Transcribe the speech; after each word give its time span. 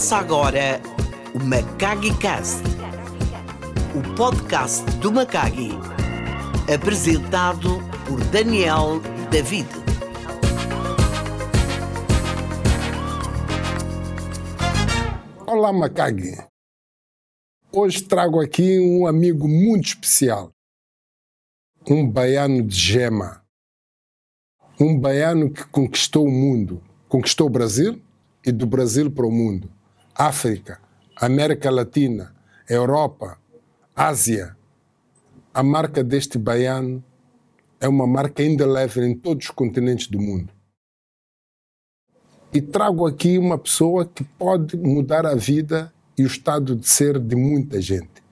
Começa 0.00 0.16
agora 0.16 0.80
o 1.34 1.44
Macagi 1.44 2.16
Cast, 2.16 2.62
o 3.94 4.16
podcast 4.16 4.82
do 4.96 5.12
Macagi, 5.12 5.72
apresentado 6.74 7.68
por 8.06 8.18
Daniel 8.30 8.98
David. 9.30 9.68
Olá, 15.46 15.70
Macagi. 15.70 16.34
Hoje 17.70 18.02
trago 18.02 18.40
aqui 18.40 18.80
um 18.80 19.06
amigo 19.06 19.46
muito 19.46 19.88
especial, 19.88 20.50
um 21.86 22.10
baiano 22.10 22.62
de 22.62 22.74
gema, 22.74 23.44
um 24.80 24.98
baiano 24.98 25.50
que 25.50 25.64
conquistou 25.66 26.26
o 26.26 26.32
mundo, 26.32 26.82
conquistou 27.06 27.48
o 27.48 27.50
Brasil 27.50 28.00
e 28.46 28.50
do 28.50 28.66
Brasil 28.66 29.10
para 29.10 29.26
o 29.26 29.30
mundo, 29.30 29.70
África, 30.22 30.78
América 31.16 31.70
Latina, 31.70 32.36
Europa, 32.68 33.38
Ásia. 33.96 34.54
A 35.54 35.62
marca 35.62 36.04
deste 36.04 36.36
baiano 36.36 37.02
é 37.80 37.88
uma 37.88 38.06
marca 38.06 38.42
indelével 38.42 39.02
em 39.04 39.14
todos 39.14 39.46
os 39.46 39.50
continentes 39.50 40.08
do 40.08 40.20
mundo. 40.20 40.52
E 42.52 42.60
trago 42.60 43.06
aqui 43.06 43.38
uma 43.38 43.56
pessoa 43.56 44.04
que 44.04 44.22
pode 44.22 44.76
mudar 44.76 45.24
a 45.24 45.34
vida 45.34 45.90
e 46.18 46.22
o 46.22 46.26
estado 46.26 46.76
de 46.76 46.86
ser 46.86 47.18
de 47.18 47.34
muita 47.34 47.80
gente, 47.80 48.22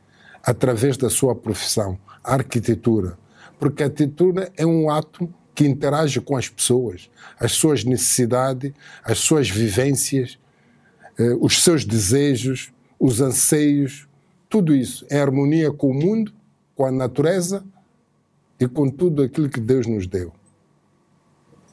através 0.42 0.98
da 0.98 1.08
sua 1.08 1.34
profissão, 1.34 1.98
a 2.22 2.34
arquitetura. 2.34 3.18
Porque 3.58 3.82
a 3.82 3.86
arquitetura 3.86 4.52
é 4.58 4.66
um 4.66 4.90
ato 4.90 5.32
que 5.54 5.66
interage 5.66 6.20
com 6.20 6.36
as 6.36 6.50
pessoas, 6.50 7.08
as 7.40 7.52
suas 7.52 7.82
necessidades, 7.82 8.74
as 9.02 9.20
suas 9.20 9.48
vivências, 9.48 10.38
os 11.40 11.62
seus 11.62 11.84
desejos, 11.84 12.72
os 12.98 13.20
anseios, 13.20 14.08
tudo 14.48 14.74
isso 14.74 15.06
em 15.10 15.18
harmonia 15.18 15.72
com 15.72 15.90
o 15.90 15.94
mundo, 15.94 16.32
com 16.74 16.84
a 16.84 16.92
natureza 16.92 17.66
e 18.60 18.68
com 18.68 18.90
tudo 18.90 19.22
aquilo 19.22 19.50
que 19.50 19.60
Deus 19.60 19.86
nos 19.86 20.06
deu. 20.06 20.32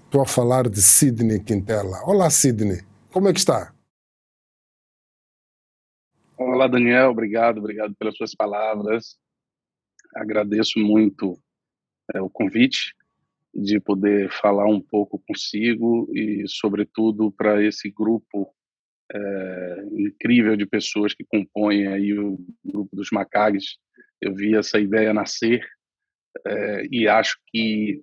Estou 0.06 0.22
a 0.22 0.26
falar 0.26 0.70
de 0.70 0.82
Sidney 0.82 1.44
Quintela. 1.44 2.02
Olá, 2.06 2.30
Sidney. 2.30 2.82
Como 3.12 3.28
é 3.28 3.34
que 3.34 3.40
está? 3.40 3.74
Olá, 6.38 6.68
Daniel. 6.68 7.12
Obrigado, 7.12 7.58
obrigado 7.58 7.96
pelas 7.96 8.16
suas 8.16 8.34
palavras. 8.34 9.18
Agradeço 10.16 10.80
muito 10.80 11.38
é, 12.14 12.22
o 12.22 12.30
convite 12.30 12.94
de 13.54 13.80
poder 13.80 14.30
falar 14.30 14.66
um 14.66 14.82
pouco 14.82 15.22
consigo 15.28 16.10
e, 16.14 16.46
sobretudo, 16.48 17.32
para 17.32 17.64
esse 17.64 17.90
grupo 17.90 18.54
é, 19.14 19.86
incrível 19.92 20.56
de 20.56 20.66
pessoas 20.66 21.14
que 21.14 21.24
compõem 21.24 21.88
aí 21.88 22.18
o 22.18 22.38
grupo 22.64 22.96
dos 22.96 23.10
Macagues. 23.12 23.78
Eu 24.22 24.34
vi 24.34 24.56
essa 24.56 24.80
ideia 24.80 25.14
nascer 25.14 25.66
é, 26.46 26.88
e 26.92 27.08
acho 27.08 27.38
que 27.48 28.02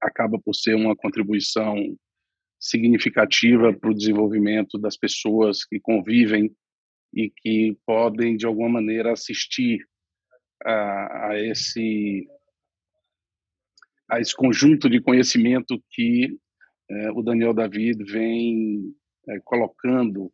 acaba 0.00 0.38
por 0.38 0.54
ser 0.54 0.74
uma 0.74 0.96
contribuição 0.96 1.76
significativa 2.58 3.72
para 3.72 3.90
o 3.90 3.94
desenvolvimento 3.94 4.78
das 4.78 4.96
pessoas 4.96 5.64
que 5.64 5.80
convivem 5.80 6.54
e 7.14 7.30
que 7.30 7.76
podem 7.84 8.36
de 8.36 8.46
alguma 8.46 8.68
maneira 8.68 9.12
assistir 9.12 9.86
a, 10.64 11.28
a 11.30 11.40
esse 11.40 12.26
a 14.08 14.20
esse 14.20 14.34
conjunto 14.34 14.90
de 14.90 15.00
conhecimento 15.00 15.82
que 15.90 16.38
é, 16.90 17.10
o 17.12 17.22
Daniel 17.22 17.54
David 17.54 18.04
vem 18.04 18.94
é, 19.28 19.38
colocando 19.44 20.32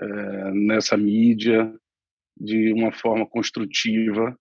é, 0.00 0.52
nessa 0.52 0.96
mídia 0.96 1.72
de 2.36 2.72
uma 2.72 2.92
forma 2.92 3.26
construtiva, 3.26 4.36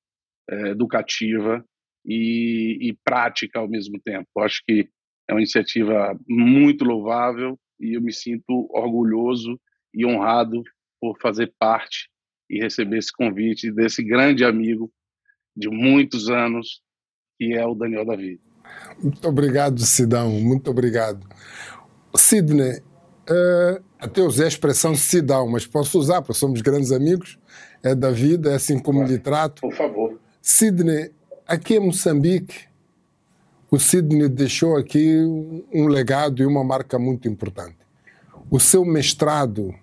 educativa 0.72 1.64
e, 2.04 2.90
e 2.90 2.98
prática 3.04 3.60
ao 3.60 3.68
mesmo 3.68 4.00
tempo. 4.00 4.28
Acho 4.40 4.64
que 4.68 4.90
é 5.28 5.34
uma 5.34 5.42
iniciativa 5.42 6.18
muito 6.28 6.84
louvável 6.84 7.60
e 7.80 7.96
eu 7.96 8.02
me 8.02 8.12
sinto 8.12 8.68
orgulhoso 8.72 9.60
e 9.94 10.06
honrado 10.06 10.64
por 11.00 11.20
fazer 11.20 11.54
parte 11.60 12.10
e 12.50 12.60
receber 12.60 12.98
esse 12.98 13.14
convite 13.14 13.72
desse 13.72 14.04
grande 14.04 14.44
amigo 14.44 14.92
de 15.56 15.70
muitos 15.70 16.30
anos, 16.30 16.82
que 17.38 17.54
é 17.54 17.66
o 17.66 17.76
Daniel 17.76 18.06
David. 18.06 18.42
Muito 19.02 19.28
obrigado, 19.28 19.80
Sidão, 19.80 20.32
muito 20.32 20.70
obrigado. 20.72 21.28
Sidney, 22.16 22.82
uh, 23.30 23.84
até 24.00 24.22
usei 24.22 24.46
a 24.46 24.50
expressão 24.50 24.96
Sidão, 24.96 25.48
mas 25.48 25.66
posso 25.66 26.00
usar, 26.00 26.22
porque 26.22 26.34
somos 26.34 26.62
grandes 26.62 26.92
amigos, 26.92 27.38
é 27.84 27.94
da 27.94 28.12
vida, 28.12 28.52
é 28.52 28.56
assim 28.56 28.80
como 28.80 29.04
lhe 29.04 29.18
trato. 29.18 29.62
Por 29.62 29.74
favor. 29.74 30.20
Sidney, 30.42 31.12
aqui 31.48 31.76
em 31.76 31.80
Moçambique, 31.80 32.68
o 33.72 33.78
Sidney 33.78 34.28
deixou 34.28 34.76
aqui 34.76 35.20
um 35.74 35.88
legado 35.88 36.42
e 36.42 36.46
uma 36.46 36.64
marca 36.64 36.98
muito 36.98 37.28
importante. 37.28 37.78
O 38.50 38.60
seu 38.60 38.84
mestrado 38.84 39.74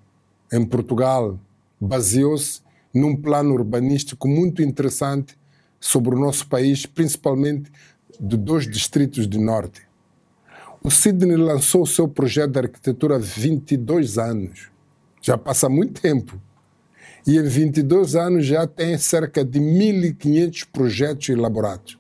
em 0.53 0.65
Portugal 0.65 1.39
baseou-se 1.81 2.61
num 2.93 3.15
plano 3.15 3.55
urbanístico 3.55 4.27
muito 4.27 4.63
interessante 4.63 5.39
sobre 5.79 6.15
o 6.15 6.19
nosso 6.19 6.49
país, 6.49 6.87
principalmente 6.87 7.71
de 8.19 8.37
dois 8.37 8.69
distritos 8.69 9.27
do 9.27 9.39
norte. 9.39 9.86
O 10.87 10.91
Sidney 10.93 11.37
lançou 11.37 11.83
o 11.83 11.87
seu 11.87 12.07
projeto 12.07 12.53
de 12.53 12.59
arquitetura 12.61 13.17
há 13.17 13.19
22 13.19 14.19
anos. 14.19 14.71
Já 15.21 15.37
passa 15.37 15.69
muito 15.69 16.01
tempo. 16.01 16.41
E 17.27 17.37
em 17.37 17.43
22 17.43 18.15
anos 18.15 18.47
já 18.47 18.69
tem 18.69 18.97
cerca 18.97 19.45
de 19.45 19.59
1.500 19.59 20.69
projetos 20.73 21.29
elaborados. 21.29 21.99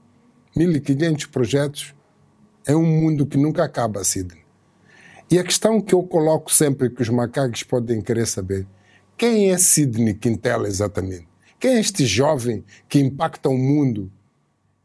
1.500 0.56 1.28
projetos 1.28 1.96
é 2.64 2.76
um 2.76 2.84
mundo 2.84 3.26
que 3.26 3.36
nunca 3.36 3.64
acaba, 3.64 4.04
Sidney. 4.04 4.44
E 5.28 5.36
a 5.36 5.42
questão 5.42 5.80
que 5.80 5.92
eu 5.92 6.04
coloco 6.04 6.52
sempre 6.52 6.88
que 6.88 7.02
os 7.02 7.08
macacos 7.08 7.64
podem 7.64 8.00
querer 8.00 8.28
saber, 8.28 8.68
quem 9.18 9.50
é 9.50 9.58
Sidney 9.58 10.14
Quintela 10.14 10.68
exatamente? 10.68 11.26
Quem 11.58 11.72
é 11.72 11.80
este 11.80 12.06
jovem 12.06 12.64
que 12.88 13.00
impacta 13.00 13.48
o 13.48 13.58
mundo 13.58 14.12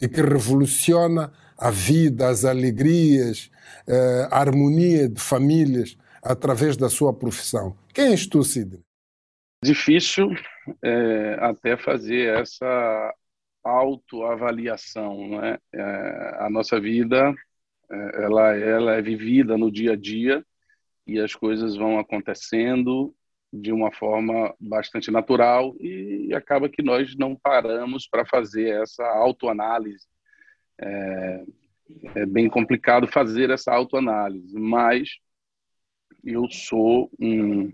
e 0.01 0.07
que 0.07 0.23
revoluciona 0.23 1.31
a 1.61 1.69
vida, 1.69 2.27
as 2.27 2.43
alegrias, 2.43 3.51
eh, 3.87 4.27
a 4.31 4.39
harmonia 4.39 5.07
de 5.07 5.21
famílias 5.21 5.95
através 6.23 6.75
da 6.75 6.89
sua 6.89 7.13
profissão. 7.13 7.77
Quem 7.93 8.11
és 8.11 8.25
tu, 8.25 8.43
Sidney? 8.43 8.81
Difícil 9.63 10.29
é, 10.83 11.37
até 11.39 11.77
fazer 11.77 12.39
essa 12.39 13.13
autoavaliação. 13.63 15.29
Né? 15.29 15.57
É, 15.73 16.37
a 16.39 16.49
nossa 16.49 16.79
vida 16.79 17.33
ela, 18.13 18.55
ela 18.55 18.93
é 18.93 19.01
vivida 19.01 19.57
no 19.57 19.71
dia 19.71 19.93
a 19.93 19.95
dia 19.95 20.43
e 21.05 21.19
as 21.19 21.35
coisas 21.35 21.75
vão 21.75 21.99
acontecendo 21.99 23.13
de 23.51 23.71
uma 23.71 23.91
forma 23.91 24.55
bastante 24.59 25.11
natural 25.11 25.75
e 25.79 26.33
acaba 26.33 26.69
que 26.69 26.81
nós 26.81 27.15
não 27.17 27.35
paramos 27.35 28.07
para 28.07 28.25
fazer 28.25 28.81
essa 28.81 29.05
autoanálise. 29.05 30.07
É, 30.81 31.45
é 32.15 32.25
bem 32.25 32.49
complicado 32.49 33.07
fazer 33.07 33.49
essa 33.49 33.71
autoanálise, 33.71 34.57
mas 34.57 35.09
eu 36.23 36.49
sou 36.49 37.11
um, 37.19 37.71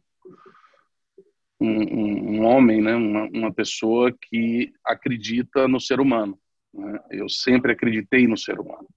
um, 1.60 2.38
um 2.40 2.46
homem, 2.46 2.82
né? 2.82 2.96
uma, 2.96 3.24
uma, 3.26 3.54
pessoa 3.54 4.12
que 4.12 4.72
acredita 4.84 5.68
no 5.68 5.80
ser 5.80 6.00
humano. 6.00 6.40
Né? 6.74 7.00
Eu 7.12 7.30
sempre 7.30 7.72
acreditei 7.72 8.28
no 8.28 8.38
ser 8.38 8.60
humano. 8.60 8.88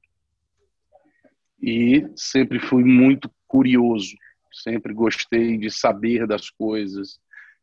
E 1.62 2.06
sempre 2.17 2.58
fui 2.58 2.82
muito 2.84 3.31
curioso 3.46 4.17
sempre 4.52 4.93
gostei 4.93 5.56
de 5.56 5.70
saber 5.70 6.26
das 6.26 6.50
coisas, 6.50 7.20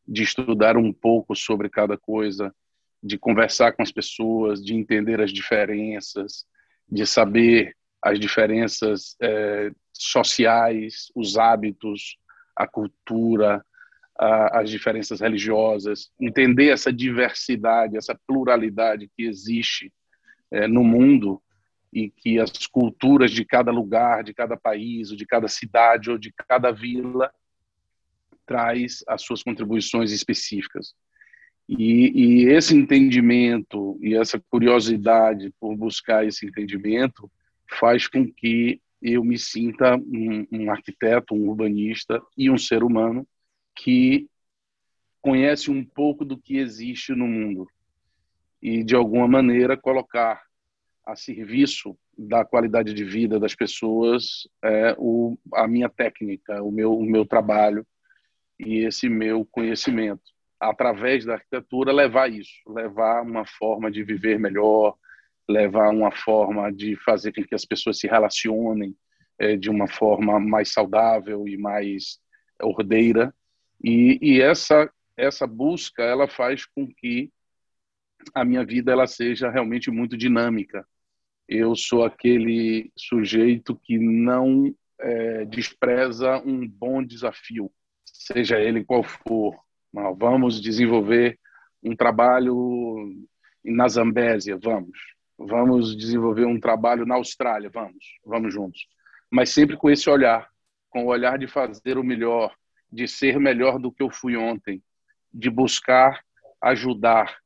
de 0.07 0.23
estudar 0.23 0.77
um 0.77 0.93
pouco 0.93 1.35
sobre 1.35 1.69
cada 1.69 1.97
coisa, 1.97 2.53
de 3.01 3.17
conversar 3.17 3.73
com 3.73 3.83
as 3.83 3.91
pessoas, 3.91 4.63
de 4.63 4.73
entender 4.73 5.21
as 5.21 5.31
diferenças, 5.31 6.45
de 6.89 7.05
saber 7.05 7.75
as 8.01 8.19
diferenças 8.19 9.15
é, 9.21 9.71
sociais, 9.93 11.11
os 11.15 11.37
hábitos, 11.37 12.17
a 12.55 12.67
cultura, 12.67 13.63
a, 14.17 14.61
as 14.61 14.69
diferenças 14.69 15.19
religiosas, 15.19 16.11
entender 16.19 16.69
essa 16.69 16.91
diversidade, 16.91 17.97
essa 17.97 18.19
pluralidade 18.27 19.09
que 19.15 19.23
existe 19.23 19.93
é, 20.51 20.67
no 20.67 20.83
mundo 20.83 21.41
e 21.91 22.09
que 22.09 22.39
as 22.39 22.51
culturas 22.67 23.31
de 23.31 23.45
cada 23.45 23.71
lugar, 23.71 24.23
de 24.23 24.33
cada 24.33 24.57
país, 24.57 25.11
ou 25.11 25.17
de 25.17 25.25
cada 25.25 25.47
cidade 25.47 26.09
ou 26.09 26.17
de 26.17 26.33
cada 26.47 26.71
vila 26.71 27.31
traz 28.45 29.03
as 29.07 29.21
suas 29.23 29.43
contribuições 29.43 30.11
específicas. 30.11 30.95
E, 31.67 32.45
e, 32.45 32.49
esse 32.49 32.75
entendimento 32.75 33.97
e 34.01 34.15
essa 34.15 34.41
curiosidade 34.49 35.53
por 35.59 35.75
buscar 35.75 36.25
esse 36.25 36.45
entendimento 36.45 37.29
faz 37.79 38.07
com 38.07 38.25
que 38.25 38.81
eu 39.01 39.23
me 39.23 39.37
sinta 39.37 39.95
um, 39.97 40.47
um 40.51 40.71
arquiteto, 40.71 41.35
um 41.35 41.49
urbanista 41.49 42.21
e 42.37 42.49
um 42.49 42.57
ser 42.57 42.83
humano 42.83 43.27
que 43.75 44.27
conhece 45.21 45.69
um 45.69 45.83
pouco 45.83 46.23
do 46.23 46.37
que 46.37 46.57
existe 46.57 47.13
no 47.13 47.27
mundo 47.27 47.67
e 48.61 48.83
de 48.83 48.95
alguma 48.95 49.27
maneira 49.27 49.77
colocar 49.77 50.41
a 51.05 51.15
serviço 51.15 51.97
da 52.17 52.43
qualidade 52.43 52.93
de 52.93 53.03
vida 53.03 53.39
das 53.39 53.53
pessoas 53.53 54.47
é 54.63 54.95
o, 54.97 55.37
a 55.53 55.67
minha 55.67 55.89
técnica, 55.89 56.61
o 56.63 56.71
meu, 56.71 56.97
o 56.97 57.03
meu 57.03 57.25
trabalho 57.25 57.85
e 58.59 58.79
esse 58.79 59.07
meu 59.07 59.45
conhecimento. 59.45 60.36
Através 60.59 61.25
da 61.25 61.33
arquitetura, 61.33 61.91
levar 61.91 62.31
isso, 62.31 62.53
levar 62.67 63.21
uma 63.21 63.45
forma 63.45 63.91
de 63.91 64.03
viver 64.03 64.39
melhor, 64.39 64.95
levar 65.47 65.89
uma 65.89 66.11
forma 66.11 66.71
de 66.71 66.95
fazer 66.97 67.31
com 67.31 67.43
que 67.43 67.55
as 67.55 67.65
pessoas 67.65 67.99
se 67.99 68.07
relacionem 68.07 68.95
é, 69.39 69.55
de 69.55 69.69
uma 69.69 69.87
forma 69.87 70.39
mais 70.39 70.71
saudável 70.71 71.47
e 71.47 71.57
mais 71.57 72.19
ordeira. 72.59 73.33
E, 73.83 74.17
e 74.21 74.41
essa 74.41 74.91
essa 75.17 75.47
busca 75.47 76.03
ela 76.03 76.27
faz 76.27 76.63
com 76.63 76.87
que 76.87 77.31
a 78.33 78.45
minha 78.45 78.63
vida 78.63 78.91
ela 78.91 79.07
seja 79.07 79.49
realmente 79.49 79.89
muito 79.89 80.15
dinâmica. 80.15 80.87
Eu 81.47 81.75
sou 81.75 82.05
aquele 82.05 82.91
sujeito 82.95 83.75
que 83.75 83.97
não 83.97 84.73
é, 84.99 85.45
despreza 85.45 86.37
um 86.45 86.67
bom 86.67 87.03
desafio, 87.03 87.71
seja 88.05 88.59
ele 88.59 88.83
qual 88.83 89.03
for. 89.03 89.57
Vamos 89.93 90.61
desenvolver 90.61 91.39
um 91.83 91.95
trabalho 91.95 93.25
na 93.63 93.87
Zambésia, 93.87 94.57
vamos. 94.61 94.97
Vamos 95.37 95.95
desenvolver 95.95 96.45
um 96.45 96.59
trabalho 96.59 97.05
na 97.05 97.15
Austrália, 97.15 97.69
vamos. 97.69 98.17
Vamos 98.25 98.53
juntos. 98.53 98.87
Mas 99.29 99.49
sempre 99.49 99.77
com 99.77 99.89
esse 99.89 100.09
olhar, 100.09 100.49
com 100.89 101.05
o 101.05 101.07
olhar 101.07 101.37
de 101.37 101.47
fazer 101.47 101.97
o 101.97 102.03
melhor, 102.03 102.55
de 102.91 103.07
ser 103.07 103.39
melhor 103.39 103.79
do 103.79 103.91
que 103.91 104.01
eu 104.01 104.09
fui 104.09 104.35
ontem, 104.35 104.81
de 105.33 105.49
buscar 105.49 106.21
ajudar 106.61 107.37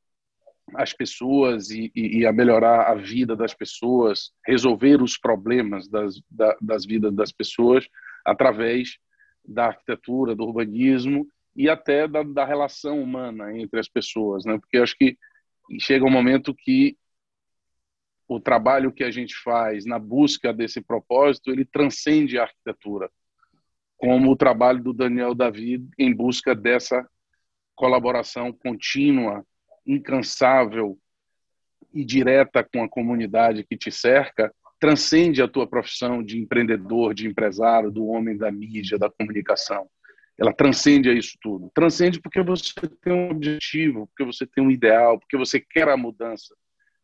as 0.74 0.92
pessoas 0.92 1.70
e, 1.70 1.92
e, 1.94 2.20
e, 2.20 2.26
a 2.26 2.32
melhorar 2.32 2.90
a 2.90 2.94
vida 2.94 3.36
das 3.36 3.52
pessoas, 3.52 4.32
resolver 4.46 5.02
os 5.02 5.18
problemas 5.18 5.88
das, 5.88 6.22
da, 6.30 6.56
das 6.60 6.86
vidas 6.86 7.14
das 7.14 7.30
pessoas 7.30 7.86
através 8.24 8.96
da 9.44 9.66
arquitetura, 9.66 10.34
do 10.34 10.44
urbanismo 10.44 11.26
e 11.54 11.68
até 11.68 12.08
da, 12.08 12.22
da 12.22 12.44
relação 12.44 13.00
humana 13.02 13.56
entre 13.56 13.78
as 13.78 13.88
pessoas, 13.88 14.44
né? 14.44 14.58
Porque 14.58 14.78
acho 14.78 14.96
que 14.96 15.16
chega 15.78 16.04
um 16.04 16.10
momento 16.10 16.54
que 16.54 16.96
o 18.26 18.40
trabalho 18.40 18.92
que 18.92 19.04
a 19.04 19.10
gente 19.10 19.34
faz 19.36 19.84
na 19.84 19.98
busca 19.98 20.52
desse 20.52 20.80
propósito 20.80 21.50
ele 21.50 21.64
transcende 21.64 22.38
a 22.38 22.42
arquitetura, 22.44 23.10
como 23.96 24.30
o 24.30 24.36
trabalho 24.36 24.82
do 24.82 24.92
Daniel 24.92 25.34
David 25.34 25.88
em 25.98 26.14
busca 26.14 26.54
dessa 26.54 27.06
colaboração 27.74 28.52
contínua, 28.52 29.44
incansável 29.86 30.98
e 31.92 32.04
direta 32.04 32.64
com 32.64 32.82
a 32.82 32.88
comunidade 32.88 33.64
que 33.64 33.76
te 33.76 33.90
cerca, 33.90 34.52
transcende 34.80 35.42
a 35.42 35.48
tua 35.48 35.66
profissão 35.66 36.22
de 36.22 36.38
empreendedor, 36.40 37.14
de 37.14 37.26
empresário, 37.26 37.90
do 37.90 38.06
homem 38.06 38.36
da 38.36 38.50
mídia, 38.50 38.98
da 38.98 39.10
comunicação. 39.10 39.88
Ela 40.42 40.52
transcende 40.52 41.08
a 41.08 41.12
isso 41.12 41.38
tudo. 41.40 41.70
Transcende 41.72 42.20
porque 42.20 42.42
você 42.42 42.72
tem 43.00 43.12
um 43.12 43.30
objetivo, 43.30 44.08
porque 44.08 44.24
você 44.24 44.44
tem 44.44 44.64
um 44.64 44.72
ideal, 44.72 45.16
porque 45.20 45.36
você 45.36 45.60
quer 45.60 45.88
a 45.88 45.96
mudança. 45.96 46.52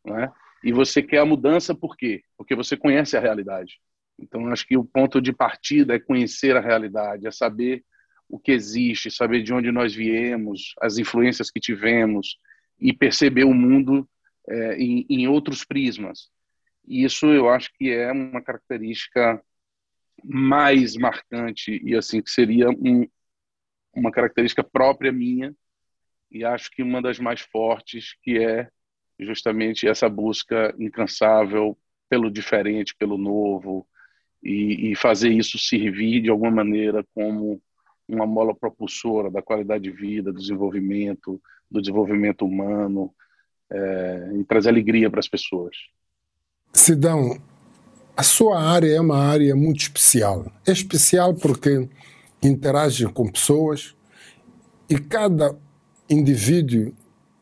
Não 0.04 0.18
é? 0.18 0.28
E 0.64 0.72
você 0.72 1.00
quer 1.00 1.18
a 1.18 1.24
mudança 1.24 1.72
por 1.72 1.96
quê? 1.96 2.22
Porque 2.36 2.56
você 2.56 2.76
conhece 2.76 3.16
a 3.16 3.20
realidade. 3.20 3.78
Então, 4.18 4.48
acho 4.48 4.66
que 4.66 4.76
o 4.76 4.84
ponto 4.84 5.20
de 5.20 5.32
partida 5.32 5.94
é 5.94 6.00
conhecer 6.00 6.56
a 6.56 6.60
realidade, 6.60 7.28
é 7.28 7.30
saber 7.30 7.84
o 8.28 8.40
que 8.40 8.50
existe, 8.50 9.08
saber 9.08 9.44
de 9.44 9.54
onde 9.54 9.70
nós 9.70 9.94
viemos, 9.94 10.74
as 10.80 10.98
influências 10.98 11.48
que 11.48 11.60
tivemos 11.60 12.38
e 12.80 12.92
perceber 12.92 13.44
o 13.44 13.54
mundo 13.54 14.08
é, 14.48 14.76
em, 14.76 15.06
em, 15.08 15.28
outros 15.28 15.64
prismas. 15.64 16.28
E 16.86 17.04
isso 17.04 17.26
eu 17.26 17.48
acho 17.48 17.70
que 17.78 17.88
é 17.90 18.10
uma 18.10 18.42
característica 18.42 19.40
mais 20.24 20.96
marcante 20.96 21.80
e 21.84 21.94
assim 21.94 22.20
que 22.20 22.30
seria 22.30 22.68
um, 22.70 23.06
uma 23.98 24.10
característica 24.10 24.62
própria 24.62 25.12
minha 25.12 25.54
e 26.30 26.44
acho 26.44 26.70
que 26.70 26.82
uma 26.82 27.00
das 27.00 27.18
mais 27.18 27.40
fortes 27.40 28.14
que 28.22 28.38
é 28.38 28.68
justamente 29.18 29.88
essa 29.88 30.08
busca 30.08 30.74
incansável 30.78 31.76
pelo 32.08 32.30
diferente, 32.30 32.94
pelo 32.96 33.18
novo 33.18 33.86
e, 34.42 34.92
e 34.92 34.94
fazer 34.94 35.30
isso 35.30 35.58
servir 35.58 36.22
de 36.22 36.30
alguma 36.30 36.50
maneira 36.50 37.04
como 37.14 37.60
uma 38.06 38.26
mola 38.26 38.54
propulsora 38.54 39.30
da 39.30 39.42
qualidade 39.42 39.84
de 39.84 39.90
vida, 39.90 40.32
do 40.32 40.38
desenvolvimento, 40.38 41.40
do 41.70 41.80
desenvolvimento 41.80 42.46
humano 42.46 43.12
é, 43.70 44.30
e 44.40 44.44
trazer 44.44 44.70
alegria 44.70 45.10
para 45.10 45.20
as 45.20 45.28
pessoas. 45.28 45.76
Sidão, 46.72 47.38
a 48.16 48.22
sua 48.22 48.60
área 48.60 48.88
é 48.88 49.00
uma 49.00 49.18
área 49.18 49.54
muito 49.54 49.80
especial. 49.80 50.50
É 50.66 50.72
especial 50.72 51.34
porque 51.34 51.88
interage 52.42 53.06
com 53.06 53.28
pessoas 53.28 53.94
e 54.88 54.98
cada 54.98 55.56
indivíduo 56.08 56.92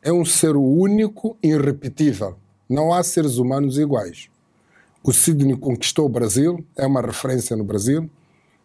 é 0.03 0.13
um 0.13 0.25
ser 0.25 0.57
único 0.57 1.37
e 1.43 1.49
irrepetível. 1.49 2.37
Não 2.69 2.93
há 2.93 3.03
seres 3.03 3.39
humanos 3.39 3.79
iguais. 3.79 4.29
O 5.03 5.13
Sidney 5.13 5.57
conquistou 5.57 6.07
o 6.07 6.09
Brasil, 6.09 6.65
é 6.77 6.87
uma 6.87 7.01
referência 7.01 7.57
no 7.57 7.63
Brasil, 7.63 8.11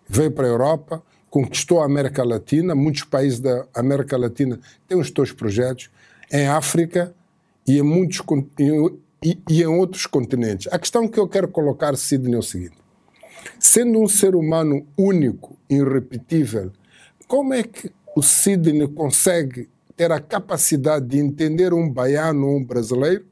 veio 0.07 0.31
para 0.31 0.47
a 0.47 0.49
Europa, 0.49 1.03
conquistou 1.29 1.81
a 1.81 1.85
América 1.85 2.23
Latina, 2.23 2.73
muitos 2.73 3.03
países 3.03 3.39
da 3.39 3.65
América 3.75 4.17
Latina 4.17 4.59
têm 4.87 4.99
os 4.99 5.09
seus 5.09 5.31
projetos, 5.31 5.89
em 6.31 6.47
África 6.47 7.13
e 7.67 7.77
em, 7.77 7.83
muitos, 7.83 8.21
e, 9.23 9.37
e 9.49 9.61
em 9.61 9.67
outros 9.67 10.05
continentes. 10.05 10.67
A 10.71 10.79
questão 10.79 11.07
que 11.07 11.19
eu 11.19 11.27
quero 11.27 11.47
colocar, 11.47 11.95
Sidney, 11.95 12.35
é 12.35 12.39
o 12.39 12.43
seguinte: 12.43 12.75
sendo 13.59 13.99
um 13.99 14.07
ser 14.07 14.35
humano 14.35 14.85
único, 14.97 15.57
irrepetível, 15.69 16.71
como 17.27 17.53
é 17.53 17.63
que 17.63 17.91
o 18.15 18.21
Sidney 18.21 18.87
consegue 18.87 19.69
ter 19.95 20.11
a 20.11 20.19
capacidade 20.19 21.05
de 21.05 21.17
entender 21.19 21.73
um 21.73 21.89
baiano, 21.89 22.55
um 22.55 22.63
brasileiro, 22.63 23.25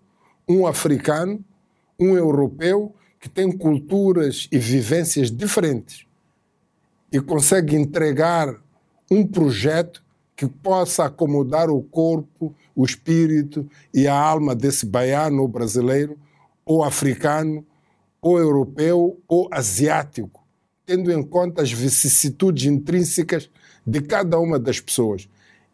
um 0.48 0.66
africano, 0.66 1.44
um 2.00 2.16
europeu, 2.16 2.94
que 3.20 3.28
tem 3.28 3.52
culturas 3.52 4.48
e 4.52 4.58
vivências 4.58 5.30
diferentes? 5.30 6.08
e 7.12 7.20
consegue 7.20 7.76
entregar 7.76 8.56
um 9.10 9.26
projeto 9.26 10.04
que 10.36 10.48
possa 10.48 11.06
acomodar 11.06 11.70
o 11.70 11.82
corpo, 11.82 12.56
o 12.76 12.86
espírito 12.86 13.70
e 13.94 14.08
a 14.08 14.16
alma 14.16 14.56
desse 14.56 14.86
baiano 14.86 15.42
ou 15.42 15.48
brasileiro, 15.48 16.18
ou 16.66 16.84
africano, 16.84 17.66
ou 18.22 18.38
europeu, 18.38 19.22
ou 19.28 19.48
asiático, 19.52 20.46
tendo 20.86 21.12
em 21.12 21.24
conta 21.24 21.62
as 21.62 21.72
vicissitudes 21.72 22.66
intrínsecas 22.66 23.50
de 23.86 24.02
cada 24.02 24.40
uma 24.40 24.60
das 24.60 24.80
pessoas. 24.80 25.28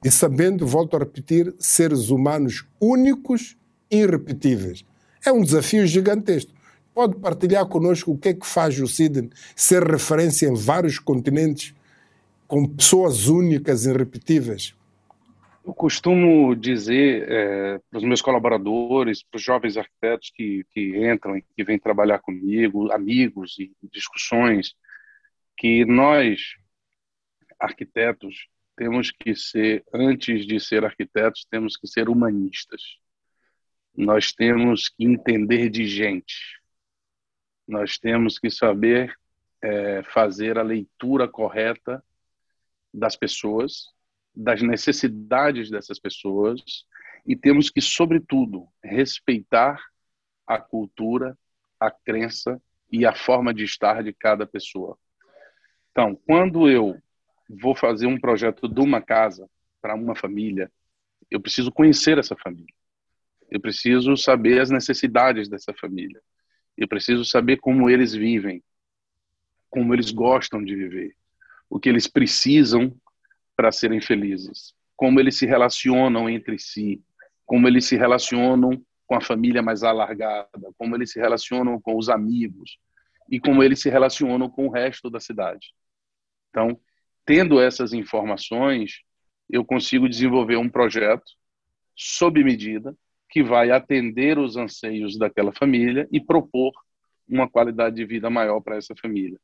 E 0.03 0.11
sabendo, 0.11 0.67
volto 0.67 0.95
a 0.95 0.99
repetir, 0.99 1.53
seres 1.57 2.09
humanos 2.09 2.65
únicos 2.79 3.57
e 3.89 3.97
irrepetíveis. 3.97 4.85
É 5.25 5.31
um 5.31 5.41
desafio 5.41 5.87
gigantesco. 5.87 6.53
Pode 6.93 7.15
partilhar 7.15 7.65
conosco 7.65 8.11
o 8.11 8.17
que 8.17 8.29
é 8.29 8.33
que 8.33 8.45
faz 8.45 8.79
o 8.79 8.87
Sidney 8.87 9.29
ser 9.55 9.83
referência 9.83 10.47
em 10.47 10.53
vários 10.53 10.99
continentes 10.99 11.73
com 12.47 12.67
pessoas 12.67 13.27
únicas 13.27 13.85
e 13.85 13.89
irrepetíveis? 13.89 14.75
Eu 15.65 15.73
costumo 15.73 16.55
dizer 16.55 17.29
é, 17.29 17.79
para 17.89 17.97
os 17.97 18.03
meus 18.03 18.21
colaboradores, 18.21 19.23
para 19.23 19.37
os 19.37 19.43
jovens 19.43 19.77
arquitetos 19.77 20.31
que, 20.33 20.63
que 20.71 20.95
entram 21.11 21.35
e 21.35 21.41
que 21.41 21.63
vêm 21.63 21.79
trabalhar 21.79 22.19
comigo, 22.19 22.91
amigos 22.91 23.57
e 23.57 23.73
discussões, 23.91 24.75
que 25.57 25.83
nós, 25.85 26.53
arquitetos, 27.59 28.47
temos 28.75 29.09
que 29.11 29.35
ser, 29.35 29.83
antes 29.93 30.45
de 30.45 30.59
ser 30.59 30.85
arquitetos, 30.85 31.45
temos 31.49 31.75
que 31.75 31.87
ser 31.87 32.09
humanistas. 32.09 32.81
Nós 33.95 34.31
temos 34.31 34.89
que 34.89 35.03
entender 35.05 35.69
de 35.69 35.87
gente 35.87 36.35
nós 37.67 37.97
temos 37.97 38.37
que 38.37 38.49
saber 38.49 39.17
é, 39.61 40.03
fazer 40.03 40.57
a 40.57 40.63
leitura 40.63 41.27
correta 41.27 42.03
das 42.93 43.15
pessoas, 43.15 43.87
das 44.35 44.61
necessidades 44.61 45.69
dessas 45.69 45.99
pessoas 45.99 46.85
e 47.25 47.35
temos 47.35 47.69
que, 47.69 47.81
sobretudo, 47.81 48.67
respeitar 48.83 49.83
a 50.45 50.59
cultura, 50.59 51.37
a 51.79 51.89
crença 51.89 52.61
e 52.91 53.05
a 53.05 53.15
forma 53.15 53.53
de 53.53 53.63
estar 53.63 54.03
de 54.03 54.13
cada 54.13 54.45
pessoa. 54.45 54.97
Então, 55.91 56.15
quando 56.27 56.69
eu 56.69 57.01
vou 57.49 57.75
fazer 57.75 58.05
um 58.05 58.19
projeto 58.19 58.67
de 58.67 58.79
uma 58.81 59.01
casa 59.01 59.49
para 59.81 59.95
uma 59.95 60.15
família, 60.15 60.71
eu 61.31 61.39
preciso 61.39 61.71
conhecer 61.71 62.17
essa 62.17 62.35
família. 62.35 62.73
Eu 63.49 63.59
preciso 63.59 64.17
saber 64.17 64.59
as 64.59 64.69
necessidades 64.69 65.47
dessa 65.47 65.73
família. 65.73 66.21
Eu 66.77 66.87
preciso 66.87 67.23
saber 67.23 67.57
como 67.57 67.89
eles 67.89 68.13
vivem, 68.13 68.63
como 69.69 69.93
eles 69.93 70.11
gostam 70.11 70.63
de 70.63 70.75
viver, 70.75 71.15
o 71.69 71.79
que 71.79 71.89
eles 71.89 72.07
precisam 72.07 72.95
para 73.55 73.71
serem 73.71 74.01
felizes. 74.01 74.73
como 74.97 75.19
eles 75.19 75.37
se 75.37 75.45
relacionam 75.45 76.29
entre 76.29 76.57
si, 76.57 77.03
como 77.45 77.67
eles 77.67 77.85
se 77.85 77.97
relacionam 77.97 78.81
com 79.05 79.15
a 79.15 79.21
família 79.21 79.61
mais 79.61 79.83
alargada, 79.83 80.71
como 80.77 80.95
eles 80.95 81.11
se 81.11 81.19
relacionam 81.19 81.79
com 81.81 81.97
os 81.97 82.09
amigos 82.09 82.79
e 83.29 83.39
como 83.39 83.61
eles 83.61 83.81
se 83.81 83.89
relacionam 83.89 84.49
com 84.49 84.67
o 84.67 84.71
resto 84.71 85.09
da 85.09 85.19
cidade. 85.19 85.73
Então, 86.49 86.79
tendo 87.25 87.59
essas 87.59 87.91
informações, 87.91 89.01
eu 89.49 89.65
consigo 89.65 90.07
desenvolver 90.07 90.55
um 90.55 90.69
projeto 90.69 91.31
sob 91.95 92.43
medida 92.43 92.95
que 93.29 93.43
vai 93.43 93.71
atender 93.71 94.39
os 94.39 94.55
anseios 94.55 95.17
daquela 95.17 95.51
família 95.51 96.07
e 96.11 96.19
propor 96.19 96.71
uma 97.27 97.49
qualidade 97.49 97.95
de 97.95 98.05
vida 98.05 98.29
maior 98.29 98.61
para 98.61 98.77
essa 98.77 98.95
família. 98.95 99.39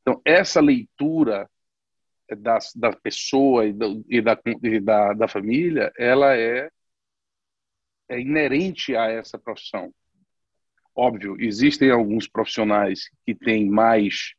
Então, 0.00 0.20
essa 0.24 0.60
leitura 0.60 1.48
da, 2.34 2.58
da 2.76 2.92
pessoa 2.92 3.66
e, 3.66 3.72
do, 3.72 4.04
e, 4.08 4.20
da, 4.20 4.38
e 4.62 4.80
da, 4.80 5.12
da 5.12 5.28
família, 5.28 5.92
ela 5.98 6.36
é, 6.36 6.70
é 8.08 8.20
inerente 8.20 8.94
a 8.96 9.06
essa 9.10 9.38
profissão. 9.38 9.92
Óbvio, 10.94 11.36
existem 11.38 11.90
alguns 11.90 12.28
profissionais 12.28 13.08
que 13.24 13.34
têm 13.34 13.68
mais 13.68 14.34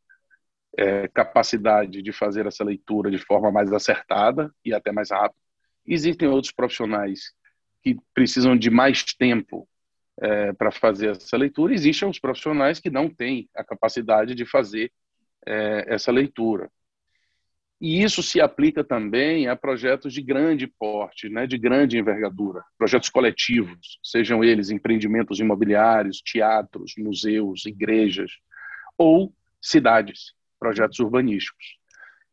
é, 0.77 1.07
capacidade 1.07 2.01
de 2.01 2.12
fazer 2.12 2.45
essa 2.45 2.63
leitura 2.63 3.09
de 3.09 3.17
forma 3.17 3.51
mais 3.51 3.71
acertada 3.71 4.53
e 4.63 4.73
até 4.73 4.91
mais 4.91 5.12
rápida. 5.12 5.39
Existem 5.85 6.27
outros 6.27 6.53
profissionais 6.53 7.33
que 7.81 7.97
precisam 8.13 8.57
de 8.57 8.69
mais 8.69 9.03
tempo 9.03 9.67
é, 10.19 10.53
para 10.53 10.71
fazer 10.71 11.12
essa 11.12 11.35
leitura. 11.35 11.73
Existem 11.73 12.07
os 12.07 12.19
profissionais 12.19 12.79
que 12.79 12.89
não 12.89 13.09
têm 13.09 13.50
a 13.55 13.63
capacidade 13.63 14.35
de 14.35 14.45
fazer 14.45 14.91
é, 15.45 15.93
essa 15.93 16.12
leitura. 16.12 16.69
E 17.83 18.01
isso 18.01 18.23
se 18.23 18.39
aplica 18.39 18.81
também 18.81 19.49
a 19.49 19.57
projetos 19.57 20.13
de 20.13 20.21
grande 20.21 20.67
porte, 20.67 21.27
né, 21.27 21.45
de 21.45 21.57
grande 21.57 21.97
envergadura, 21.97 22.63
projetos 22.77 23.09
coletivos, 23.09 23.99
sejam 24.01 24.41
eles 24.41 24.69
empreendimentos 24.69 25.41
imobiliários, 25.41 26.21
teatros, 26.21 26.93
museus, 26.97 27.65
igrejas, 27.65 28.31
ou 28.97 29.35
cidades, 29.61 30.33
projetos 30.57 30.97
urbanísticos. 30.99 31.77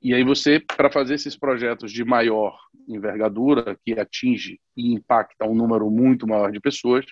E 0.00 0.14
aí 0.14 0.23
você, 0.23 0.61
para 0.61 0.88
fazer 0.88 1.14
esses 1.14 1.37
projetos 1.37 1.90
de 1.90 2.04
maior 2.04 2.57
envergadura, 2.87 3.76
que 3.85 3.99
atinge 3.99 4.61
e 4.76 4.95
impacta 4.95 5.47
um 5.47 5.54
número 5.57 5.90
muito 5.90 6.28
maior 6.28 6.52
de 6.52 6.61
pessoas, 6.61 7.04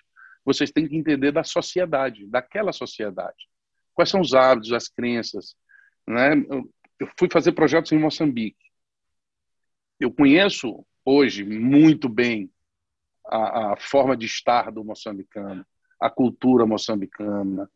vocês 0.44 0.70
têm 0.70 0.86
que 0.86 0.96
entender 0.96 1.32
da 1.32 1.42
sociedade, 1.42 2.24
daquela 2.28 2.72
sociedade. 2.72 3.48
Quais 3.92 4.08
são 4.10 4.20
os 4.20 4.32
hábitos, 4.32 4.72
as 4.72 4.86
crenças, 4.86 5.56
né? 6.06 6.36
Eu 6.98 7.08
fui 7.18 7.28
fazer 7.30 7.52
projetos 7.52 7.92
em 7.92 7.98
Moçambique. 7.98 8.56
Eu 10.00 10.12
conheço 10.12 10.84
hoje 11.04 11.44
muito 11.44 12.08
bem 12.08 12.50
a, 13.26 13.72
a 13.72 13.76
forma 13.76 14.16
de 14.16 14.26
estar 14.26 14.70
do 14.70 14.84
moçambicano, 14.84 15.64
a 16.00 16.08
cultura 16.10 16.64
moçambicana, 16.66 17.68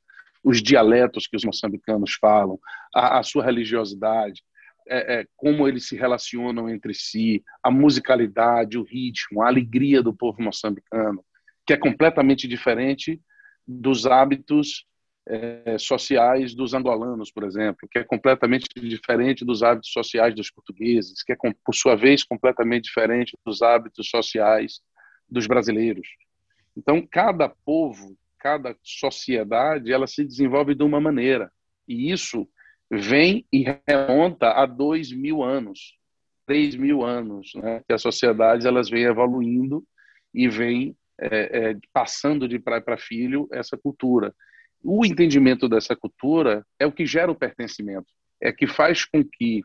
os 0.42 0.62
dialetos 0.62 1.26
que 1.26 1.36
os 1.36 1.44
moçambicanos 1.44 2.14
falam, 2.20 2.58
a, 2.94 3.18
a 3.18 3.22
sua 3.22 3.44
religiosidade, 3.44 4.42
é, 4.88 5.20
é, 5.20 5.26
como 5.36 5.68
eles 5.68 5.86
se 5.86 5.96
relacionam 5.96 6.68
entre 6.68 6.92
si, 6.94 7.42
a 7.62 7.70
musicalidade, 7.70 8.78
o 8.78 8.82
ritmo, 8.82 9.42
a 9.42 9.46
alegria 9.46 10.02
do 10.02 10.14
povo 10.14 10.42
moçambicano, 10.42 11.24
que 11.66 11.72
é 11.72 11.76
completamente 11.76 12.48
diferente 12.48 13.20
dos 13.66 14.06
hábitos 14.06 14.84
é, 15.26 15.76
sociais 15.78 16.54
dos 16.54 16.74
angolanos, 16.74 17.30
por 17.30 17.44
exemplo, 17.44 17.88
que 17.90 17.98
é 17.98 18.04
completamente 18.04 18.66
diferente 18.76 19.44
dos 19.44 19.62
hábitos 19.62 19.92
sociais 19.92 20.34
dos 20.34 20.50
portugueses, 20.50 21.22
que 21.22 21.32
é, 21.32 21.36
por 21.36 21.74
sua 21.74 21.94
vez, 21.94 22.24
completamente 22.24 22.84
diferente 22.84 23.36
dos 23.44 23.62
hábitos 23.62 24.08
sociais 24.08 24.80
dos 25.28 25.46
brasileiros. 25.46 26.08
Então, 26.76 27.06
cada 27.08 27.48
povo, 27.48 28.16
cada 28.38 28.76
sociedade, 28.82 29.92
ela 29.92 30.06
se 30.06 30.24
desenvolve 30.24 30.74
de 30.74 30.82
uma 30.82 31.00
maneira. 31.00 31.50
E 31.86 32.10
isso 32.10 32.48
vem 32.90 33.46
e 33.52 33.64
remonta 33.88 34.50
a 34.50 34.66
dois 34.66 35.12
mil 35.12 35.42
anos, 35.42 35.96
três 36.46 36.74
mil 36.74 37.04
anos, 37.04 37.52
né? 37.54 37.82
que 37.86 37.92
as 37.92 38.02
sociedades 38.02 38.66
elas 38.66 38.90
vêm 38.90 39.04
evoluindo 39.04 39.84
e 40.34 40.48
vêm 40.48 40.96
é, 41.18 41.70
é, 41.70 41.76
passando 41.92 42.48
de 42.48 42.58
pai 42.58 42.80
para 42.80 42.98
filho 42.98 43.48
essa 43.52 43.76
cultura 43.76 44.34
o 44.82 45.04
entendimento 45.06 45.68
dessa 45.68 45.94
cultura 45.94 46.66
é 46.78 46.86
o 46.86 46.92
que 46.92 47.06
gera 47.06 47.30
o 47.30 47.36
pertencimento, 47.36 48.06
é 48.40 48.52
que 48.52 48.66
faz 48.66 49.04
com 49.04 49.22
que 49.24 49.62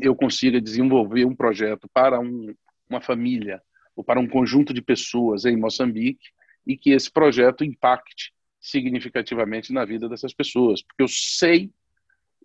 eu 0.00 0.14
consiga 0.14 0.60
desenvolver 0.60 1.24
um 1.24 1.34
projeto 1.34 1.88
para 1.92 2.18
um, 2.20 2.54
uma 2.88 3.00
família 3.00 3.60
ou 3.94 4.04
para 4.04 4.20
um 4.20 4.26
conjunto 4.26 4.72
de 4.72 4.80
pessoas 4.80 5.44
em 5.44 5.56
Moçambique 5.56 6.28
e 6.66 6.76
que 6.76 6.90
esse 6.90 7.10
projeto 7.10 7.64
impacte 7.64 8.32
significativamente 8.60 9.72
na 9.72 9.84
vida 9.84 10.08
dessas 10.08 10.32
pessoas, 10.32 10.82
porque 10.82 11.02
eu 11.02 11.08
sei 11.08 11.70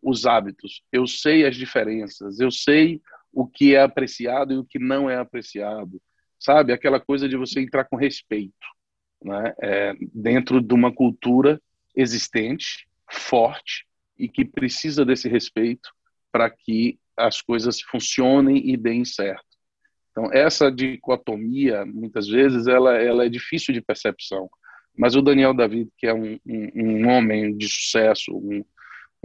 os 0.01 0.25
hábitos, 0.25 0.83
eu 0.91 1.05
sei 1.07 1.45
as 1.45 1.55
diferenças, 1.55 2.39
eu 2.39 2.51
sei 2.51 3.01
o 3.33 3.45
que 3.45 3.75
é 3.75 3.81
apreciado 3.81 4.53
e 4.53 4.57
o 4.57 4.65
que 4.65 4.79
não 4.79 5.09
é 5.09 5.17
apreciado, 5.17 6.01
sabe? 6.39 6.71
Aquela 6.71 6.99
coisa 6.99 7.27
de 7.27 7.35
você 7.35 7.59
entrar 7.59 7.85
com 7.85 7.95
respeito, 7.95 8.53
né? 9.23 9.53
É, 9.61 9.93
dentro 10.13 10.61
de 10.61 10.73
uma 10.73 10.93
cultura 10.93 11.61
existente, 11.95 12.87
forte 13.09 13.85
e 14.17 14.27
que 14.27 14.45
precisa 14.45 15.05
desse 15.05 15.27
respeito 15.27 15.89
para 16.31 16.49
que 16.49 16.99
as 17.17 17.41
coisas 17.41 17.81
funcionem 17.81 18.69
e 18.69 18.75
deem 18.75 19.05
certo. 19.05 19.45
Então, 20.11 20.31
essa 20.31 20.71
dicotomia, 20.71 21.85
muitas 21.85 22.27
vezes, 22.27 22.67
ela, 22.67 22.95
ela 22.95 23.25
é 23.25 23.29
difícil 23.29 23.73
de 23.73 23.81
percepção. 23.81 24.49
Mas 24.97 25.15
o 25.15 25.21
Daniel 25.21 25.53
David, 25.53 25.89
que 25.97 26.07
é 26.07 26.13
um, 26.13 26.39
um, 26.45 26.71
um 26.75 27.07
homem 27.09 27.55
de 27.55 27.67
sucesso, 27.67 28.33
um, 28.33 28.63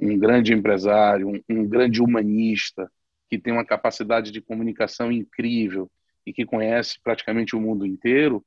um 0.01 0.19
grande 0.19 0.53
empresário, 0.53 1.29
um, 1.29 1.41
um 1.49 1.69
grande 1.69 2.03
humanista, 2.03 2.91
que 3.29 3.39
tem 3.39 3.53
uma 3.53 3.65
capacidade 3.65 4.33
de 4.33 4.41
comunicação 4.41 5.13
incrível 5.13 5.89
e 6.27 6.33
que 6.33 6.45
conhece 6.45 6.99
praticamente 7.01 7.55
o 7.55 7.61
mundo 7.61 7.87
inteiro, 7.87 8.45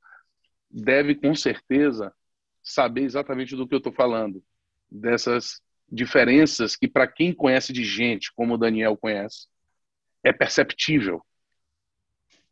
deve, 0.69 1.15
com 1.15 1.33
certeza, 1.33 2.13
saber 2.63 3.01
exatamente 3.03 3.55
do 3.55 3.67
que 3.67 3.75
eu 3.75 3.79
estou 3.79 3.91
falando, 3.91 4.41
dessas 4.89 5.61
diferenças 5.91 6.75
que, 6.75 6.87
para 6.87 7.07
quem 7.07 7.33
conhece 7.33 7.73
de 7.73 7.83
gente, 7.83 8.31
como 8.33 8.53
o 8.53 8.57
Daniel 8.57 8.97
conhece, 8.97 9.47
é 10.23 10.31
perceptível. 10.31 11.21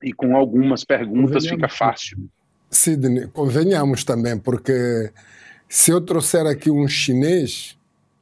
E 0.04 0.12
com 0.12 0.36
algumas 0.36 0.84
perguntas 0.84 1.48
fica 1.48 1.70
fácil. 1.70 2.30
Sidney, 2.70 3.28
convenhamos 3.28 4.04
também, 4.04 4.38
porque 4.38 5.12
se 5.68 5.92
eu 5.92 6.02
trouxer 6.02 6.46
aqui 6.46 6.70
um 6.70 6.88
chinês, 6.88 7.78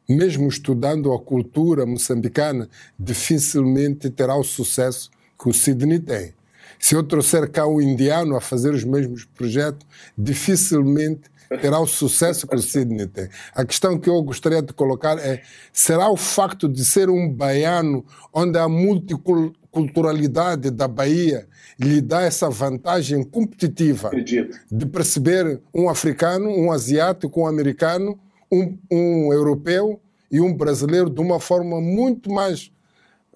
mesmo 0.07 0.47
estudando 0.47 1.13
a 1.13 1.19
cultura 1.19 1.85
moçambicana, 1.85 2.69
dificilmente 2.99 4.09
terá 4.09 4.35
o 4.35 4.43
sucesso 4.43 5.09
que 5.41 5.49
o 5.49 5.53
Sidney 5.53 5.99
tem. 5.99 6.33
Se 6.79 6.95
eu 6.95 7.03
trouxer 7.03 7.49
cá 7.51 7.67
um 7.67 7.81
indiano 7.81 8.35
a 8.35 8.41
fazer 8.41 8.73
os 8.73 8.83
mesmos 8.83 9.25
projetos, 9.25 9.85
dificilmente 10.17 11.29
terá 11.57 11.79
o 11.79 11.87
sucesso 11.87 12.47
que 12.47 12.55
o 12.55 12.61
Sidney 12.61 13.07
tem. 13.07 13.27
A 13.53 13.65
questão 13.65 13.99
que 13.99 14.09
eu 14.09 14.21
gostaria 14.21 14.61
de 14.61 14.71
colocar 14.73 15.17
é: 15.17 15.41
será 15.73 16.09
o 16.09 16.17
facto 16.17 16.69
de 16.69 16.85
ser 16.85 17.09
um 17.09 17.31
baiano, 17.31 18.05
onde 18.33 18.57
a 18.57 18.69
multiculturalidade 18.69 20.69
da 20.69 20.87
Bahia 20.87 21.47
lhe 21.79 22.01
dá 22.01 22.21
essa 22.21 22.49
vantagem 22.49 23.23
competitiva 23.23 24.09
Acredito. 24.09 24.59
de 24.71 24.85
perceber 24.85 25.61
um 25.73 25.89
africano, 25.89 26.49
um 26.49 26.71
asiático, 26.71 27.41
um 27.41 27.47
americano, 27.47 28.19
um, 28.51 28.77
um 28.91 29.33
europeu 29.33 29.99
e 30.31 30.41
um 30.41 30.53
brasileiro 30.53 31.09
de 31.09 31.21
uma 31.21 31.39
forma 31.39 31.81
muito 31.81 32.31
mais 32.31 32.71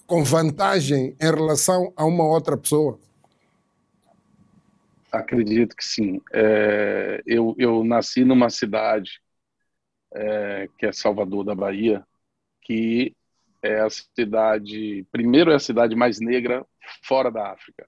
com 0.05 0.24
vantagem 0.24 1.15
em 1.20 1.25
relação 1.25 1.91
a 1.96 2.05
uma 2.05 2.25
outra 2.25 2.58
pessoa? 2.58 3.00
Acredito 5.13 5.75
que 5.75 5.86
sim. 5.86 6.20
É, 6.34 7.22
eu, 7.24 7.53
eu 7.60 7.84
nasci 7.84 8.25
numa 8.25 8.50
cidade 8.50 9.22
é, 10.12 10.67
que 10.75 10.88
é 10.88 10.91
Salvador 10.91 11.43
da 11.43 11.53
Bahia, 11.53 12.03
que 12.63 13.15
é 13.62 13.79
a 13.82 13.89
cidade, 13.91 15.05
primeiro 15.12 15.51
é 15.51 15.55
a 15.55 15.60
cidade 15.60 15.96
mais 15.96 16.20
negra 16.20 16.65
fora 17.03 17.29
da 17.29 17.51
África. 17.51 17.88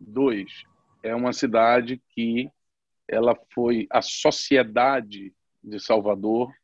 Dois, 0.00 0.62
é 1.02 1.12
uma 1.16 1.32
cidade 1.32 2.00
que 2.10 2.48
ela 3.08 3.36
foi 3.52 3.88
a 3.90 4.00
sociedade 4.00 5.34
de 5.60 5.80
Salvador, 5.80 6.54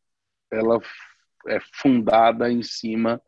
ela 0.49 0.81
é 1.49 1.59
fundada 1.73 2.53
em 2.53 2.63
cima 2.63 3.21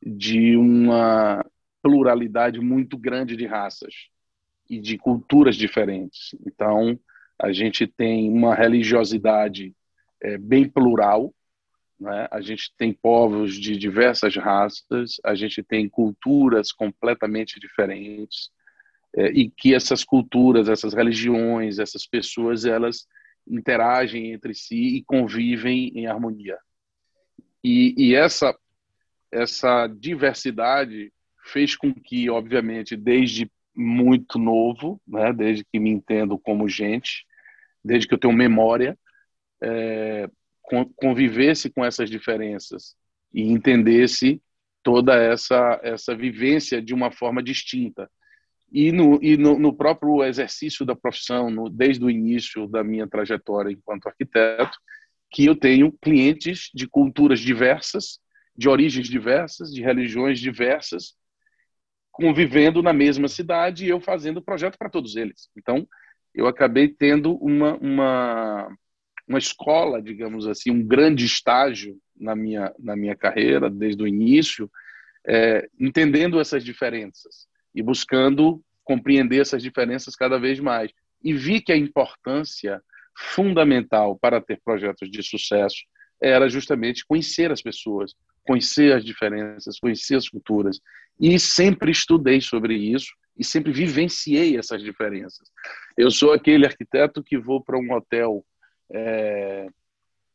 de 0.00 0.56
uma 0.56 1.44
pluralidade 1.82 2.60
muito 2.60 2.96
grande 2.96 3.36
de 3.36 3.44
raças 3.44 4.08
e 4.68 4.78
de 4.78 4.98
culturas 4.98 5.56
diferentes. 5.56 6.34
Então, 6.46 6.98
a 7.40 7.52
gente 7.52 7.86
tem 7.86 8.30
uma 8.30 8.54
religiosidade 8.54 9.74
é, 10.22 10.36
bem 10.36 10.68
plural, 10.68 11.32
né? 11.98 12.28
a 12.30 12.40
gente 12.40 12.72
tem 12.76 12.92
povos 12.92 13.54
de 13.54 13.76
diversas 13.76 14.36
raças, 14.36 15.16
a 15.24 15.34
gente 15.34 15.62
tem 15.62 15.88
culturas 15.88 16.72
completamente 16.72 17.58
diferentes, 17.58 18.50
é, 19.16 19.28
e 19.28 19.50
que 19.50 19.74
essas 19.74 20.04
culturas, 20.04 20.68
essas 20.68 20.92
religiões, 20.92 21.78
essas 21.78 22.06
pessoas, 22.06 22.64
elas 22.64 23.06
interagem 23.46 24.32
entre 24.32 24.54
si 24.54 24.96
e 24.96 25.04
convivem 25.04 25.90
em 25.94 26.06
harmonia. 26.06 26.58
E, 27.64 27.94
e 27.96 28.14
essa 28.14 28.54
essa 29.30 29.86
diversidade 29.86 31.12
fez 31.44 31.76
com 31.76 31.92
que, 31.92 32.28
obviamente, 32.30 32.96
desde 32.96 33.50
muito 33.78 34.38
novo, 34.40 35.00
né, 35.06 35.32
desde 35.32 35.64
que 35.64 35.78
me 35.78 35.90
entendo 35.90 36.36
como 36.36 36.68
gente, 36.68 37.24
desde 37.84 38.08
que 38.08 38.14
eu 38.14 38.18
tenho 38.18 38.34
memória, 38.34 38.98
é, 39.62 40.28
convivesse 40.96 41.70
com 41.70 41.84
essas 41.84 42.10
diferenças 42.10 42.96
e 43.32 43.42
entendesse 43.42 44.42
toda 44.82 45.14
essa 45.14 45.80
essa 45.82 46.14
vivência 46.14 46.82
de 46.82 46.92
uma 46.92 47.10
forma 47.10 47.42
distinta. 47.42 48.10
E 48.70 48.92
no, 48.92 49.18
e 49.22 49.36
no, 49.36 49.58
no 49.58 49.74
próprio 49.74 50.22
exercício 50.24 50.84
da 50.84 50.94
profissão 50.94 51.50
no, 51.50 51.70
desde 51.70 52.04
o 52.04 52.10
início 52.10 52.66
da 52.66 52.84
minha 52.84 53.06
trajetória 53.06 53.72
enquanto 53.72 54.06
arquiteto 54.08 54.76
que 55.30 55.46
eu 55.46 55.56
tenho 55.56 55.92
clientes 56.02 56.70
de 56.74 56.86
culturas 56.86 57.40
diversas 57.40 58.18
de 58.56 58.68
origens 58.68 59.08
diversas 59.08 59.72
de 59.72 59.80
religiões 59.82 60.38
diversas 60.38 61.14
convivendo 62.18 62.82
na 62.82 62.92
mesma 62.92 63.28
cidade 63.28 63.86
e 63.86 63.88
eu 63.88 64.00
fazendo 64.00 64.42
projeto 64.42 64.76
para 64.76 64.90
todos 64.90 65.16
eles 65.16 65.48
então 65.56 65.86
eu 66.34 66.46
acabei 66.46 66.88
tendo 66.88 67.34
uma, 67.36 67.76
uma 67.76 68.68
uma 69.28 69.38
escola, 69.38 70.00
digamos 70.00 70.46
assim, 70.46 70.70
um 70.70 70.82
grande 70.82 71.26
estágio 71.26 72.00
na 72.18 72.34
minha, 72.34 72.74
na 72.78 72.96
minha 72.96 73.14
carreira, 73.14 73.68
desde 73.68 74.02
o 74.02 74.08
início, 74.08 74.70
é, 75.26 75.68
entendendo 75.78 76.40
essas 76.40 76.64
diferenças 76.64 77.46
e 77.74 77.82
buscando 77.82 78.62
compreender 78.82 79.42
essas 79.42 79.62
diferenças 79.62 80.16
cada 80.16 80.38
vez 80.38 80.58
mais. 80.58 80.90
E 81.22 81.34
vi 81.34 81.60
que 81.60 81.70
a 81.70 81.76
importância 81.76 82.82
fundamental 83.14 84.18
para 84.18 84.40
ter 84.40 84.58
projetos 84.64 85.10
de 85.10 85.22
sucesso 85.22 85.84
era 86.20 86.48
justamente 86.48 87.04
conhecer 87.06 87.52
as 87.52 87.60
pessoas, 87.60 88.14
conhecer 88.44 88.94
as 88.94 89.04
diferenças, 89.04 89.78
conhecer 89.78 90.16
as 90.16 90.28
culturas. 90.28 90.80
E 91.20 91.38
sempre 91.38 91.90
estudei 91.90 92.40
sobre 92.40 92.74
isso 92.74 93.12
e 93.36 93.44
sempre 93.44 93.72
vivenciei 93.72 94.56
essas 94.56 94.82
diferenças. 94.82 95.48
Eu 95.96 96.10
sou 96.10 96.32
aquele 96.32 96.66
arquiteto 96.66 97.22
que 97.22 97.38
vou 97.38 97.62
para 97.62 97.78
um 97.78 97.92
hotel 97.92 98.44
é, 98.92 99.68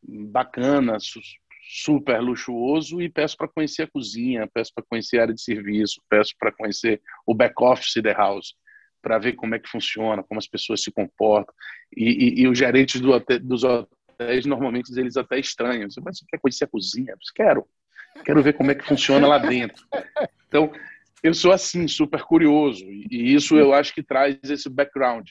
bacana, 0.01 0.99
su 0.99 1.19
super 1.65 2.19
luxuoso 2.21 3.01
e 3.01 3.09
peço 3.09 3.37
para 3.37 3.47
conhecer 3.47 3.83
a 3.83 3.87
cozinha, 3.87 4.47
peço 4.53 4.71
para 4.75 4.83
conhecer 4.83 5.17
a 5.17 5.21
área 5.23 5.33
de 5.33 5.41
serviço, 5.41 6.01
peço 6.09 6.33
para 6.37 6.51
conhecer 6.51 7.01
o 7.25 7.33
back 7.33 7.53
office 7.63 8.01
da 8.03 8.11
house, 8.11 8.53
para 9.01 9.17
ver 9.17 9.33
como 9.33 9.55
é 9.55 9.59
que 9.59 9.69
funciona, 9.69 10.21
como 10.23 10.39
as 10.39 10.47
pessoas 10.47 10.83
se 10.83 10.91
comportam. 10.91 11.53
E, 11.95 12.41
e, 12.41 12.41
e 12.41 12.47
os 12.47 12.57
gerentes 12.57 12.99
do 12.99 13.11
hotel, 13.11 13.39
dos 13.39 13.63
hotéis, 13.63 14.45
normalmente, 14.45 14.91
eles 14.97 15.15
até 15.15 15.39
estranham. 15.39 15.87
Mas 16.03 16.19
você 16.19 16.25
quer 16.27 16.39
conhecer 16.39 16.65
a 16.65 16.67
cozinha? 16.67 17.11
Eu 17.11 17.17
quero. 17.33 17.65
Quero 18.23 18.43
ver 18.43 18.53
como 18.53 18.71
é 18.71 18.75
que 18.75 18.85
funciona 18.85 19.27
lá 19.27 19.37
dentro. 19.37 19.85
Então, 20.47 20.71
eu 21.23 21.33
sou 21.33 21.51
assim, 21.51 21.87
super 21.87 22.21
curioso. 22.23 22.85
E 22.85 23.33
isso 23.33 23.57
eu 23.57 23.73
acho 23.73 23.93
que 23.93 24.03
traz 24.03 24.37
esse 24.43 24.69
background. 24.69 25.29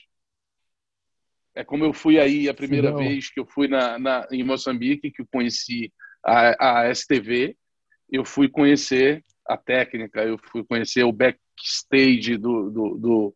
É 1.55 1.63
como 1.63 1.85
eu 1.85 1.93
fui 1.93 2.19
aí 2.19 2.49
a 2.49 2.55
primeira 2.55 2.91
Não. 2.91 2.99
vez 2.99 3.31
que 3.31 3.39
eu 3.39 3.47
fui 3.47 3.69
na, 3.69 3.99
na, 3.99 4.27
em 4.31 4.43
Moçambique, 4.43 5.11
que 5.11 5.23
eu 5.23 5.27
conheci 5.31 5.93
a, 6.25 6.81
a 6.81 6.91
STV, 6.95 7.57
eu 8.11 8.25
fui 8.25 8.49
conhecer 8.49 9.23
a 9.47 9.57
técnica, 9.57 10.25
eu 10.25 10.39
fui 10.51 10.65
conhecer 10.65 11.05
o 11.05 11.13
backstage 11.13 12.37
do, 12.39 12.71
do, 12.71 12.99
do, 12.99 13.35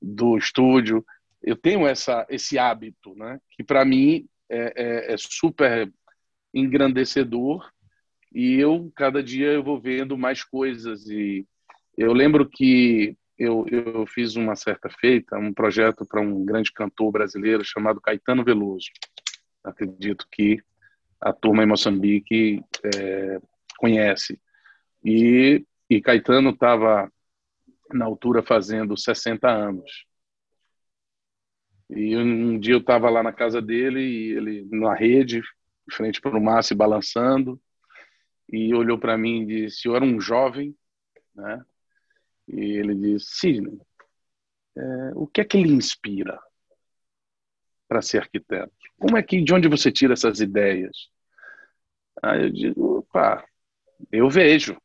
do 0.00 0.36
estúdio. 0.36 1.04
Eu 1.42 1.56
tenho 1.56 1.86
essa, 1.86 2.26
esse 2.28 2.58
hábito, 2.58 3.14
né? 3.14 3.38
que 3.50 3.62
para 3.62 3.84
mim 3.84 4.26
é, 4.48 4.72
é, 4.76 5.14
é 5.14 5.16
super 5.16 5.92
engrandecedor 6.52 7.70
e 8.34 8.58
eu 8.58 8.90
cada 8.94 9.22
dia 9.22 9.48
eu 9.52 9.62
vou 9.62 9.80
vendo 9.80 10.16
mais 10.16 10.42
coisas 10.42 11.06
e 11.08 11.46
eu 11.96 12.12
lembro 12.12 12.48
que 12.48 13.16
eu, 13.38 13.66
eu 13.70 14.06
fiz 14.06 14.36
uma 14.36 14.54
certa 14.54 14.88
feita, 14.88 15.38
um 15.38 15.52
projeto 15.52 16.06
para 16.06 16.20
um 16.20 16.44
grande 16.44 16.72
cantor 16.72 17.10
brasileiro 17.10 17.64
chamado 17.64 18.00
Caetano 18.00 18.44
Veloso. 18.44 18.86
Acredito 19.64 20.26
que 20.30 20.62
a 21.20 21.32
turma 21.32 21.62
em 21.62 21.66
Moçambique 21.66 22.62
é, 22.94 23.40
conhece. 23.78 24.40
E, 25.04 25.64
e 25.90 26.00
Caetano 26.00 26.50
estava, 26.50 27.10
na 27.92 28.04
altura, 28.04 28.42
fazendo 28.42 28.96
60 28.96 29.48
anos. 29.48 30.06
E 31.90 32.16
um 32.16 32.58
dia 32.58 32.74
eu 32.74 32.78
estava 32.78 33.10
lá 33.10 33.22
na 33.22 33.32
casa 33.32 33.60
dele, 33.60 34.00
e 34.00 34.32
ele 34.32 34.68
na 34.70 34.94
rede, 34.94 35.42
frente 35.90 36.20
para 36.20 36.36
o 36.36 36.42
mar, 36.42 36.62
se 36.62 36.74
balançando, 36.74 37.60
e 38.52 38.74
olhou 38.74 38.98
para 38.98 39.16
mim 39.16 39.42
e 39.42 39.46
disse: 39.46 39.88
Eu 39.88 39.96
era 39.96 40.04
um 40.04 40.20
jovem, 40.20 40.76
né? 41.34 41.64
E 42.46 42.60
ele 42.60 42.94
diz: 42.94 43.26
Sidney, 43.30 43.80
é, 44.76 44.82
o 45.14 45.26
que 45.26 45.40
é 45.40 45.44
que 45.44 45.56
lhe 45.60 45.72
inspira 45.72 46.38
para 47.88 48.02
ser 48.02 48.18
arquiteto? 48.18 48.72
Como 48.98 49.16
é 49.16 49.22
que, 49.22 49.42
de 49.42 49.54
onde 49.54 49.68
você 49.68 49.90
tira 49.90 50.12
essas 50.12 50.40
ideias? 50.40 51.08
Aí 52.22 52.42
eu 52.42 52.50
digo: 52.50 53.08
pá, 53.12 53.44
eu 54.10 54.28
vejo. 54.28 54.76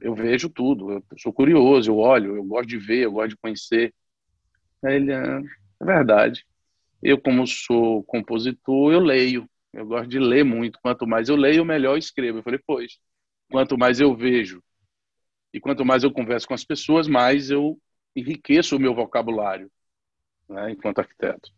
Eu 0.00 0.14
vejo 0.14 0.50
tudo, 0.50 0.92
eu 0.92 1.02
sou 1.18 1.32
curioso, 1.32 1.90
eu 1.90 1.96
olho, 1.96 2.36
eu 2.36 2.44
gosto 2.44 2.68
de 2.68 2.78
ver, 2.78 3.04
eu 3.04 3.12
gosto 3.12 3.30
de 3.30 3.36
conhecer. 3.38 3.94
Aí 4.84 4.96
ele, 4.96 5.12
é, 5.12 5.40
é 5.80 5.84
verdade. 5.84 6.46
Eu, 7.02 7.20
como 7.20 7.46
sou 7.46 8.04
compositor, 8.04 8.92
eu 8.92 9.00
leio. 9.00 9.48
Eu 9.76 9.86
gosto 9.86 10.08
de 10.08 10.18
ler 10.18 10.42
muito. 10.42 10.78
Quanto 10.80 11.06
mais 11.06 11.28
eu 11.28 11.36
leio, 11.36 11.64
melhor 11.64 11.92
eu 11.92 11.98
escrevo. 11.98 12.38
Eu 12.38 12.42
falei, 12.42 12.58
pois, 12.66 12.98
quanto 13.50 13.76
mais 13.76 14.00
eu 14.00 14.16
vejo 14.16 14.62
e 15.52 15.60
quanto 15.60 15.84
mais 15.84 16.02
eu 16.02 16.10
converso 16.10 16.48
com 16.48 16.54
as 16.54 16.64
pessoas, 16.64 17.06
mais 17.06 17.50
eu 17.50 17.78
enriqueço 18.14 18.76
o 18.76 18.80
meu 18.80 18.94
vocabulário 18.94 19.70
né, 20.48 20.72
enquanto 20.72 21.00
arquiteto. 21.00 21.50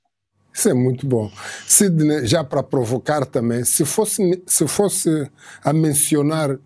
Isso 0.52 0.68
é 0.68 0.74
muito 0.74 1.06
bom. 1.06 1.30
Sidney, 1.64 2.26
já 2.26 2.42
para 2.42 2.62
provocar 2.62 3.24
também, 3.24 3.64
se 3.64 3.84
fosse, 3.84 4.42
se 4.46 4.66
fosse 4.66 5.30
a 5.62 5.72
mencionar 5.72 6.58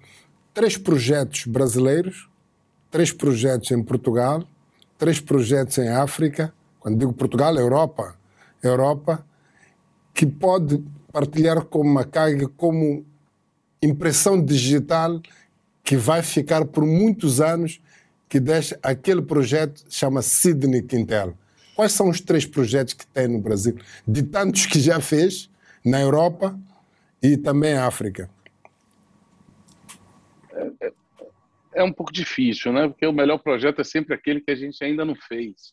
três 0.55 0.79
projetos 0.79 1.45
brasileiros, 1.45 2.31
três 2.91 3.13
projetos 3.13 3.71
em 3.71 3.83
Portugal, 3.83 4.43
três 4.97 5.21
projetos 5.21 5.77
em 5.77 5.89
África, 5.89 6.55
quando 6.81 6.99
digo 6.99 7.13
Portugal, 7.13 7.55
Europa, 7.57 8.17
Europa, 8.63 9.27
que 10.15 10.25
pode 10.25 10.83
partilhar 11.13 11.65
com 11.65 11.85
Macag 11.85 12.47
como 12.57 13.05
impressão 13.83 14.43
digital 14.43 15.21
que 15.85 15.97
vai 15.97 16.23
ficar 16.23 16.65
por 16.65 16.87
muitos 16.87 17.41
anos, 17.41 17.81
que 18.29 18.41
deixa 18.41 18.79
aquele 18.83 19.21
projeto 19.21 19.85
chama 19.89 20.23
Sidney 20.23 20.83
Quintel. 20.83 21.37
Quais 21.75 21.93
são 21.93 22.09
os 22.09 22.21
três 22.21 22.47
projetos 22.47 22.95
que 22.95 23.07
tem 23.07 23.29
no 23.29 23.41
Brasil? 23.41 23.77
De 24.07 24.23
tantos 24.23 24.67
que 24.67 24.79
já 24.79 25.01
fez 25.01 25.51
na 25.85 26.01
Europa 26.01 26.59
e 27.23 27.37
também 27.37 27.75
na 27.75 27.87
África. 27.87 28.31
É, 30.53 30.87
é, 30.87 30.93
é, 31.75 31.83
um 31.83 31.93
pouco 31.93 32.13
difícil, 32.13 32.73
né? 32.73 32.89
Porque 32.89 33.07
o 33.07 33.13
melhor 33.13 33.39
projeto 33.39 33.81
é 33.81 33.85
sempre 33.85 34.15
aquele 34.15 34.41
que 34.41 34.51
a 34.51 34.55
gente 34.55 34.83
ainda 34.85 35.05
não 35.05 35.17
fez. 35.17 35.73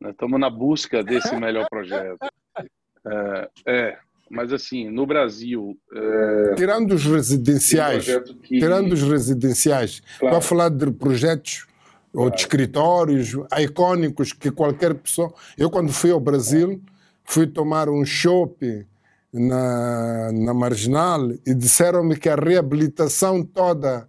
Nós 0.00 0.12
estamos 0.12 0.38
na 0.38 0.50
busca 0.50 1.02
desse 1.02 1.34
melhor 1.36 1.66
projeto. 1.68 2.18
É, 3.08 3.50
é, 3.66 3.98
mas 4.30 4.52
assim, 4.52 4.90
no 4.90 5.06
Brasil. 5.06 5.78
É... 5.92 6.54
Tirando 6.56 6.92
os 6.92 7.04
residenciais, 7.04 8.08
um 8.08 8.34
que... 8.34 8.58
tirando 8.58 8.92
os 8.92 9.02
residenciais, 9.02 10.02
claro. 10.18 10.40
falar 10.40 10.68
de 10.68 10.90
projetos 10.92 11.66
claro. 12.12 12.26
ou 12.26 12.30
de 12.30 12.40
escritórios 12.40 13.36
icônicos 13.58 14.32
que 14.32 14.50
qualquer 14.50 14.94
pessoa. 14.94 15.32
Eu, 15.56 15.70
quando 15.70 15.92
fui 15.92 16.10
ao 16.10 16.20
Brasil, 16.20 16.80
fui 17.24 17.46
tomar 17.46 17.88
um 17.88 18.04
shopping 18.04 18.84
na, 19.32 20.32
na 20.32 20.54
Marginal 20.54 21.30
e 21.46 21.54
disseram-me 21.54 22.16
que 22.16 22.28
a 22.28 22.36
reabilitação 22.36 23.44
toda 23.44 24.08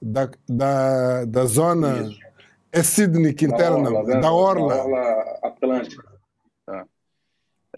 da, 0.00 0.30
da, 0.48 1.24
da 1.24 1.44
zona 1.46 2.02
Isso. 2.02 2.18
é 2.70 2.82
Sydney 2.82 3.32
Quintela, 3.32 3.82
da 3.82 3.90
Orla, 3.90 4.20
da 4.20 4.32
Orla. 4.32 4.74
Da 4.74 4.84
Orla 4.84 5.38
Atlântica 5.42 6.16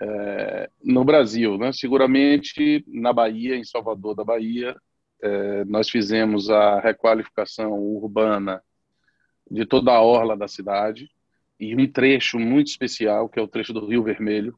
é, 0.01 0.71
no 0.83 1.05
Brasil. 1.05 1.59
Né? 1.59 1.73
Seguramente 1.73 2.85
na 2.87 3.13
Bahia, 3.13 3.57
em 3.57 3.65
Salvador 3.65 4.15
da 4.15 4.25
Bahia, 4.25 4.77
é, 5.21 5.65
nós 5.65 5.91
fizemos 5.91 6.51
a 6.51 6.81
requalificação 6.81 7.73
urbana 7.73 8.63
de 9.51 9.65
toda 9.65 9.93
a 9.93 10.01
orla 10.01 10.37
da 10.37 10.47
cidade 10.47 11.11
e 11.59 11.75
um 11.75 11.87
trecho 11.87 12.39
muito 12.39 12.69
especial, 12.69 13.29
que 13.29 13.39
é 13.39 13.43
o 13.43 13.49
trecho 13.49 13.73
do 13.73 13.87
Rio 13.87 14.03
Vermelho, 14.03 14.57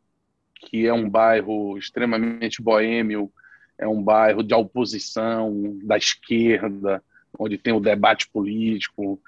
que 0.55 0.87
é 0.87 0.93
um 0.93 1.09
bairro 1.09 1.79
extremamente 1.79 2.61
boêmio, 2.61 3.33
é 3.79 3.89
um 3.89 4.03
bairro 4.03 4.43
de 4.43 4.55
oposição 4.55 5.79
da 5.83 5.97
esquerda, 5.97 7.03
onde 7.39 7.57
tem 7.57 7.73
o 7.73 7.81
debate 7.81 8.29
político, 8.29 9.19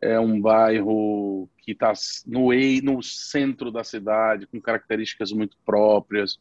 é 0.00 0.18
um 0.18 0.40
bairro 0.40 1.48
que 1.58 1.72
está 1.72 1.92
no, 2.26 2.50
no 2.82 3.02
centro 3.02 3.70
da 3.70 3.84
cidade, 3.84 4.46
com 4.46 4.60
características 4.60 5.32
muito 5.32 5.56
próprias, 5.64 6.38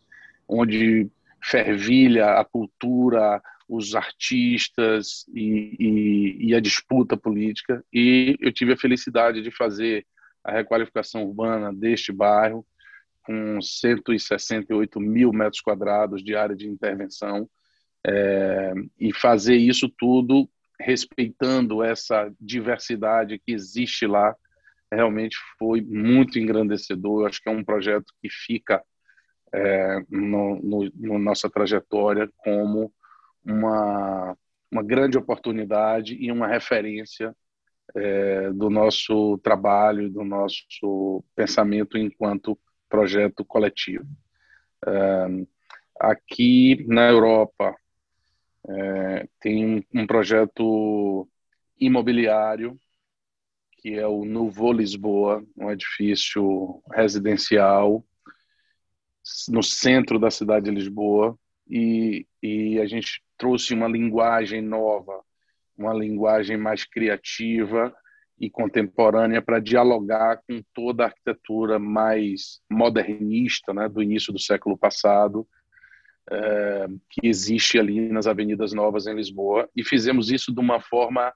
onde 0.47 1.09
fervilha 1.43 2.39
a 2.39 2.45
cultura, 2.45 3.41
os 3.67 3.95
artistas 3.95 5.25
e, 5.33 5.75
e, 5.79 6.47
e, 6.49 6.55
a 6.55 6.59
disputa 6.59 7.15
política. 7.15 7.83
E 7.91 8.37
eu 8.39 8.51
tive 8.51 8.73
a 8.73 8.77
felicidade 8.77 9.41
de 9.41 9.49
fazer 9.49 10.05
a 10.43 10.51
requalificação 10.51 11.23
urbana 11.23 11.73
deste 11.73 12.11
bairro, 12.11 12.65
com 13.23 13.61
168 13.61 14.99
mil 14.99 15.31
metros 15.31 15.61
quadrados 15.61 16.23
de 16.23 16.35
área 16.35 16.55
de 16.55 16.67
intervenção, 16.67 17.49
é, 18.05 18.73
e 18.99 19.13
fazer 19.13 19.55
isso 19.55 19.87
tudo 19.87 20.49
respeitando 20.81 21.83
essa 21.83 22.31
diversidade 22.39 23.39
que 23.39 23.51
existe 23.53 24.05
lá, 24.05 24.35
realmente 24.91 25.37
foi 25.57 25.81
muito 25.81 26.37
engrandecedor. 26.37 27.21
Eu 27.21 27.27
acho 27.27 27.41
que 27.41 27.49
é 27.49 27.51
um 27.51 27.63
projeto 27.63 28.13
que 28.21 28.29
fica 28.29 28.83
é, 29.53 29.99
no, 30.09 30.61
no, 30.61 30.91
no, 30.95 31.19
nossa 31.19 31.49
trajetória 31.49 32.29
como 32.37 32.93
uma, 33.43 34.37
uma 34.71 34.83
grande 34.83 35.17
oportunidade 35.17 36.15
e 36.15 36.31
uma 36.31 36.47
referência 36.47 37.35
é, 37.95 38.51
do 38.51 38.69
nosso 38.69 39.37
trabalho, 39.39 40.09
do 40.09 40.23
nosso 40.23 41.23
pensamento 41.35 41.97
enquanto 41.97 42.57
projeto 42.89 43.43
coletivo. 43.45 44.05
É, 44.85 45.27
aqui 45.99 46.85
na 46.87 47.09
Europa, 47.09 47.75
é, 48.67 49.27
tem 49.39 49.65
um, 49.65 50.01
um, 50.01 50.07
projeto 50.07 51.27
imobiliário 51.79 52.79
que 53.81 53.95
é 53.95 54.05
o 54.05 54.23
Novo 54.23 54.71
Lisboa, 54.71 55.43
um 55.57 55.71
edifício 55.71 56.83
residencial 56.93 58.05
no 59.49 59.63
centro 59.63 60.19
da 60.19 60.29
cidade 60.29 60.65
de 60.65 60.71
Lisboa. 60.71 61.35
E, 61.67 62.27
e 62.43 62.79
a 62.79 62.85
gente 62.85 63.23
trouxe 63.37 63.73
uma 63.73 63.87
linguagem 63.87 64.61
nova, 64.61 65.23
uma 65.75 65.93
linguagem 65.95 66.57
mais 66.57 66.85
criativa 66.85 67.91
e 68.39 68.51
contemporânea 68.51 69.41
para 69.41 69.59
dialogar 69.59 70.41
com 70.47 70.61
toda 70.73 71.03
a 71.03 71.07
arquitetura 71.07 71.79
mais 71.79 72.61
modernista 72.69 73.73
né, 73.73 73.89
do 73.89 74.01
início 74.01 74.31
do 74.31 74.39
século 74.39 74.77
passado 74.77 75.47
é, 76.29 76.87
que 77.09 77.27
existe 77.27 77.79
ali 77.79 78.09
nas 78.09 78.27
Avenidas 78.27 78.73
Novas 78.73 79.07
em 79.07 79.15
Lisboa 79.15 79.69
e 79.75 79.83
fizemos 79.83 80.29
isso 80.31 80.53
de 80.53 80.59
uma 80.59 80.79
forma 80.79 81.33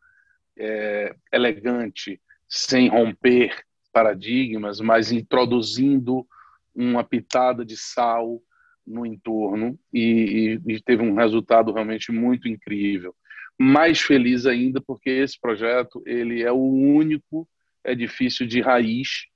é, 0.57 1.15
elegante, 1.31 2.21
sem 2.47 2.87
romper 2.87 3.63
paradigmas, 3.91 4.79
mas 4.79 5.11
introduzindo 5.11 6.25
uma 6.73 7.03
pitada 7.03 7.65
de 7.65 7.77
sal 7.77 8.41
no 8.85 9.05
entorno 9.05 9.79
e, 9.91 10.59
e, 10.67 10.73
e 10.73 10.81
teve 10.81 11.01
um 11.01 11.15
resultado 11.15 11.71
realmente 11.71 12.11
muito 12.11 12.47
incrível. 12.47 13.15
Mais 13.57 14.01
feliz 14.01 14.45
ainda 14.45 14.81
porque 14.81 15.09
esse 15.09 15.39
projeto 15.39 16.03
ele 16.05 16.43
é 16.43 16.51
o 16.51 16.57
único 16.57 17.47
edifício 17.83 18.45
de 18.45 18.61
raiz 18.61 19.27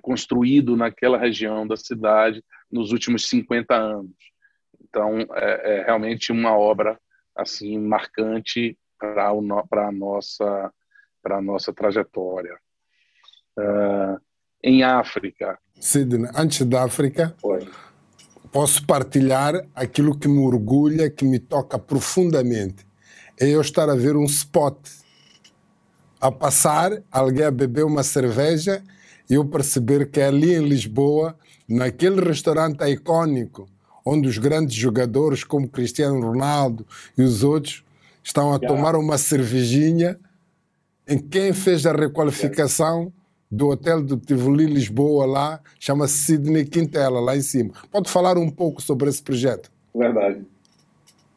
construído 0.00 0.76
naquela 0.76 1.18
região 1.18 1.66
da 1.66 1.76
cidade 1.76 2.42
nos 2.70 2.92
últimos 2.92 3.28
50 3.28 3.74
anos. 3.74 4.33
Então, 4.94 5.18
é, 5.34 5.80
é 5.80 5.84
realmente 5.86 6.30
uma 6.30 6.56
obra 6.56 6.96
assim 7.34 7.76
marcante 7.80 8.78
para 8.96 9.28
a 9.28 9.92
nossa 9.92 10.72
para 11.20 11.38
a 11.38 11.42
nossa 11.42 11.72
trajetória. 11.72 12.56
Uh, 13.58 14.20
em 14.62 14.82
África. 14.84 15.58
Sidney, 15.80 16.30
antes 16.34 16.64
da 16.66 16.84
África, 16.84 17.34
posso 18.52 18.86
partilhar 18.86 19.66
aquilo 19.74 20.16
que 20.16 20.28
me 20.28 20.38
orgulha, 20.38 21.10
que 21.10 21.24
me 21.24 21.38
toca 21.38 21.78
profundamente. 21.78 22.86
É 23.40 23.48
eu 23.48 23.60
estar 23.60 23.88
a 23.88 23.94
ver 23.94 24.16
um 24.16 24.24
spot 24.24 24.78
a 26.20 26.30
passar, 26.30 27.02
alguém 27.10 27.46
a 27.46 27.50
beber 27.50 27.84
uma 27.84 28.02
cerveja 28.02 28.82
e 29.28 29.34
eu 29.34 29.44
perceber 29.46 30.10
que 30.10 30.20
é 30.20 30.26
ali 30.26 30.54
em 30.54 30.68
Lisboa, 30.68 31.36
naquele 31.68 32.20
restaurante 32.20 32.84
icônico, 32.84 33.66
onde 34.04 34.28
os 34.28 34.38
grandes 34.38 34.74
jogadores 34.74 35.42
como 35.42 35.68
Cristiano 35.68 36.20
Ronaldo 36.20 36.86
e 37.16 37.22
os 37.22 37.42
outros 37.42 37.82
estão 38.22 38.52
a 38.52 38.58
tomar 38.58 38.96
uma 38.96 39.16
cervejinha, 39.16 40.18
em 41.08 41.18
quem 41.18 41.52
fez 41.52 41.86
a 41.86 41.92
requalificação 41.92 43.12
do 43.50 43.68
hotel 43.68 44.02
do 44.02 44.16
Tivoli 44.16 44.66
Lisboa 44.66 45.26
lá, 45.26 45.60
chama-se 45.78 46.18
Sidney 46.18 46.64
Quintela, 46.64 47.20
lá 47.20 47.36
em 47.36 47.42
cima. 47.42 47.72
Pode 47.90 48.10
falar 48.10 48.36
um 48.36 48.50
pouco 48.50 48.82
sobre 48.82 49.08
esse 49.08 49.22
projeto? 49.22 49.70
Verdade, 49.94 50.44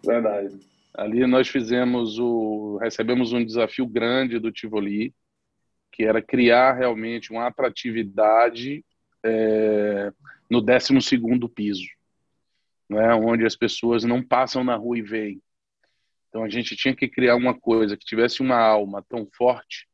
verdade. 0.03 0.55
Ali 0.93 1.27
nós 1.27 1.47
fizemos 1.47 2.17
o, 2.17 2.77
recebemos 2.81 3.33
um 3.33 3.45
desafio 3.45 3.85
grande 3.85 4.39
do 4.39 4.51
Tivoli, 4.51 5.13
que 5.91 6.03
era 6.03 6.21
criar 6.21 6.73
realmente 6.73 7.31
uma 7.31 7.47
atratividade 7.47 8.83
é, 9.23 10.11
no 10.49 10.61
12 10.61 11.01
segundo 11.01 11.47
piso 11.47 11.96
né, 12.89 13.13
onde 13.15 13.45
as 13.45 13.55
pessoas 13.55 14.03
não 14.03 14.23
passam 14.23 14.63
na 14.63 14.75
rua 14.75 14.97
e 14.97 15.01
veem. 15.01 15.41
Então 16.29 16.43
a 16.43 16.49
gente 16.49 16.75
tinha 16.75 16.95
que 16.95 17.07
criar 17.07 17.35
uma 17.35 17.57
coisa 17.57 17.97
que 17.97 18.05
tivesse 18.05 18.41
uma 18.41 18.57
alma 18.57 19.03
tão 19.09 19.27
forte 19.35 19.87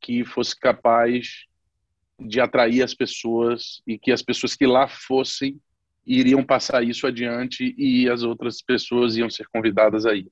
que 0.00 0.24
fosse 0.24 0.58
capaz 0.58 1.46
de 2.18 2.40
atrair 2.40 2.82
as 2.82 2.94
pessoas 2.94 3.82
e 3.86 3.98
que 3.98 4.10
as 4.10 4.22
pessoas 4.22 4.54
que 4.54 4.66
lá 4.66 4.88
fossem 4.88 5.60
iriam 6.06 6.44
passar 6.44 6.82
isso 6.82 7.06
adiante 7.06 7.74
e 7.76 8.08
as 8.08 8.22
outras 8.22 8.62
pessoas 8.62 9.16
iam 9.16 9.28
ser 9.28 9.46
convidadas 9.48 10.06
aí. 10.06 10.28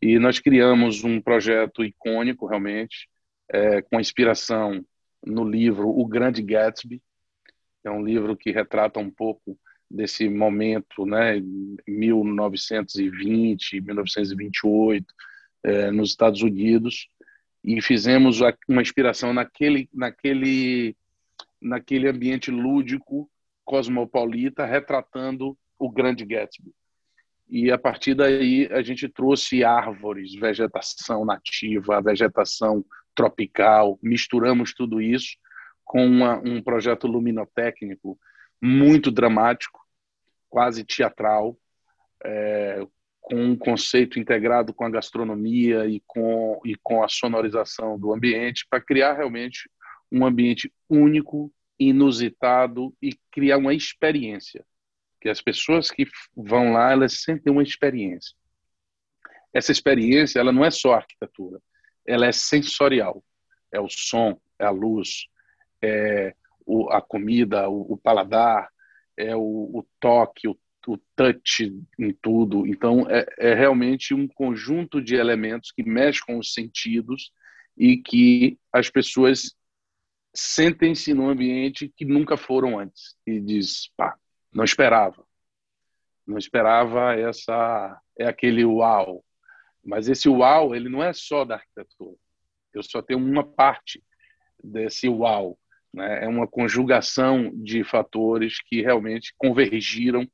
E 0.00 0.18
nós 0.18 0.38
criamos 0.38 1.02
um 1.02 1.20
projeto 1.20 1.82
icônico 1.82 2.46
realmente, 2.46 3.08
é, 3.48 3.82
com 3.82 3.98
inspiração 3.98 4.84
no 5.24 5.48
livro 5.48 5.88
O 5.88 6.06
Grande 6.06 6.42
Gatsby, 6.42 7.02
é 7.82 7.90
um 7.90 8.04
livro 8.04 8.36
que 8.36 8.52
retrata 8.52 9.00
um 9.00 9.10
pouco 9.10 9.58
desse 9.90 10.28
momento, 10.28 11.06
né, 11.06 11.40
1920, 11.86 13.80
1928, 13.80 15.14
é, 15.62 15.90
nos 15.90 16.10
Estados 16.10 16.42
Unidos, 16.42 17.08
e 17.64 17.80
fizemos 17.82 18.40
uma 18.68 18.82
inspiração 18.82 19.32
naquele, 19.32 19.88
naquele, 19.92 20.96
naquele 21.60 22.08
ambiente 22.08 22.50
lúdico, 22.50 23.30
cosmopolita, 23.64 24.64
retratando 24.64 25.58
o 25.78 25.90
Grande 25.90 26.24
Gatsby. 26.24 26.72
E 27.48 27.70
a 27.70 27.78
partir 27.78 28.14
daí 28.14 28.68
a 28.70 28.82
gente 28.82 29.08
trouxe 29.08 29.64
árvores, 29.64 30.34
vegetação 30.34 31.24
nativa, 31.24 32.00
vegetação 32.02 32.84
tropical, 33.14 33.98
misturamos 34.02 34.74
tudo 34.74 35.00
isso 35.00 35.36
com 35.84 36.06
uma, 36.06 36.36
um 36.38 36.62
projeto 36.62 37.06
luminotécnico 37.06 38.18
muito 38.60 39.10
dramático, 39.10 39.80
quase 40.48 40.84
teatral, 40.84 41.56
é, 42.24 42.86
com 43.20 43.36
um 43.36 43.56
conceito 43.56 44.18
integrado 44.18 44.72
com 44.72 44.84
a 44.84 44.90
gastronomia 44.90 45.86
e 45.86 46.02
com, 46.06 46.60
e 46.64 46.74
com 46.76 47.02
a 47.02 47.08
sonorização 47.08 47.98
do 47.98 48.12
ambiente, 48.12 48.66
para 48.68 48.80
criar 48.80 49.14
realmente 49.14 49.70
um 50.10 50.24
ambiente 50.24 50.72
único, 50.88 51.52
inusitado 51.78 52.94
e 53.00 53.12
criar 53.30 53.58
uma 53.58 53.74
experiência. 53.74 54.64
Que 55.20 55.28
as 55.28 55.40
pessoas 55.40 55.90
que 55.90 56.06
vão 56.34 56.72
lá, 56.72 56.92
elas 56.92 57.20
sentem 57.22 57.52
uma 57.52 57.62
experiência. 57.62 58.34
Essa 59.52 59.72
experiência, 59.72 60.38
ela 60.38 60.52
não 60.52 60.64
é 60.64 60.70
só 60.70 60.94
arquitetura, 60.94 61.60
ela 62.06 62.26
é 62.26 62.32
sensorial. 62.32 63.22
É 63.70 63.78
o 63.78 63.88
som, 63.88 64.40
é 64.58 64.64
a 64.64 64.70
luz, 64.70 65.26
é 65.82 66.34
o, 66.68 66.90
a 66.90 67.00
comida, 67.00 67.66
o, 67.68 67.94
o 67.94 67.96
paladar, 67.96 68.68
é 69.16 69.34
o, 69.34 69.40
o 69.40 69.86
toque, 69.98 70.46
o, 70.46 70.56
o, 70.86 70.98
touch 71.16 71.74
em 71.98 72.12
tudo. 72.12 72.66
Então, 72.66 73.06
é, 73.08 73.24
é 73.38 73.54
realmente 73.54 74.12
um 74.12 74.28
conjunto 74.28 75.00
de 75.00 75.16
elementos 75.16 75.72
que 75.72 75.82
mexem 75.82 76.22
com 76.26 76.38
os 76.38 76.52
sentidos 76.52 77.32
e 77.76 77.96
que 77.96 78.58
as 78.70 78.90
pessoas 78.90 79.56
sentem-se 80.34 81.14
num 81.14 81.30
ambiente 81.30 81.92
que 81.96 82.04
nunca 82.04 82.36
foram 82.36 82.78
antes. 82.78 83.16
E 83.26 83.40
diz, 83.40 83.90
pá, 83.96 84.14
não 84.52 84.62
esperava. 84.62 85.26
Não 86.26 86.36
esperava 86.36 87.14
essa... 87.14 87.98
É 88.18 88.26
aquele 88.26 88.64
uau. 88.64 89.24
Mas 89.82 90.06
esse 90.08 90.28
uau, 90.28 90.74
ele 90.74 90.90
não 90.90 91.02
é 91.02 91.14
só 91.14 91.46
da 91.46 91.54
arquitetura. 91.54 92.16
Eu 92.74 92.82
só 92.82 93.00
tenho 93.00 93.18
uma 93.18 93.42
parte 93.42 94.04
desse 94.62 95.08
uau 95.08 95.58
né? 95.92 96.24
É 96.24 96.28
uma 96.28 96.46
conjugação 96.46 97.50
de 97.54 97.82
fatores 97.84 98.60
que 98.66 98.82
realmente 98.82 99.34
convergiram 99.36 100.26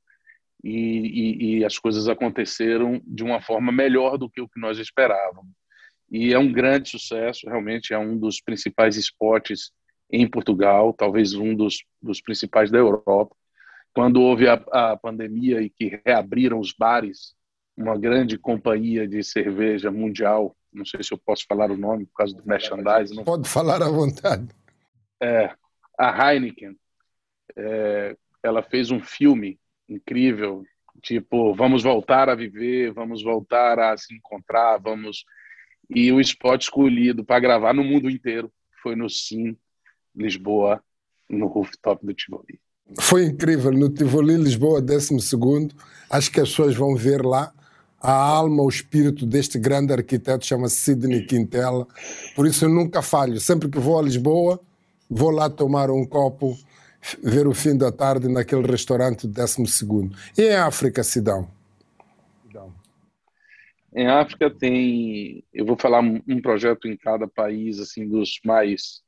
e, 0.62 0.70
e, 0.70 1.58
e, 1.58 1.64
as 1.64 1.78
coisas 1.78 2.08
aconteceram 2.08 3.00
de 3.04 3.22
uma 3.22 3.40
forma 3.40 3.70
melhor 3.70 4.16
do 4.16 4.30
que 4.30 4.40
o 4.40 4.48
que 4.48 4.58
nós 4.58 4.78
esperávamos. 4.78 5.52
e 6.10 6.32
é 6.32 6.38
um 6.38 6.50
grande 6.50 6.88
sucesso, 6.88 7.46
realmente 7.46 7.92
é 7.92 7.98
um 7.98 8.16
dos 8.16 8.40
principais 8.40 8.96
esportes 8.96 9.70
em 10.10 10.26
Portugal, 10.28 10.92
talvez 10.92 11.34
um 11.34 11.54
dos, 11.54 11.84
dos 12.00 12.20
principais 12.20 12.70
da 12.70 12.78
Europa. 12.78 13.34
Quando 13.94 14.22
houve 14.22 14.48
a, 14.48 14.54
a 14.54 14.96
pandemia 14.96 15.60
e 15.60 15.68
que 15.68 16.00
reabriram 16.04 16.58
os 16.58 16.72
bares, 16.76 17.34
uma 17.76 17.98
grande 17.98 18.38
companhia 18.38 19.06
de 19.06 19.22
cerveja 19.22 19.90
mundial, 19.90 20.56
não 20.72 20.84
sei 20.84 21.02
se 21.02 21.12
eu 21.12 21.18
posso 21.18 21.44
falar 21.48 21.70
o 21.70 21.76
nome 21.76 22.06
por 22.06 22.14
causa 22.14 22.34
do 22.34 22.46
merchandising. 22.46 23.22
Pode 23.24 23.48
falar 23.48 23.82
à 23.82 23.88
vontade. 23.88 24.48
É, 25.24 25.50
a 25.98 26.32
Heineken, 26.32 26.76
é, 27.56 28.16
ela 28.42 28.62
fez 28.62 28.90
um 28.90 29.00
filme 29.00 29.58
incrível, 29.88 30.62
tipo, 31.02 31.54
vamos 31.54 31.82
voltar 31.82 32.28
a 32.28 32.34
viver, 32.34 32.92
vamos 32.92 33.22
voltar 33.22 33.78
a 33.78 33.96
se 33.96 34.14
encontrar, 34.14 34.78
vamos... 34.78 35.24
E 35.88 36.10
o 36.12 36.20
spot 36.20 36.62
escolhido 36.62 37.24
para 37.24 37.40
gravar 37.40 37.72
no 37.74 37.84
mundo 37.84 38.10
inteiro 38.10 38.50
foi 38.82 38.96
no 38.96 39.08
Sim, 39.08 39.56
Lisboa, 40.14 40.82
no 41.28 41.46
rooftop 41.46 42.04
do 42.04 42.14
Tivoli. 42.14 42.60
Foi 43.00 43.24
incrível, 43.24 43.70
no 43.72 43.88
Tivoli, 43.88 44.36
Lisboa, 44.36 44.80
12 44.80 45.16
Acho 46.10 46.30
que 46.30 46.40
as 46.40 46.48
pessoas 46.48 46.74
vão 46.74 46.94
ver 46.94 47.22
lá 47.22 47.52
a 48.00 48.12
alma, 48.12 48.62
o 48.62 48.68
espírito 48.68 49.24
deste 49.24 49.58
grande 49.58 49.92
arquiteto, 49.92 50.44
chama-se 50.44 50.76
Sidney 50.76 51.24
Quintela. 51.24 51.86
Por 52.36 52.46
isso 52.46 52.66
eu 52.66 52.68
nunca 52.68 53.00
falho. 53.00 53.40
Sempre 53.40 53.70
que 53.70 53.78
vou 53.78 53.98
a 53.98 54.02
Lisboa, 54.02 54.60
vou 55.08 55.30
lá 55.30 55.48
tomar 55.48 55.90
um 55.90 56.04
copo, 56.04 56.56
ver 57.22 57.46
o 57.46 57.54
fim 57.54 57.76
da 57.76 57.92
tarde 57.92 58.28
naquele 58.28 58.66
restaurante 58.66 59.26
12 59.26 59.62
E 60.38 60.42
em 60.42 60.54
África, 60.54 61.02
Sidão? 61.02 61.48
Em 63.94 64.08
África 64.08 64.50
tem, 64.50 65.44
eu 65.52 65.64
vou 65.64 65.76
falar 65.76 66.00
um 66.00 66.42
projeto 66.42 66.88
em 66.88 66.96
cada 66.96 67.28
país, 67.28 67.78
assim, 67.78 68.08
dos 68.08 68.40
mais 68.44 69.04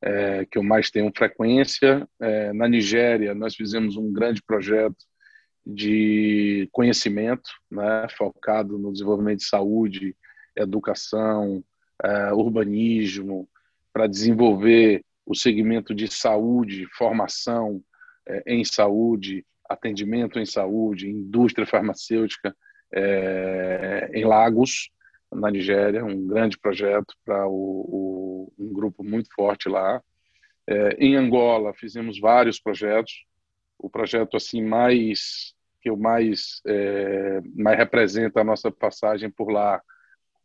é, 0.00 0.46
que 0.46 0.56
eu 0.56 0.62
mais 0.62 0.90
tenho 0.90 1.12
frequência. 1.14 2.08
É, 2.18 2.52
na 2.54 2.66
Nigéria, 2.66 3.34
nós 3.34 3.54
fizemos 3.54 3.96
um 3.96 4.10
grande 4.10 4.42
projeto 4.42 4.96
de 5.64 6.68
conhecimento, 6.72 7.48
né, 7.70 8.06
focado 8.16 8.78
no 8.78 8.92
desenvolvimento 8.92 9.38
de 9.38 9.46
saúde, 9.46 10.16
educação, 10.56 11.62
uh, 12.04 12.34
urbanismo, 12.34 13.48
para 13.92 14.06
desenvolver 14.06 15.04
o 15.24 15.34
segmento 15.34 15.94
de 15.94 16.08
saúde, 16.08 16.86
formação 16.96 17.76
uh, 18.28 18.42
em 18.46 18.64
saúde, 18.64 19.44
atendimento 19.68 20.38
em 20.38 20.46
saúde, 20.46 21.10
indústria 21.10 21.66
farmacêutica 21.66 22.54
uh, 22.94 24.14
em 24.14 24.24
Lagos, 24.24 24.90
na 25.32 25.50
Nigéria, 25.50 26.04
um 26.04 26.26
grande 26.26 26.58
projeto 26.58 27.14
para 27.24 27.48
um 27.48 28.70
grupo 28.70 29.02
muito 29.02 29.32
forte 29.34 29.66
lá. 29.66 30.02
em 30.98 31.16
Angola, 31.16 31.72
fizemos 31.72 32.20
vários 32.20 32.60
projetos, 32.60 33.24
o 33.78 33.88
projeto 33.88 34.36
assim 34.36 34.62
mais 34.62 35.54
que 35.82 35.90
eu 35.90 35.96
mais 35.96 36.62
é, 36.64 37.40
mais 37.54 37.76
representa 37.76 38.40
a 38.40 38.44
nossa 38.44 38.70
passagem 38.70 39.28
por 39.28 39.50
lá 39.50 39.82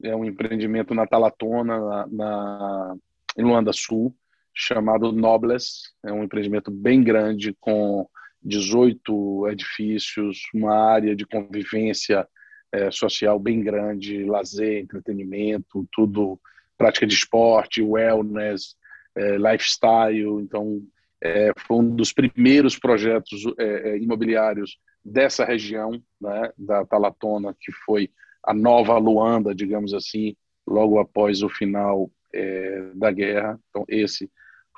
é 0.04 0.16
um 0.16 0.26
empreendimento 0.26 0.94
na 0.96 1.06
Talatona 1.06 1.80
na, 1.80 2.08
na 2.08 2.96
em 3.38 3.44
Luanda 3.44 3.72
Sul 3.72 4.16
chamado 4.60 5.12
Nobles 5.12 5.94
é 6.04 6.12
um 6.12 6.24
empreendimento 6.24 6.72
bem 6.72 7.04
grande 7.04 7.56
com 7.60 8.08
18 8.44 9.50
edifícios 9.50 10.42
uma 10.54 10.76
área 10.76 11.16
de 11.16 11.26
convivência 11.26 12.28
é, 12.72 12.92
social 12.92 13.40
bem 13.40 13.62
grande 13.62 14.24
lazer 14.26 14.80
entretenimento 14.80 15.88
tudo 15.92 16.40
prática 16.78 17.06
de 17.06 17.14
esporte 17.14 17.82
wellness 17.82 18.76
é, 19.16 19.38
lifestyle 19.38 20.42
então 20.42 20.82
é, 21.22 21.52
foi 21.66 21.78
um 21.78 21.96
dos 21.96 22.14
primeiros 22.14 22.78
projetos 22.78 23.44
é, 23.58 23.90
é, 23.90 23.98
imobiliários 23.98 24.78
dessa 25.04 25.46
região, 25.46 25.92
né, 26.20 26.52
da 26.58 26.86
Talatona, 26.86 27.56
que 27.60 27.72
foi 27.72 28.10
a 28.44 28.54
nova 28.54 28.98
Luanda, 28.98 29.56
digamos 29.56 29.94
assim, 29.94 30.36
logo 30.68 31.00
após 31.00 31.42
o 31.42 31.50
final 31.50 32.12
é, 32.34 32.92
da 32.94 33.12
guerra. 33.12 33.60
Então, 33.70 33.86
esse 33.88 34.30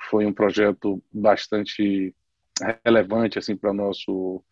foi 0.08 0.26
um 0.26 0.32
projeto 0.32 1.02
bastante 1.12 2.14
relevante 2.84 3.38
assim 3.38 3.56
para 3.56 3.70
o 3.70 3.74
nosso 3.74 4.42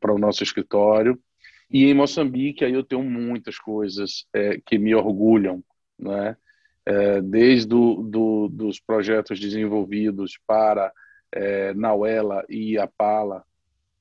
para 0.00 0.14
o 0.14 0.18
nosso 0.18 0.42
escritório. 0.42 1.20
E 1.70 1.84
em 1.84 1.94
Moçambique, 1.94 2.64
aí 2.64 2.72
eu 2.72 2.82
tenho 2.82 3.02
muitas 3.02 3.58
coisas 3.58 4.26
é, 4.32 4.58
que 4.64 4.78
me 4.78 4.94
orgulham, 4.94 5.62
né? 5.98 6.36
é, 6.88 7.20
desde 7.20 7.68
do, 7.68 8.02
do, 8.02 8.48
dos 8.48 8.80
projetos 8.80 9.38
desenvolvidos 9.38 10.40
para 10.46 10.90
é, 11.30 11.74
Nauela 11.74 12.42
e 12.48 12.78
Apala, 12.78 13.44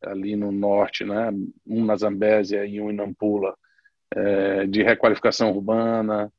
ali 0.02 0.38
no 0.38 0.54
norte, 0.54 1.04
né? 1.04 1.30
um 1.66 1.84
na 1.84 1.98
Zambésia 1.98 2.66
e 2.66 2.80
um 2.80 2.90
em 2.90 2.96
Nampula, 2.96 3.58
é, 4.16 4.66
de 4.66 4.84
requalificação 4.84 5.52
urbana, 5.52 6.32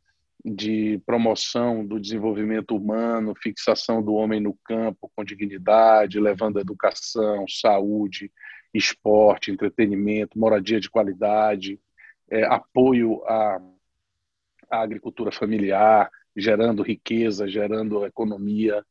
de 0.45 1.01
promoção 1.05 1.85
do 1.85 1.99
desenvolvimento 1.99 2.77
humano, 2.77 3.35
fixação 3.35 4.03
do 4.03 4.15
homem 4.15 4.41
no 4.41 4.57
campo 4.65 5.11
com 5.15 5.25
dignidade, 5.25 6.21
levando 6.21 6.61
educação, 6.61 7.47
saúde, 7.49 8.31
esporte, 8.73 9.51
entretenimento, 9.51 10.39
moradia 10.39 10.81
de 10.81 10.91
qualidade, 10.91 11.81
é, 12.31 12.45
apoio 12.45 13.23
à, 13.27 13.61
à 14.71 14.81
agricultura 14.83 15.33
familiar, 15.33 16.11
gerando 16.37 16.83
riqueza, 16.83 17.49
gerando 17.49 18.07
economia, 18.07 18.85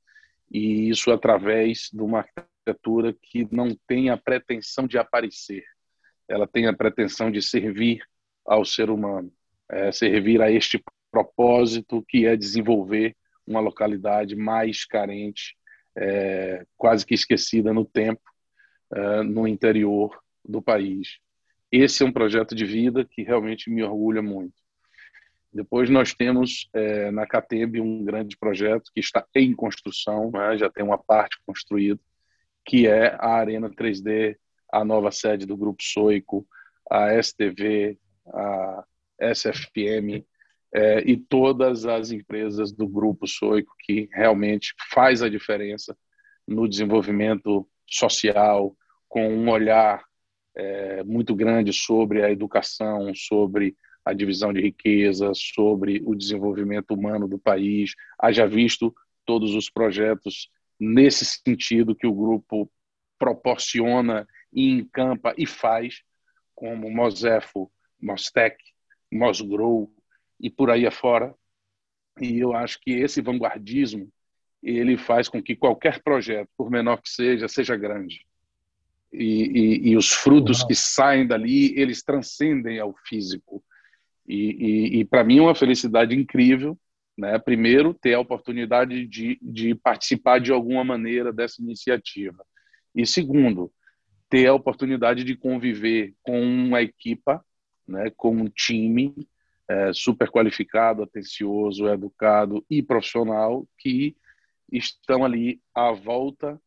e 0.52 0.90
isso 0.90 1.12
através 1.12 1.90
de 1.94 2.02
uma 2.02 2.20
arquitetura 2.20 3.16
que 3.22 3.48
não 3.52 3.76
tem 3.88 4.10
a 4.10 4.18
pretensão 4.18 4.88
de 4.88 4.98
aparecer, 4.98 5.64
ela 6.28 6.48
tem 6.48 6.68
a 6.68 6.76
pretensão 6.76 7.32
de 7.32 7.42
servir 7.42 8.04
ao 8.46 8.66
ser 8.66 8.90
humano, 8.90 9.32
é, 9.70 9.92
servir 9.92 10.42
a 10.42 10.52
este 10.52 10.82
propósito 11.12 12.04
que 12.08 12.26
é 12.26 12.36
desenvolver 12.36 13.16
uma 13.46 13.60
localidade 13.60 14.36
mais 14.36 14.86
carente, 14.86 15.56
é, 15.96 16.66
quase 16.76 17.06
que 17.06 17.14
esquecida 17.14 17.74
no 17.74 17.86
tempo, 17.86 18.22
é, 18.94 19.24
no 19.24 19.48
interior 19.48 20.18
do 20.44 20.62
país. 20.62 21.20
Esse 21.72 22.04
é 22.04 22.06
um 22.06 22.12
projeto 22.12 22.54
de 22.54 22.66
vida 22.66 23.06
que 23.06 23.24
realmente 23.24 23.70
me 23.70 23.84
orgulha 23.84 24.22
muito. 24.22 24.56
Depois 25.52 25.90
nós 25.90 26.14
temos 26.14 26.70
é, 26.74 27.10
na 27.10 27.26
CATEB 27.26 27.82
um 27.82 28.04
grande 28.04 28.38
projeto 28.38 28.92
que 28.94 29.00
está 29.00 29.26
em 29.34 29.54
construção, 29.54 30.30
né? 30.32 30.58
já 30.58 30.70
tem 30.70 30.84
uma 30.84 30.98
parte 30.98 31.38
construída, 31.46 32.00
que 32.66 32.88
é 32.88 33.16
a 33.16 33.30
Arena 33.30 33.70
3D, 33.70 34.38
a 34.72 34.84
nova 34.84 35.12
sede 35.12 35.46
do 35.46 35.58
Grupo 35.58 35.82
Soico, 35.82 36.46
a 36.90 37.22
STV, 37.22 37.98
a 38.28 38.86
SFPM 39.20 40.26
é, 40.74 41.00
e 41.10 41.18
todas 41.18 41.86
as 41.86 42.12
empresas 42.12 42.72
do 42.72 42.88
Grupo 42.88 43.28
Soico 43.28 43.74
que 43.80 44.10
realmente 44.12 44.74
faz 44.92 45.22
a 45.22 45.30
diferença 45.30 45.98
no 46.48 46.68
desenvolvimento 46.68 47.68
social, 47.86 48.76
com 49.08 49.28
um 49.30 49.50
olhar 49.50 50.04
é, 50.56 51.04
muito 51.04 51.36
grande 51.36 51.72
sobre 51.72 52.24
a 52.24 52.32
educação, 52.32 53.14
sobre 53.16 53.76
a 54.04 54.14
divisão 54.14 54.54
de 54.54 54.62
riqueza, 54.62 55.32
sobre 55.34 56.02
o 56.06 56.16
desenvolvimento 56.16 56.94
humano 56.94 57.28
do 57.28 57.38
país. 57.38 57.94
Haja 58.20 58.48
visto 58.48 58.94
todos 59.26 59.54
os 59.54 59.70
projetos 59.70 60.50
nesse 60.80 61.26
sentido 61.26 61.96
que 61.96 62.08
o 62.08 62.14
grupo 62.14 62.72
proporciona 63.20 64.28
e 64.54 64.70
encampa 64.70 65.34
e 65.38 65.46
faz, 65.46 66.02
como 66.56 66.90
Mosefo, 66.90 67.70
Mostec, 68.02 68.58
Mosgrow 69.12 69.92
e 70.40 70.50
por 70.50 70.70
aí 70.70 70.86
afora. 70.86 71.34
E 72.20 72.40
eu 72.40 72.54
acho 72.54 72.80
que 72.82 72.92
esse 72.92 73.22
vanguardismo 73.22 74.12
ele 74.62 74.98
faz 74.98 75.30
com 75.30 75.42
que 75.42 75.56
qualquer 75.56 76.02
projeto, 76.02 76.50
por 76.58 76.70
menor 76.70 77.02
que 77.02 77.10
seja, 77.10 77.48
seja 77.48 77.76
grande. 77.76 78.26
E, 79.14 79.24
e, 79.24 79.90
e 79.90 79.98
os 79.98 80.12
frutos 80.12 80.64
que 80.64 80.76
saem 80.76 81.26
dali, 81.26 81.80
eles 81.80 82.04
transcendem 82.04 82.80
ao 82.80 82.94
físico. 83.06 83.64
E, 84.28 85.00
e, 85.00 85.06
para 85.06 85.24
mim 85.24 85.38
é 85.38 85.42
uma 85.42 85.56
felicidade 85.56 86.14
incrível, 86.14 86.78
né? 87.18 87.40
Primeiro, 87.40 87.94
ter 87.94 88.14
a 88.14 88.20
oportunidade 88.20 89.08
de, 89.08 89.40
de 89.42 89.74
participar 89.74 90.40
de 90.40 90.52
alguma 90.52 90.84
maneira 90.84 91.32
dessa 91.32 91.62
iniciativa. 91.62 92.46
E 92.94 93.06
segundo, 93.06 93.72
ter 94.30 94.48
a 94.48 94.54
oportunidade 94.54 95.24
de 95.24 95.36
conviver 95.36 96.14
com 96.22 96.42
uma 96.42 96.82
equipa, 96.82 97.44
né? 97.88 98.12
com 98.18 98.36
um 98.36 98.50
time 98.50 99.16
é, 99.70 99.92
super 99.94 100.30
qualificado, 100.30 101.04
atencioso, 101.04 101.88
educado 101.88 102.66
e 102.70 102.82
profissional 102.82 103.68
que 103.78 104.16
estão 104.72 105.24
ali 105.26 105.62
à 105.74 105.92
volta 105.92 106.60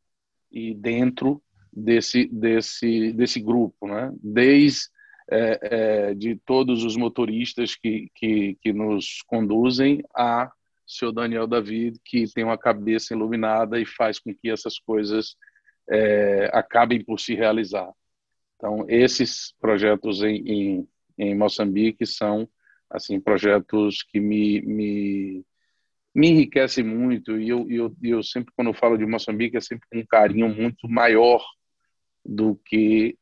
e 0.50 0.74
dentro 0.74 1.42
desse 1.72 2.26
desse 2.26 3.12
desse 3.12 3.40
grupo, 3.40 3.86
né? 3.86 4.12
Desde 4.22 4.88
é, 5.30 5.58
é, 5.62 6.14
de 6.14 6.34
todos 6.34 6.82
os 6.82 6.96
motoristas 6.96 7.76
que, 7.76 8.10
que, 8.16 8.58
que 8.60 8.72
nos 8.72 9.22
conduzem 9.22 10.02
a 10.12 10.50
seu 10.84 11.12
Daniel 11.12 11.46
David, 11.46 12.00
que 12.04 12.24
tem 12.34 12.42
uma 12.42 12.58
cabeça 12.58 13.14
iluminada 13.14 13.80
e 13.80 13.86
faz 13.86 14.18
com 14.18 14.34
que 14.34 14.50
essas 14.50 14.76
coisas 14.80 15.36
é, 15.88 16.50
acabem 16.52 17.04
por 17.04 17.20
se 17.20 17.34
realizar. 17.34 17.92
Então, 18.56 18.84
esses 18.88 19.54
projetos 19.60 20.20
em, 20.22 20.36
em, 20.46 20.88
em 21.16 21.34
Moçambique 21.36 22.04
são 22.04 22.48
assim 22.90 23.20
projetos 23.20 24.02
que 24.02 24.18
me, 24.18 24.60
me, 24.62 25.44
me 26.14 26.28
enriquecem 26.28 26.84
muito 26.84 27.38
e 27.38 27.48
eu, 27.48 27.70
eu, 27.70 27.96
eu 28.02 28.22
sempre, 28.22 28.52
quando 28.56 28.68
eu 28.68 28.74
falo 28.74 28.98
de 28.98 29.06
Moçambique, 29.06 29.56
é 29.56 29.60
sempre 29.60 29.86
com 29.90 29.98
um 29.98 30.06
carinho 30.06 30.48
muito 30.48 30.88
maior 30.88 31.44
do 32.24 32.56
que 32.56 33.16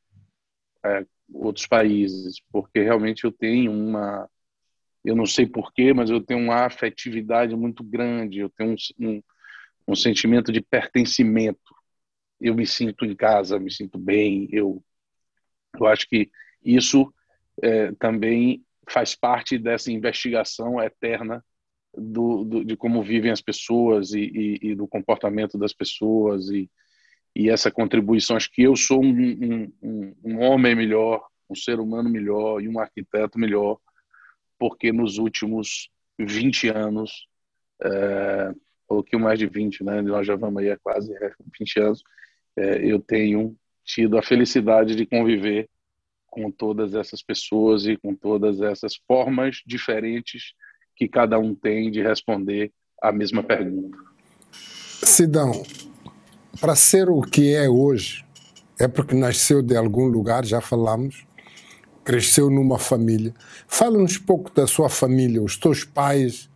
é, 0.84 1.06
outros 1.32 1.66
países, 1.66 2.40
porque 2.50 2.82
realmente 2.82 3.24
eu 3.24 3.32
tenho 3.32 3.70
uma, 3.70 4.28
eu 5.04 5.14
não 5.14 5.26
sei 5.26 5.46
porquê, 5.46 5.92
mas 5.92 6.10
eu 6.10 6.20
tenho 6.20 6.40
uma 6.40 6.66
afetividade 6.66 7.54
muito 7.54 7.84
grande, 7.84 8.40
eu 8.40 8.50
tenho 8.50 8.74
um, 8.98 9.08
um, 9.08 9.22
um 9.88 9.96
sentimento 9.96 10.50
de 10.50 10.60
pertencimento. 10.60 11.74
Eu 12.40 12.54
me 12.54 12.66
sinto 12.66 13.04
em 13.04 13.16
casa, 13.16 13.58
me 13.58 13.70
sinto 13.70 13.98
bem, 13.98 14.48
eu, 14.52 14.82
eu 15.78 15.86
acho 15.86 16.08
que 16.08 16.30
isso 16.64 17.12
é, 17.62 17.92
também 17.92 18.64
faz 18.88 19.14
parte 19.14 19.58
dessa 19.58 19.90
investigação 19.92 20.80
eterna 20.80 21.44
do, 21.96 22.44
do, 22.44 22.64
de 22.64 22.76
como 22.76 23.02
vivem 23.02 23.30
as 23.30 23.40
pessoas 23.40 24.12
e, 24.12 24.20
e, 24.20 24.58
e, 24.70 24.74
do 24.74 24.86
comportamento 24.86 25.58
das 25.58 25.72
pessoas 25.72 26.48
e, 26.50 26.70
e 27.34 27.48
essa 27.48 27.70
contribuição. 27.70 28.36
Acho 28.36 28.50
que 28.50 28.62
eu 28.62 28.76
sou 28.76 29.02
um, 29.02 29.70
um, 29.82 30.14
um 30.24 30.40
homem 30.40 30.74
melhor, 30.74 31.26
um 31.48 31.54
ser 31.54 31.80
humano 31.80 32.08
melhor 32.08 32.62
e 32.62 32.68
um 32.68 32.78
arquiteto 32.78 33.38
melhor, 33.38 33.78
porque 34.58 34.92
nos 34.92 35.18
últimos 35.18 35.90
20 36.18 36.68
anos, 36.68 37.26
é, 37.82 38.52
ou 38.88 39.02
que 39.02 39.16
mais 39.16 39.38
de 39.38 39.46
20, 39.46 39.84
né? 39.84 40.02
nós 40.02 40.26
já 40.26 40.36
vamos 40.36 40.62
aí 40.62 40.70
há 40.70 40.78
quase 40.78 41.12
20 41.58 41.80
anos, 41.80 42.02
é, 42.56 42.84
eu 42.84 43.00
tenho 43.00 43.56
tido 43.84 44.18
a 44.18 44.22
felicidade 44.22 44.94
de 44.94 45.06
conviver 45.06 45.68
com 46.30 46.50
todas 46.50 46.94
essas 46.94 47.22
pessoas 47.22 47.86
e 47.86 47.96
com 47.96 48.14
todas 48.14 48.60
essas 48.60 48.96
formas 49.06 49.62
diferentes 49.66 50.54
que 50.94 51.08
cada 51.08 51.38
um 51.38 51.54
tem 51.54 51.90
de 51.90 52.02
responder 52.02 52.72
a 53.00 53.12
mesma 53.12 53.42
pergunta. 53.42 53.96
Sidão, 54.52 55.62
para 56.60 56.74
ser 56.74 57.08
o 57.08 57.20
que 57.20 57.54
é 57.54 57.68
hoje, 57.68 58.24
é 58.78 58.88
porque 58.88 59.14
nasceu 59.14 59.62
de 59.62 59.76
algum 59.76 60.06
lugar, 60.06 60.44
já 60.44 60.60
falamos, 60.60 61.26
cresceu 62.04 62.50
numa 62.50 62.78
família. 62.78 63.32
Fala-nos 63.66 64.18
pouco 64.18 64.52
da 64.52 64.66
sua 64.66 64.88
família, 64.88 65.42
os 65.42 65.56
teus 65.56 65.84
pais 65.84 66.48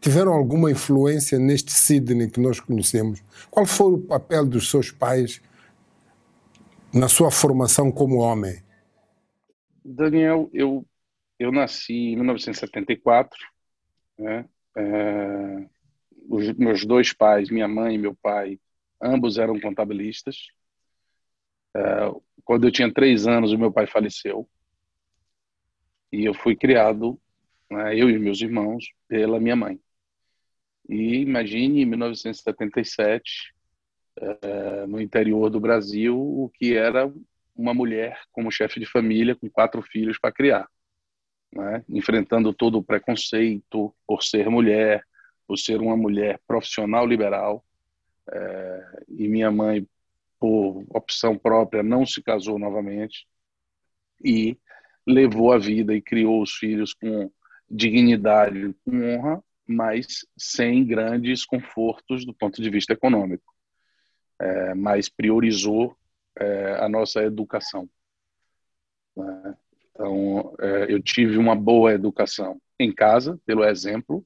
tiveram 0.00 0.34
alguma 0.34 0.70
influência 0.70 1.38
neste 1.38 1.72
Sidney 1.72 2.28
que 2.28 2.38
nós 2.38 2.60
conhecemos? 2.60 3.22
Qual 3.50 3.64
foi 3.64 3.92
o 3.94 3.98
papel 3.98 4.44
dos 4.44 4.70
seus 4.70 4.90
pais 4.90 5.40
na 6.92 7.08
sua 7.08 7.30
formação 7.30 7.90
como 7.90 8.18
homem? 8.18 8.63
Daniel, 9.84 10.48
eu, 10.52 10.86
eu 11.38 11.52
nasci 11.52 11.92
em 11.92 12.16
1974, 12.16 13.38
né? 14.18 14.48
É, 14.76 15.68
os 16.28 16.52
meus 16.54 16.84
dois 16.84 17.12
pais, 17.12 17.50
minha 17.50 17.68
mãe 17.68 17.94
e 17.94 17.98
meu 17.98 18.14
pai, 18.14 18.58
ambos 19.00 19.38
eram 19.38 19.60
contabilistas. 19.60 20.36
É, 21.76 21.80
quando 22.44 22.66
eu 22.66 22.72
tinha 22.72 22.92
três 22.92 23.26
anos, 23.26 23.52
o 23.52 23.58
meu 23.58 23.72
pai 23.72 23.86
faleceu. 23.86 24.48
E 26.12 26.24
eu 26.24 26.34
fui 26.34 26.56
criado, 26.56 27.20
né, 27.70 27.96
eu 27.96 28.08
e 28.08 28.18
meus 28.18 28.40
irmãos, 28.40 28.86
pela 29.08 29.40
minha 29.40 29.56
mãe. 29.56 29.80
E 30.88 31.22
imagine, 31.22 31.82
em 31.82 31.86
1977, 31.86 33.54
é, 34.16 34.86
no 34.86 35.00
interior 35.00 35.50
do 35.50 35.60
Brasil, 35.60 36.16
o 36.16 36.48
que 36.50 36.76
era 36.76 37.12
uma 37.54 37.72
mulher 37.72 38.18
como 38.32 38.50
chefe 38.50 38.80
de 38.80 38.86
família 38.86 39.34
com 39.34 39.48
quatro 39.48 39.80
filhos 39.82 40.18
para 40.18 40.32
criar, 40.32 40.68
né? 41.52 41.84
enfrentando 41.88 42.52
todo 42.52 42.78
o 42.78 42.82
preconceito 42.82 43.94
por 44.06 44.22
ser 44.22 44.48
mulher, 44.50 45.04
por 45.46 45.56
ser 45.56 45.80
uma 45.80 45.96
mulher 45.96 46.40
profissional 46.46 47.06
liberal. 47.06 47.64
É, 48.30 49.02
e 49.08 49.28
minha 49.28 49.50
mãe, 49.50 49.86
por 50.40 50.84
opção 50.88 51.38
própria, 51.38 51.82
não 51.82 52.04
se 52.06 52.22
casou 52.22 52.58
novamente 52.58 53.26
e 54.24 54.58
levou 55.06 55.52
a 55.52 55.58
vida 55.58 55.94
e 55.94 56.00
criou 56.00 56.42
os 56.42 56.52
filhos 56.52 56.94
com 56.94 57.30
dignidade, 57.70 58.74
com 58.84 59.02
honra, 59.02 59.42
mas 59.66 60.26
sem 60.36 60.84
grandes 60.84 61.44
confortos 61.44 62.24
do 62.24 62.34
ponto 62.34 62.60
de 62.60 62.70
vista 62.70 62.92
econômico. 62.92 63.44
É, 64.40 64.74
mas 64.74 65.08
priorizou 65.08 65.96
é, 66.38 66.74
a 66.80 66.88
nossa 66.88 67.22
educação. 67.22 67.88
Né? 69.16 69.56
Então, 69.90 70.54
é, 70.60 70.92
eu 70.92 71.02
tive 71.02 71.36
uma 71.36 71.54
boa 71.54 71.92
educação 71.92 72.60
em 72.78 72.92
casa, 72.92 73.40
pelo 73.46 73.64
exemplo 73.64 74.24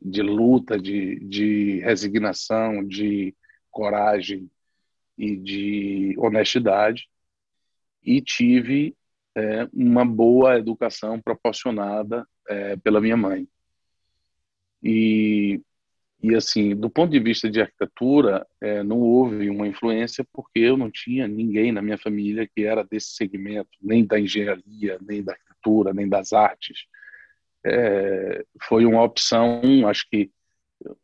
de 0.00 0.22
luta, 0.22 0.78
de, 0.78 1.18
de 1.20 1.80
resignação, 1.80 2.86
de 2.86 3.34
coragem 3.70 4.50
e 5.18 5.36
de 5.36 6.14
honestidade, 6.18 7.08
e 8.02 8.20
tive 8.22 8.96
é, 9.36 9.68
uma 9.72 10.04
boa 10.04 10.56
educação 10.56 11.20
proporcionada 11.20 12.26
é, 12.48 12.76
pela 12.76 13.00
minha 13.00 13.16
mãe. 13.16 13.46
E, 14.82 15.60
e 16.22 16.34
assim, 16.34 16.76
do 16.76 16.90
ponto 16.90 17.10
de 17.10 17.18
vista 17.18 17.50
de 17.50 17.60
arquitetura, 17.60 18.46
é, 18.60 18.82
não 18.82 19.00
houve 19.00 19.48
uma 19.48 19.66
influência 19.66 20.24
porque 20.32 20.58
eu 20.58 20.76
não 20.76 20.90
tinha 20.90 21.26
ninguém 21.26 21.72
na 21.72 21.80
minha 21.80 21.96
família 21.96 22.46
que 22.46 22.64
era 22.64 22.84
desse 22.84 23.14
segmento, 23.14 23.70
nem 23.80 24.04
da 24.04 24.20
engenharia, 24.20 24.98
nem 25.00 25.22
da 25.22 25.32
arquitetura, 25.32 25.94
nem 25.94 26.08
das 26.08 26.32
artes. 26.32 26.84
É, 27.64 28.44
foi 28.62 28.84
uma 28.84 29.02
opção, 29.02 29.88
acho 29.88 30.08
que 30.10 30.30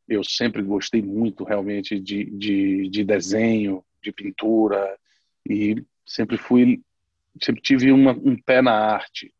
eu 0.08 0.22
sempre 0.22 0.62
gostei 0.62 1.02
muito 1.02 1.44
realmente 1.44 1.98
de, 1.98 2.24
de, 2.24 2.88
de 2.88 3.04
desenho, 3.04 3.84
de 4.02 4.12
pintura 4.12 4.98
e 5.48 5.82
sempre 6.04 6.36
fui 6.36 6.82
sempre 7.42 7.60
tive 7.60 7.92
uma, 7.92 8.12
um 8.12 8.36
pé 8.36 8.62
na 8.62 8.72
arte. 8.72 9.32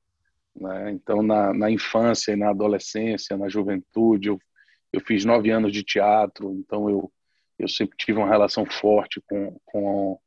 Né? 0.55 0.93
Então, 0.93 1.23
na, 1.23 1.53
na 1.53 1.71
infância 1.71 2.33
e 2.33 2.37
na 2.37 2.51
adolescência, 2.51 3.37
na 3.37 3.49
juventude, 3.49 4.29
eu, 4.29 4.39
eu 4.93 5.01
fiz 5.01 5.25
nove 5.25 5.51
anos 5.51 5.73
de 5.73 5.83
teatro, 5.83 6.53
então 6.55 6.89
eu, 6.89 7.13
eu 7.59 7.69
sempre 7.69 7.97
tive 7.97 8.19
uma 8.19 8.29
relação 8.29 8.65
forte 8.65 9.21
com, 9.29 9.59
com, 9.65 10.19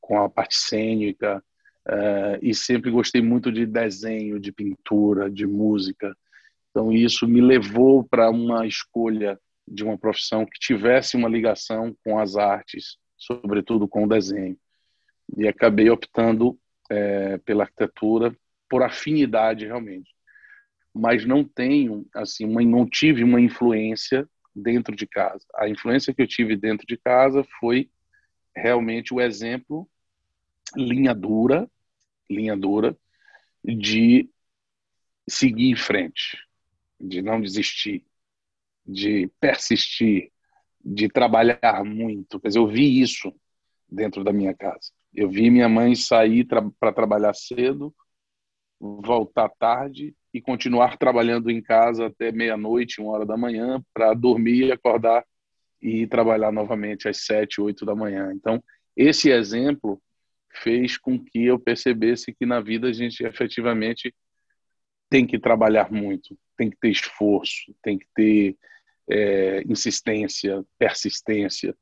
com 0.00 0.20
a 0.20 0.28
parte 0.28 0.56
cênica 0.56 1.42
uh, 1.88 2.38
e 2.42 2.54
sempre 2.54 2.90
gostei 2.90 3.22
muito 3.22 3.50
de 3.52 3.66
desenho, 3.66 4.40
de 4.40 4.52
pintura, 4.52 5.30
de 5.30 5.46
música. 5.46 6.14
Então, 6.70 6.92
isso 6.92 7.26
me 7.28 7.40
levou 7.40 8.04
para 8.04 8.30
uma 8.30 8.66
escolha 8.66 9.38
de 9.66 9.84
uma 9.84 9.96
profissão 9.96 10.44
que 10.44 10.58
tivesse 10.58 11.16
uma 11.16 11.28
ligação 11.28 11.96
com 12.04 12.18
as 12.18 12.36
artes, 12.36 12.98
sobretudo 13.16 13.88
com 13.88 14.04
o 14.04 14.08
desenho. 14.08 14.56
E 15.36 15.48
acabei 15.48 15.88
optando 15.88 16.58
é, 16.90 17.38
pela 17.38 17.64
arquitetura 17.64 18.36
por 18.68 18.82
afinidade 18.82 19.66
realmente, 19.66 20.10
mas 20.94 21.26
não 21.26 21.44
tenho 21.44 22.06
assim, 22.14 22.44
uma, 22.44 22.62
não 22.62 22.88
tive 22.88 23.24
uma 23.24 23.40
influência 23.40 24.28
dentro 24.54 24.94
de 24.94 25.06
casa. 25.06 25.44
A 25.56 25.68
influência 25.68 26.14
que 26.14 26.22
eu 26.22 26.26
tive 26.26 26.56
dentro 26.56 26.86
de 26.86 26.96
casa 26.96 27.44
foi 27.58 27.90
realmente 28.54 29.12
o 29.12 29.20
exemplo 29.20 29.88
linha 30.76 31.14
dura, 31.14 31.68
linha 32.30 32.56
dura 32.56 32.96
de 33.64 34.30
seguir 35.28 35.70
em 35.70 35.76
frente, 35.76 36.38
de 37.00 37.20
não 37.20 37.40
desistir, 37.40 38.04
de 38.86 39.28
persistir, 39.40 40.30
de 40.84 41.08
trabalhar 41.08 41.84
muito. 41.84 42.38
Quer 42.38 42.48
dizer, 42.48 42.60
eu 42.60 42.68
vi 42.68 43.00
isso 43.00 43.34
dentro 43.88 44.22
da 44.22 44.32
minha 44.32 44.54
casa. 44.54 44.92
Eu 45.12 45.28
vi 45.30 45.50
minha 45.50 45.68
mãe 45.68 45.94
sair 45.94 46.44
para 46.44 46.92
trabalhar 46.92 47.34
cedo, 47.34 47.94
voltar 49.02 49.48
tarde 49.48 50.14
e 50.32 50.40
continuar 50.40 50.96
trabalhando 50.98 51.50
em 51.50 51.62
casa 51.62 52.06
até 52.06 52.30
meia-noite, 52.30 53.00
uma 53.00 53.12
hora 53.12 53.26
da 53.26 53.36
manhã, 53.36 53.82
para 53.92 54.14
dormir, 54.14 54.72
acordar 54.72 55.24
e 55.80 56.06
trabalhar 56.06 56.52
novamente 56.52 57.08
às 57.08 57.24
sete, 57.24 57.60
oito 57.60 57.84
da 57.84 57.94
manhã. 57.94 58.32
Então, 58.34 58.62
esse 58.96 59.30
exemplo 59.30 60.00
fez 60.62 60.96
com 60.96 61.18
que 61.18 61.44
eu 61.44 61.58
percebesse 61.58 62.32
que 62.32 62.46
na 62.46 62.60
vida 62.60 62.88
a 62.88 62.92
gente 62.92 63.24
efetivamente 63.24 64.14
tem 65.10 65.26
que 65.26 65.38
trabalhar 65.38 65.90
muito, 65.90 66.38
tem 66.56 66.70
que 66.70 66.76
ter 66.76 66.90
esforço, 66.90 67.74
tem 67.82 67.98
que 67.98 68.06
ter 68.14 68.56
é, 69.10 69.62
insistência, 69.68 70.64
persistência, 70.78 71.76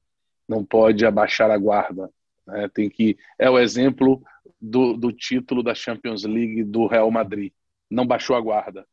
não 0.49 0.65
pode 0.65 1.05
abaixar 1.07 1.51
a 1.51 1.59
guarda. 1.59 2.11
Né? 2.47 2.69
Tem 2.73 2.89
que 2.89 3.17
é 3.39 3.49
o 3.49 3.59
exemplo 3.59 4.23
do, 4.61 4.97
do 4.97 5.13
título 5.13 5.63
da 5.63 5.75
Champions 5.75 6.25
League 6.25 6.63
do 6.65 6.87
Real 6.87 7.11
Madrid. 7.11 7.53
Não 7.91 8.07
baixou 8.07 8.37
a 8.37 8.41
guarda 8.41 8.87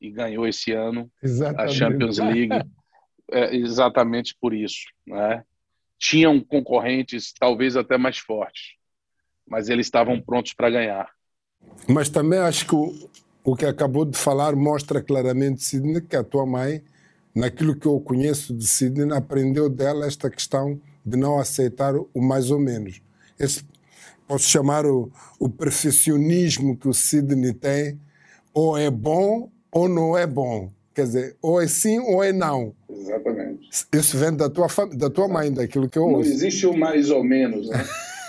e 0.00 0.10
ganhou 0.10 0.46
esse 0.46 0.72
ano 0.72 1.10
exatamente. 1.22 1.60
a 1.60 1.68
Champions 1.68 2.18
League 2.18 2.62
é, 3.30 3.56
exatamente 3.56 4.36
por 4.40 4.54
isso. 4.54 4.86
Né? 5.06 5.42
Tinham 5.98 6.40
concorrentes 6.40 7.32
talvez 7.38 7.76
até 7.76 7.98
mais 7.98 8.18
fortes, 8.18 8.74
mas 9.48 9.68
eles 9.68 9.86
estavam 9.86 10.20
prontos 10.20 10.52
para 10.52 10.70
ganhar. 10.70 11.10
Mas 11.88 12.08
também 12.08 12.38
acho 12.38 12.66
que 12.66 12.74
o, 12.74 13.10
o 13.44 13.56
que 13.56 13.66
acabou 13.66 14.04
de 14.04 14.16
falar 14.16 14.54
mostra 14.54 15.02
claramente, 15.02 15.62
Sidney, 15.62 16.00
que 16.00 16.16
a 16.16 16.22
tua 16.22 16.46
mãe, 16.46 16.82
naquilo 17.34 17.76
que 17.76 17.86
eu 17.86 17.98
conheço 18.00 18.54
de 18.54 18.66
Sidney, 18.66 19.16
aprendeu 19.16 19.68
dela 19.68 20.06
esta 20.06 20.30
questão 20.30 20.80
de 21.06 21.16
não 21.16 21.38
aceitar 21.38 21.94
o 21.94 22.20
mais 22.20 22.50
ou 22.50 22.58
menos. 22.58 23.00
Esse, 23.38 23.64
posso 24.26 24.48
chamar 24.48 24.84
o, 24.84 25.10
o 25.38 25.48
perfeccionismo 25.48 26.76
que 26.76 26.88
o 26.88 26.92
Sidney 26.92 27.54
tem, 27.54 28.00
ou 28.52 28.76
é 28.76 28.90
bom 28.90 29.50
ou 29.70 29.88
não 29.88 30.18
é 30.18 30.26
bom. 30.26 30.72
Quer 30.94 31.02
dizer, 31.02 31.36
ou 31.42 31.60
é 31.60 31.68
sim 31.68 31.98
ou 31.98 32.24
é 32.24 32.32
não. 32.32 32.74
Exatamente. 32.88 33.68
Isso 33.92 34.16
vem 34.16 34.34
da 34.34 34.48
tua, 34.48 34.66
da 34.94 35.10
tua 35.10 35.28
mãe, 35.28 35.52
daquilo 35.52 35.88
que 35.88 35.98
eu 35.98 36.04
ouço. 36.04 36.28
Não 36.28 36.34
existe 36.34 36.66
o 36.66 36.76
mais 36.76 37.10
ou 37.10 37.22
menos, 37.22 37.68
né? 37.68 37.84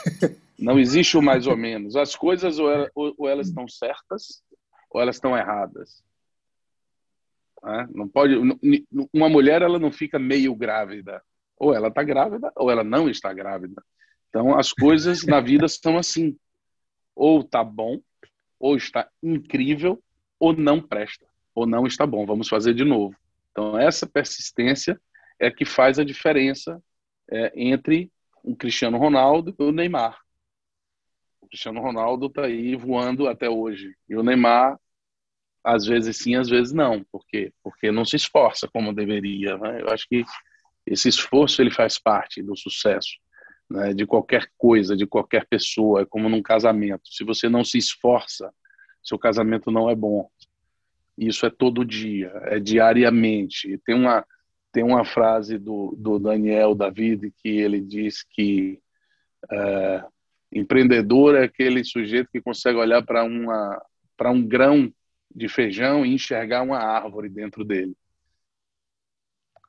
não 0.60 0.78
existe 0.78 1.18
o 1.18 1.22
mais 1.22 1.48
ou 1.48 1.56
menos. 1.56 1.96
As 1.96 2.16
coisas 2.16 2.60
ou, 2.60 2.70
ela, 2.70 2.92
ou 2.94 3.28
elas 3.28 3.48
estão 3.48 3.68
certas 3.68 4.44
ou 4.92 5.02
elas 5.02 5.16
estão 5.16 5.38
erradas. 5.38 6.04
Né? 7.64 7.88
Não 7.94 8.08
pode. 8.08 8.36
Uma 9.14 9.30
mulher 9.30 9.62
ela 9.62 9.80
não 9.80 9.92
fica 9.92 10.20
meio 10.20 10.54
grávida. 10.54 11.22
Ou 11.58 11.74
ela 11.74 11.88
está 11.88 12.04
grávida 12.04 12.52
ou 12.56 12.70
ela 12.70 12.84
não 12.84 13.10
está 13.10 13.34
grávida. 13.34 13.84
Então 14.30 14.58
as 14.58 14.72
coisas 14.72 15.26
na 15.26 15.40
vida 15.42 15.68
são 15.70 15.98
assim. 15.98 16.38
Ou 17.16 17.42
está 17.42 17.64
bom, 17.64 18.00
ou 18.60 18.76
está 18.76 19.10
incrível, 19.24 20.02
ou 20.40 20.54
não 20.54 20.80
presta, 20.80 21.26
ou 21.56 21.66
não 21.66 21.88
está 21.88 22.06
bom. 22.06 22.26
Vamos 22.26 22.48
fazer 22.48 22.74
de 22.74 22.84
novo. 22.84 23.16
Então 23.52 23.78
essa 23.78 24.06
persistência 24.06 25.00
é 25.40 25.50
que 25.50 25.66
faz 25.66 25.98
a 25.98 26.04
diferença 26.04 26.82
é, 27.30 27.52
entre 27.56 28.12
o 28.44 28.56
Cristiano 28.56 28.98
Ronaldo 28.98 29.56
e 29.58 29.64
o 29.64 29.72
Neymar. 29.72 30.20
O 31.42 31.48
Cristiano 31.48 31.82
Ronaldo 31.82 32.28
está 32.28 32.46
aí 32.46 32.76
voando 32.76 33.28
até 33.28 33.50
hoje 33.50 33.96
e 34.08 34.16
o 34.16 34.24
Neymar 34.24 34.80
às 35.64 35.86
vezes 35.86 36.18
sim, 36.18 36.36
às 36.36 36.48
vezes 36.48 36.72
não. 36.72 37.04
Por 37.12 37.26
quê? 37.28 37.52
Porque 37.62 37.92
não 37.92 38.06
se 38.06 38.16
esforça 38.16 38.70
como 38.70 38.94
deveria. 38.94 39.58
Né? 39.58 39.82
Eu 39.82 39.90
acho 39.90 40.08
que 40.08 40.24
esse 40.88 41.10
esforço 41.10 41.62
ele 41.62 41.72
faz 41.72 42.00
parte 42.00 42.42
do 42.42 42.56
sucesso 42.56 43.18
né? 43.70 43.94
de 43.94 44.06
qualquer 44.06 44.50
coisa, 44.58 44.96
de 44.96 45.06
qualquer 45.06 45.46
pessoa, 45.48 46.02
é 46.02 46.06
como 46.06 46.30
num 46.30 46.42
casamento. 46.42 47.10
Se 47.10 47.24
você 47.24 47.50
não 47.50 47.64
se 47.64 47.78
esforça, 47.78 48.54
seu 49.04 49.18
casamento 49.20 49.72
não 49.72 49.90
é 49.90 49.96
bom. 49.96 50.30
Isso 51.18 51.46
é 51.46 51.50
todo 51.50 51.86
dia, 51.86 52.32
é 52.46 52.60
diariamente. 52.60 53.78
Tem 53.86 53.96
uma 53.96 54.26
tem 54.72 54.84
uma 54.84 55.04
frase 55.04 55.58
do, 55.58 55.96
do 55.98 56.20
Daniel 56.20 56.76
David 56.76 57.34
que 57.42 57.50
ele 57.50 57.82
diz 57.82 58.22
que 58.22 58.80
é, 59.52 60.04
empreendedor 60.52 61.36
é 61.36 61.46
aquele 61.46 61.84
sujeito 61.84 62.30
que 62.32 62.42
consegue 62.42 62.78
olhar 62.78 63.04
para 63.04 63.24
uma 63.24 63.82
para 64.16 64.30
um 64.30 64.46
grão 64.46 64.94
de 65.34 65.48
feijão 65.48 66.06
e 66.06 66.14
enxergar 66.14 66.62
uma 66.62 66.78
árvore 66.78 67.30
dentro 67.30 67.64
dele. 67.64 67.96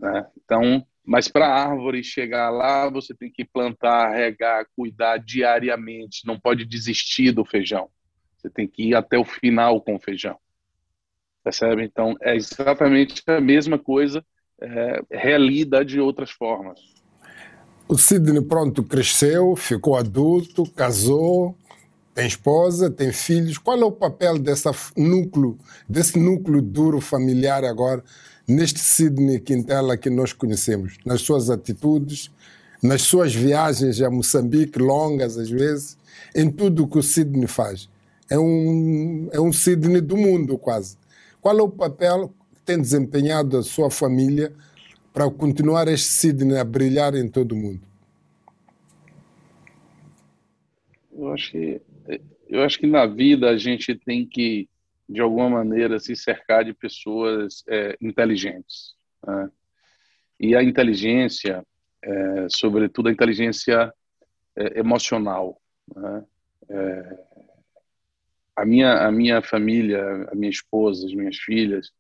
Né? 0.00 0.26
Então, 0.44 0.86
mas 1.08 1.26
para 1.26 1.46
a 1.46 1.70
árvore 1.70 2.04
chegar 2.04 2.50
lá, 2.50 2.86
você 2.90 3.14
tem 3.14 3.32
que 3.32 3.42
plantar, 3.42 4.10
regar, 4.10 4.66
cuidar 4.76 5.16
diariamente. 5.16 6.26
Não 6.26 6.38
pode 6.38 6.66
desistir 6.66 7.32
do 7.32 7.46
feijão. 7.46 7.88
Você 8.36 8.50
tem 8.50 8.68
que 8.68 8.90
ir 8.90 8.94
até 8.94 9.16
o 9.16 9.24
final 9.24 9.80
com 9.80 9.96
o 9.96 9.98
feijão. 9.98 10.36
Percebe? 11.42 11.82
Então, 11.82 12.14
é 12.20 12.36
exatamente 12.36 13.22
a 13.26 13.40
mesma 13.40 13.78
coisa, 13.78 14.22
é, 14.60 15.00
realida 15.10 15.82
de 15.82 15.98
outras 15.98 16.30
formas. 16.30 16.78
O 17.88 17.96
Sidney, 17.96 18.42
pronto, 18.42 18.84
cresceu, 18.84 19.56
ficou 19.56 19.96
adulto, 19.96 20.70
casou, 20.72 21.56
tem 22.14 22.26
esposa, 22.26 22.90
tem 22.90 23.14
filhos. 23.14 23.56
Qual 23.56 23.80
é 23.80 23.84
o 23.84 23.90
papel 23.90 24.38
dessa 24.38 24.72
núcleo, 24.94 25.56
desse 25.88 26.18
núcleo 26.18 26.60
duro 26.60 27.00
familiar 27.00 27.64
agora 27.64 28.04
neste 28.48 28.80
Sidney 28.80 29.38
Quintela 29.38 29.96
que 29.96 30.08
nós 30.08 30.32
conhecemos, 30.32 30.96
nas 31.04 31.20
suas 31.20 31.50
atitudes, 31.50 32.30
nas 32.82 33.02
suas 33.02 33.34
viagens 33.34 34.00
a 34.00 34.10
Moçambique, 34.10 34.78
longas 34.78 35.36
às 35.36 35.50
vezes, 35.50 35.98
em 36.34 36.50
tudo 36.50 36.84
o 36.84 36.88
que 36.88 36.98
o 36.98 37.02
Sidney 37.02 37.46
faz. 37.46 37.88
É 38.30 38.38
um, 38.38 39.28
é 39.32 39.40
um 39.40 39.52
Sidney 39.52 40.00
do 40.00 40.16
mundo, 40.16 40.56
quase. 40.58 40.96
Qual 41.40 41.58
é 41.58 41.62
o 41.62 41.68
papel 41.68 42.32
que 42.54 42.62
tem 42.62 42.80
desempenhado 42.80 43.58
a 43.58 43.62
sua 43.62 43.90
família 43.90 44.52
para 45.12 45.30
continuar 45.30 45.88
este 45.88 46.08
Sidney 46.08 46.58
a 46.58 46.64
brilhar 46.64 47.14
em 47.14 47.28
todo 47.28 47.52
o 47.52 47.56
mundo? 47.56 47.80
Eu 51.16 51.32
acho 51.32 51.50
que 51.50 51.80
eu 52.48 52.62
acho 52.62 52.78
que 52.78 52.86
na 52.86 53.06
vida 53.06 53.50
a 53.50 53.56
gente 53.58 53.94
tem 53.94 54.24
que, 54.24 54.68
de 55.08 55.20
alguma 55.20 55.48
maneira, 55.48 55.98
se 55.98 56.14
cercar 56.14 56.64
de 56.64 56.74
pessoas 56.74 57.64
é, 57.66 57.96
inteligentes. 58.00 58.94
Né? 59.26 59.50
E 60.38 60.54
a 60.54 60.62
inteligência, 60.62 61.64
é, 62.02 62.46
sobretudo 62.50 63.08
a 63.08 63.12
inteligência 63.12 63.92
é, 64.54 64.78
emocional. 64.78 65.60
Né? 65.96 66.24
É, 66.68 67.24
a, 68.54 68.66
minha, 68.66 69.06
a 69.06 69.10
minha 69.10 69.40
família, 69.40 70.28
a 70.30 70.34
minha 70.34 70.50
esposa, 70.50 71.06
as 71.06 71.14
minhas 71.14 71.36
filhas, 71.36 71.90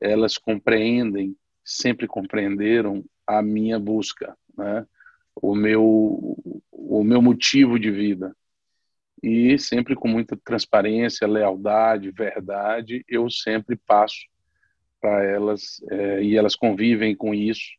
elas 0.00 0.38
compreendem, 0.38 1.36
sempre 1.64 2.06
compreenderam 2.06 3.04
a 3.26 3.42
minha 3.42 3.78
busca, 3.78 4.36
né? 4.56 4.86
o, 5.34 5.54
meu, 5.54 6.38
o 6.70 7.02
meu 7.02 7.20
motivo 7.20 7.76
de 7.78 7.90
vida 7.90 8.36
e 9.22 9.58
sempre 9.58 9.94
com 9.94 10.08
muita 10.08 10.36
transparência, 10.36 11.26
lealdade, 11.26 12.10
verdade, 12.10 13.04
eu 13.08 13.28
sempre 13.30 13.76
passo 13.76 14.26
para 15.00 15.24
elas 15.24 15.82
é, 15.90 16.22
e 16.22 16.36
elas 16.36 16.54
convivem 16.54 17.14
com 17.14 17.34
isso 17.34 17.70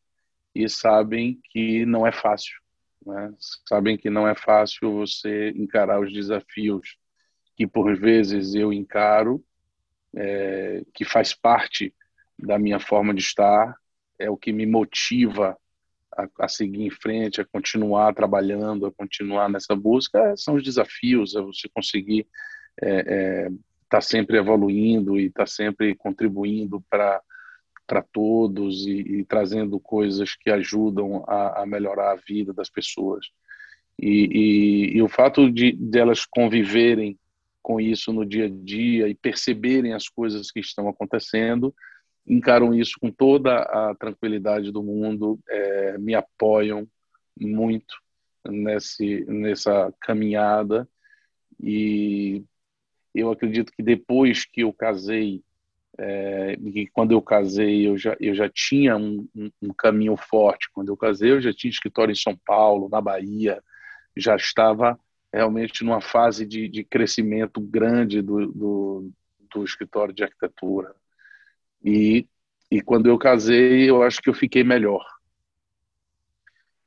e 0.53 0.67
sabem 0.67 1.39
que 1.51 1.85
não 1.85 2.05
é 2.05 2.11
fácil, 2.11 2.55
né? 3.05 3.33
sabem 3.67 3.97
que 3.97 4.09
não 4.09 4.27
é 4.27 4.35
fácil 4.35 4.91
você 4.93 5.49
encarar 5.55 5.99
os 5.99 6.11
desafios 6.11 6.97
que 7.55 7.65
por 7.65 7.95
vezes 7.97 8.53
eu 8.53 8.71
encaro, 8.71 9.43
é, 10.15 10.83
que 10.93 11.03
faz 11.03 11.33
parte 11.33 11.93
da 12.37 12.57
minha 12.59 12.79
forma 12.79 13.13
de 13.13 13.21
estar, 13.21 13.75
é 14.19 14.29
o 14.29 14.37
que 14.37 14.51
me 14.51 14.65
motiva 14.65 15.57
a, 16.17 16.45
a, 16.45 16.47
seguir 16.47 16.83
em 16.83 16.89
frente, 16.89 17.39
a 17.39 17.45
continuar 17.45 18.13
trabalhando, 18.13 18.85
a 18.85 18.91
continuar 18.91 19.49
nessa 19.49 19.75
busca, 19.75 20.35
são 20.35 20.55
os 20.55 20.63
desafios, 20.63 21.35
é 21.35 21.41
você 21.41 21.69
conseguir 21.69 22.27
estar 22.81 22.87
é, 22.87 23.47
é, 23.47 23.49
tá 23.89 24.01
sempre 24.01 24.37
evoluindo 24.37 25.19
e 25.19 25.27
estar 25.27 25.43
tá 25.43 25.47
sempre 25.47 25.95
contribuindo 25.95 26.83
para 26.89 27.21
para 27.87 28.01
todos 28.01 28.85
e, 28.85 28.99
e, 28.99 29.23
trazendo 29.23 29.79
coisas 29.79 30.35
que 30.35 30.49
ajudam 30.49 31.23
a, 31.25 31.61
a, 31.61 31.65
melhorar 31.65 32.11
a 32.11 32.15
vida 32.17 32.53
das 32.53 32.69
pessoas. 32.69 33.27
E, 33.97 34.91
e, 34.91 34.97
e 34.97 35.01
o 35.01 35.07
fato 35.07 35.49
de 35.49 35.71
delas 35.71 36.19
de 36.19 36.25
conviverem 36.29 37.17
com 37.63 37.79
isso 37.79 38.11
no 38.11 38.25
dia 38.25 38.47
a 38.47 38.49
dia 38.49 39.07
e 39.07 39.15
perceberem 39.15 39.93
as 39.93 40.09
coisas 40.09 40.51
que 40.51 40.59
estão 40.59 40.89
acontecendo 40.89 41.73
encaram 42.27 42.73
isso 42.73 42.93
com 42.99 43.09
toda 43.09 43.59
a 43.59 43.95
tranquilidade 43.95 44.71
do 44.71 44.83
mundo, 44.83 45.39
é, 45.49 45.97
me 45.97 46.13
apoiam 46.13 46.87
muito 47.39 47.95
nesse, 48.45 49.23
nessa 49.25 49.93
caminhada 50.01 50.87
e 51.61 52.43
eu 53.15 53.31
acredito 53.31 53.71
que 53.71 53.81
depois 53.81 54.45
que 54.45 54.61
eu 54.61 54.73
casei, 54.73 55.41
é, 55.97 56.57
quando 56.93 57.13
eu 57.13 57.21
casei 57.21 57.87
eu 57.87 57.97
já, 57.97 58.15
eu 58.19 58.35
já 58.35 58.47
tinha 58.49 58.95
um, 58.95 59.27
um, 59.35 59.49
um, 59.63 59.73
caminho 59.73 60.15
forte. 60.15 60.69
Quando 60.71 60.89
eu 60.89 60.97
casei 60.97 61.31
eu 61.31 61.41
já 61.41 61.51
tinha 61.53 61.71
escritório 61.71 62.11
em 62.11 62.15
São 62.15 62.37
Paulo, 62.45 62.89
na 62.89 63.01
Bahia, 63.01 63.63
já 64.15 64.35
estava 64.35 64.99
realmente 65.33 65.83
numa 65.83 66.01
fase 66.01 66.45
de, 66.45 66.67
de 66.67 66.83
crescimento 66.83 67.59
grande 67.59 68.21
do, 68.21 68.51
do, 68.51 69.11
do 69.53 69.63
escritório 69.63 70.13
de 70.13 70.23
arquitetura. 70.23 70.95
E, 71.87 72.27
e 72.69 72.81
quando 72.81 73.07
eu 73.07 73.17
casei, 73.17 73.89
eu 73.89 74.03
acho 74.03 74.21
que 74.21 74.29
eu 74.29 74.33
fiquei 74.33 74.61
melhor. 74.61 75.05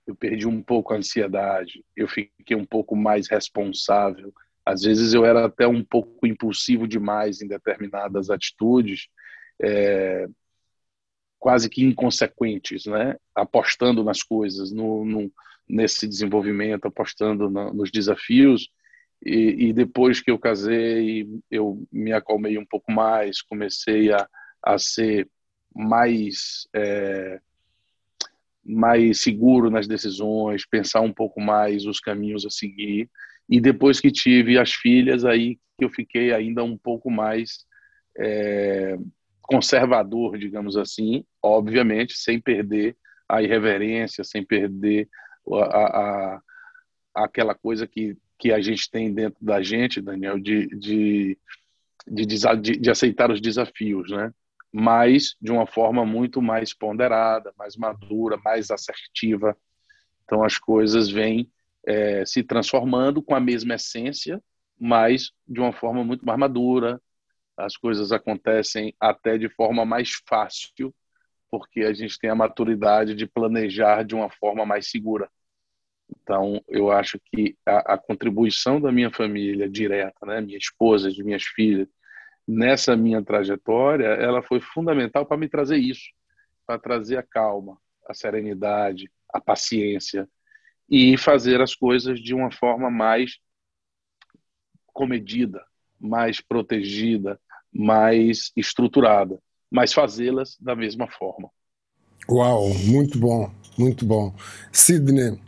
Eu 0.06 0.14
perdi 0.14 0.46
um 0.46 0.62
pouco 0.62 0.92
a 0.92 0.98
ansiedade, 0.98 1.82
eu 1.96 2.06
fiquei 2.06 2.54
um 2.54 2.66
pouco 2.66 2.94
mais 2.94 3.26
responsável. 3.26 4.30
Às 4.62 4.82
vezes 4.82 5.14
eu 5.14 5.24
era 5.24 5.46
até 5.46 5.66
um 5.66 5.82
pouco 5.82 6.26
impulsivo 6.26 6.86
demais 6.86 7.40
em 7.40 7.48
determinadas 7.48 8.28
atitudes, 8.28 9.08
é, 9.58 10.28
quase 11.38 11.70
que 11.70 11.82
inconsequentes, 11.82 12.84
né? 12.84 13.16
apostando 13.34 14.04
nas 14.04 14.22
coisas, 14.22 14.70
no, 14.70 15.06
no 15.06 15.32
nesse 15.66 16.06
desenvolvimento, 16.06 16.88
apostando 16.88 17.48
no, 17.48 17.72
nos 17.72 17.90
desafios. 17.90 18.68
E, 19.24 19.68
e, 19.68 19.72
depois 19.72 20.20
que 20.20 20.30
eu 20.30 20.38
casei, 20.38 21.26
eu 21.50 21.86
me 21.90 22.12
acalmei 22.12 22.58
um 22.58 22.66
pouco 22.66 22.92
mais, 22.92 23.40
comecei 23.40 24.12
a, 24.12 24.28
a 24.62 24.78
ser 24.78 25.28
mais 25.74 26.68
é, 26.74 27.40
mais 28.64 29.20
seguro 29.22 29.70
nas 29.70 29.86
decisões, 29.86 30.66
pensar 30.66 31.00
um 31.00 31.12
pouco 31.12 31.40
mais 31.40 31.86
os 31.86 32.00
caminhos 32.00 32.44
a 32.44 32.50
seguir. 32.50 33.10
E 33.48 33.60
depois 33.60 34.00
que 34.00 34.10
tive 34.10 34.58
as 34.58 34.72
filhas, 34.72 35.24
aí 35.24 35.58
que 35.78 35.84
eu 35.84 35.90
fiquei 35.90 36.32
ainda 36.32 36.62
um 36.62 36.76
pouco 36.76 37.10
mais 37.10 37.64
é, 38.16 38.96
conservador, 39.42 40.38
digamos 40.38 40.76
assim, 40.76 41.24
obviamente, 41.42 42.16
sem 42.16 42.40
perder 42.40 42.96
a 43.28 43.42
irreverência, 43.42 44.22
sem 44.22 44.44
perder 44.44 45.08
a, 45.52 46.36
a, 46.36 46.42
aquela 47.14 47.54
coisa 47.54 47.86
que, 47.86 48.16
que 48.38 48.52
a 48.52 48.60
gente 48.60 48.90
tem 48.90 49.12
dentro 49.12 49.44
da 49.44 49.62
gente, 49.62 50.00
Daniel, 50.00 50.38
de, 50.38 50.66
de, 50.68 51.38
de, 52.06 52.26
de, 52.26 52.78
de 52.78 52.90
aceitar 52.90 53.30
os 53.30 53.40
desafios, 53.40 54.10
né? 54.10 54.32
Mas 54.72 55.36
de 55.40 55.50
uma 55.50 55.66
forma 55.66 56.04
muito 56.06 56.40
mais 56.40 56.72
ponderada, 56.72 57.52
mais 57.58 57.76
madura, 57.76 58.36
mais 58.38 58.70
assertiva. 58.70 59.56
Então 60.24 60.44
as 60.44 60.58
coisas 60.58 61.10
vêm 61.10 61.50
é, 61.86 62.24
se 62.24 62.42
transformando 62.42 63.22
com 63.22 63.34
a 63.34 63.40
mesma 63.40 63.74
essência, 63.74 64.42
mas 64.78 65.32
de 65.46 65.60
uma 65.60 65.72
forma 65.72 66.04
muito 66.04 66.24
mais 66.24 66.38
madura. 66.38 67.00
As 67.56 67.76
coisas 67.76 68.12
acontecem 68.12 68.94
até 68.98 69.36
de 69.36 69.48
forma 69.48 69.84
mais 69.84 70.12
fácil, 70.26 70.94
porque 71.50 71.80
a 71.80 71.92
gente 71.92 72.18
tem 72.18 72.30
a 72.30 72.34
maturidade 72.34 73.14
de 73.14 73.26
planejar 73.26 74.04
de 74.04 74.14
uma 74.14 74.30
forma 74.30 74.64
mais 74.64 74.88
segura. 74.88 75.28
Então, 76.22 76.62
eu 76.68 76.90
acho 76.90 77.20
que 77.26 77.56
a, 77.66 77.94
a 77.94 77.98
contribuição 77.98 78.80
da 78.80 78.90
minha 78.90 79.10
família 79.10 79.68
direta, 79.68 80.26
né, 80.26 80.40
minha 80.40 80.58
esposa, 80.58 81.10
de 81.10 81.22
minhas 81.22 81.44
filhas, 81.44 81.88
nessa 82.46 82.96
minha 82.96 83.22
trajetória, 83.22 84.06
ela 84.06 84.42
foi 84.42 84.60
fundamental 84.60 85.24
para 85.26 85.36
me 85.36 85.48
trazer 85.48 85.76
isso, 85.76 86.10
para 86.66 86.78
trazer 86.78 87.16
a 87.16 87.22
calma, 87.22 87.78
a 88.08 88.14
serenidade, 88.14 89.10
a 89.32 89.40
paciência 89.40 90.28
e 90.88 91.16
fazer 91.16 91.60
as 91.60 91.74
coisas 91.74 92.20
de 92.20 92.34
uma 92.34 92.50
forma 92.50 92.90
mais 92.90 93.38
comedida, 94.92 95.64
mais 95.98 96.40
protegida, 96.40 97.40
mais 97.72 98.50
estruturada, 98.56 99.40
mas 99.70 99.92
fazê-las 99.92 100.56
da 100.60 100.74
mesma 100.74 101.08
forma. 101.08 101.48
Uau, 102.28 102.68
muito 102.74 103.18
bom, 103.18 103.50
muito 103.78 104.04
bom. 104.04 104.34
Sidney, 104.72 105.38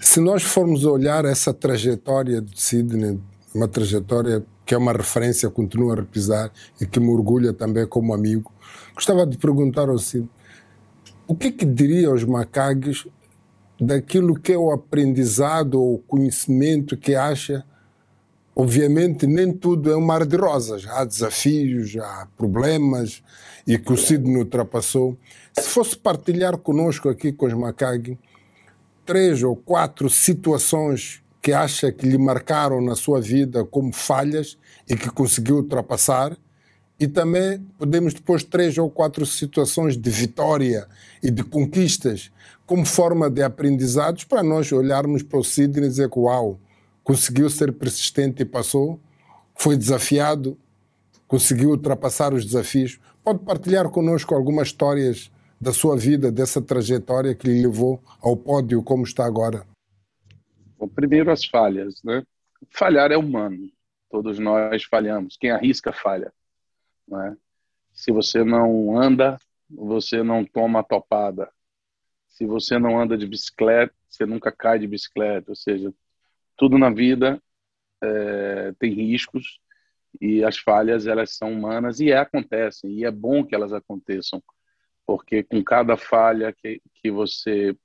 se 0.00 0.20
nós 0.20 0.42
formos 0.42 0.84
olhar 0.84 1.24
essa 1.24 1.52
trajetória 1.52 2.40
de 2.40 2.60
Sidney, 2.60 3.20
uma 3.54 3.68
trajetória 3.68 4.44
que 4.72 4.74
é 4.74 4.78
uma 4.78 4.94
referência, 4.94 5.50
continuo 5.50 5.92
a 5.92 5.96
repisar 5.96 6.50
e 6.80 6.86
que 6.86 6.98
me 6.98 7.10
orgulha 7.10 7.52
também 7.52 7.86
como 7.86 8.14
amigo. 8.14 8.50
Gostava 8.94 9.26
de 9.26 9.36
perguntar 9.36 9.90
ao 9.90 9.98
Cid, 9.98 10.26
o 11.26 11.36
que, 11.36 11.52
que 11.52 11.66
diria 11.66 12.08
aos 12.08 12.24
macaques 12.24 13.06
daquilo 13.78 14.34
que 14.34 14.50
é 14.50 14.56
o 14.56 14.70
aprendizado 14.72 15.74
ou 15.74 15.98
conhecimento 15.98 16.96
que 16.96 17.14
acha 17.14 17.66
Obviamente, 18.54 19.26
nem 19.26 19.50
tudo 19.50 19.90
é 19.90 19.96
um 19.96 20.00
mar 20.02 20.26
de 20.26 20.36
rosas. 20.36 20.86
Há 20.86 21.06
desafios, 21.06 21.96
há 21.96 22.28
problemas 22.36 23.22
e 23.66 23.78
que 23.78 23.90
o 23.90 23.96
Sidney 23.96 24.36
ultrapassou. 24.36 25.16
Se 25.54 25.68
fosse 25.68 25.96
partilhar 25.96 26.58
conosco 26.58 27.08
aqui 27.08 27.32
com 27.32 27.46
os 27.46 27.54
Macag 27.54 28.18
três 29.06 29.42
ou 29.42 29.56
quatro 29.56 30.10
situações 30.10 31.22
que 31.42 31.52
acha 31.52 31.90
que 31.90 32.06
lhe 32.06 32.16
marcaram 32.16 32.80
na 32.80 32.94
sua 32.94 33.20
vida 33.20 33.64
como 33.64 33.92
falhas 33.92 34.56
e 34.88 34.96
que 34.96 35.10
conseguiu 35.10 35.56
ultrapassar. 35.56 36.36
E 37.00 37.08
também 37.08 37.58
podemos 37.76 38.14
depois 38.14 38.44
três 38.44 38.78
ou 38.78 38.88
quatro 38.88 39.26
situações 39.26 39.96
de 39.96 40.08
vitória 40.08 40.86
e 41.20 41.32
de 41.32 41.42
conquistas 41.42 42.30
como 42.64 42.86
forma 42.86 43.28
de 43.28 43.42
aprendizados 43.42 44.22
para 44.22 44.40
nós 44.40 44.70
olharmos 44.70 45.24
para 45.24 45.40
o 45.40 45.44
Sidney 45.44 45.86
e 45.86 45.88
dizer 45.88 46.08
que 46.08 46.18
uau, 46.18 46.60
conseguiu 47.02 47.50
ser 47.50 47.72
persistente 47.72 48.42
e 48.42 48.44
passou, 48.44 49.00
foi 49.56 49.76
desafiado, 49.76 50.56
conseguiu 51.26 51.70
ultrapassar 51.70 52.32
os 52.32 52.44
desafios. 52.44 53.00
Pode 53.24 53.40
partilhar 53.40 53.88
conosco 53.88 54.32
algumas 54.32 54.68
histórias 54.68 55.28
da 55.60 55.72
sua 55.72 55.96
vida, 55.96 56.30
dessa 56.30 56.62
trajetória 56.62 57.34
que 57.34 57.48
lhe 57.48 57.62
levou 57.62 58.00
ao 58.20 58.36
pódio 58.36 58.80
como 58.82 59.02
está 59.02 59.24
agora? 59.24 59.71
Bom, 60.82 60.88
primeiro 60.88 61.30
as 61.30 61.44
falhas, 61.44 62.02
né? 62.02 62.26
Falhar 62.68 63.12
é 63.12 63.16
humano. 63.16 63.70
Todos 64.10 64.40
nós 64.40 64.82
falhamos. 64.82 65.36
Quem 65.36 65.52
arrisca 65.52 65.92
falha, 65.92 66.32
né? 67.06 67.36
Se 67.92 68.10
você 68.10 68.42
não 68.42 68.98
anda, 69.00 69.38
você 69.70 70.24
não 70.24 70.44
toma 70.44 70.80
a 70.80 70.82
topada. 70.82 71.48
Se 72.26 72.44
você 72.44 72.80
não 72.80 73.00
anda 73.00 73.16
de 73.16 73.28
bicicleta, 73.28 73.94
você 74.08 74.26
nunca 74.26 74.50
cai 74.50 74.80
de 74.80 74.88
bicicleta. 74.88 75.52
Ou 75.52 75.54
seja, 75.54 75.94
tudo 76.56 76.76
na 76.76 76.90
vida 76.90 77.40
é, 78.02 78.72
tem 78.76 78.92
riscos 78.92 79.60
e 80.20 80.42
as 80.42 80.58
falhas 80.58 81.06
elas 81.06 81.36
são 81.36 81.52
humanas 81.52 82.00
e 82.00 82.10
é, 82.10 82.18
acontecem 82.18 82.90
e 82.90 83.04
é 83.04 83.10
bom 83.12 83.46
que 83.46 83.54
elas 83.54 83.72
aconteçam 83.72 84.42
porque 85.06 85.44
com 85.44 85.62
cada 85.62 85.96
falha 85.96 86.52
que, 86.52 86.82
que 86.96 87.08
você 87.10 87.76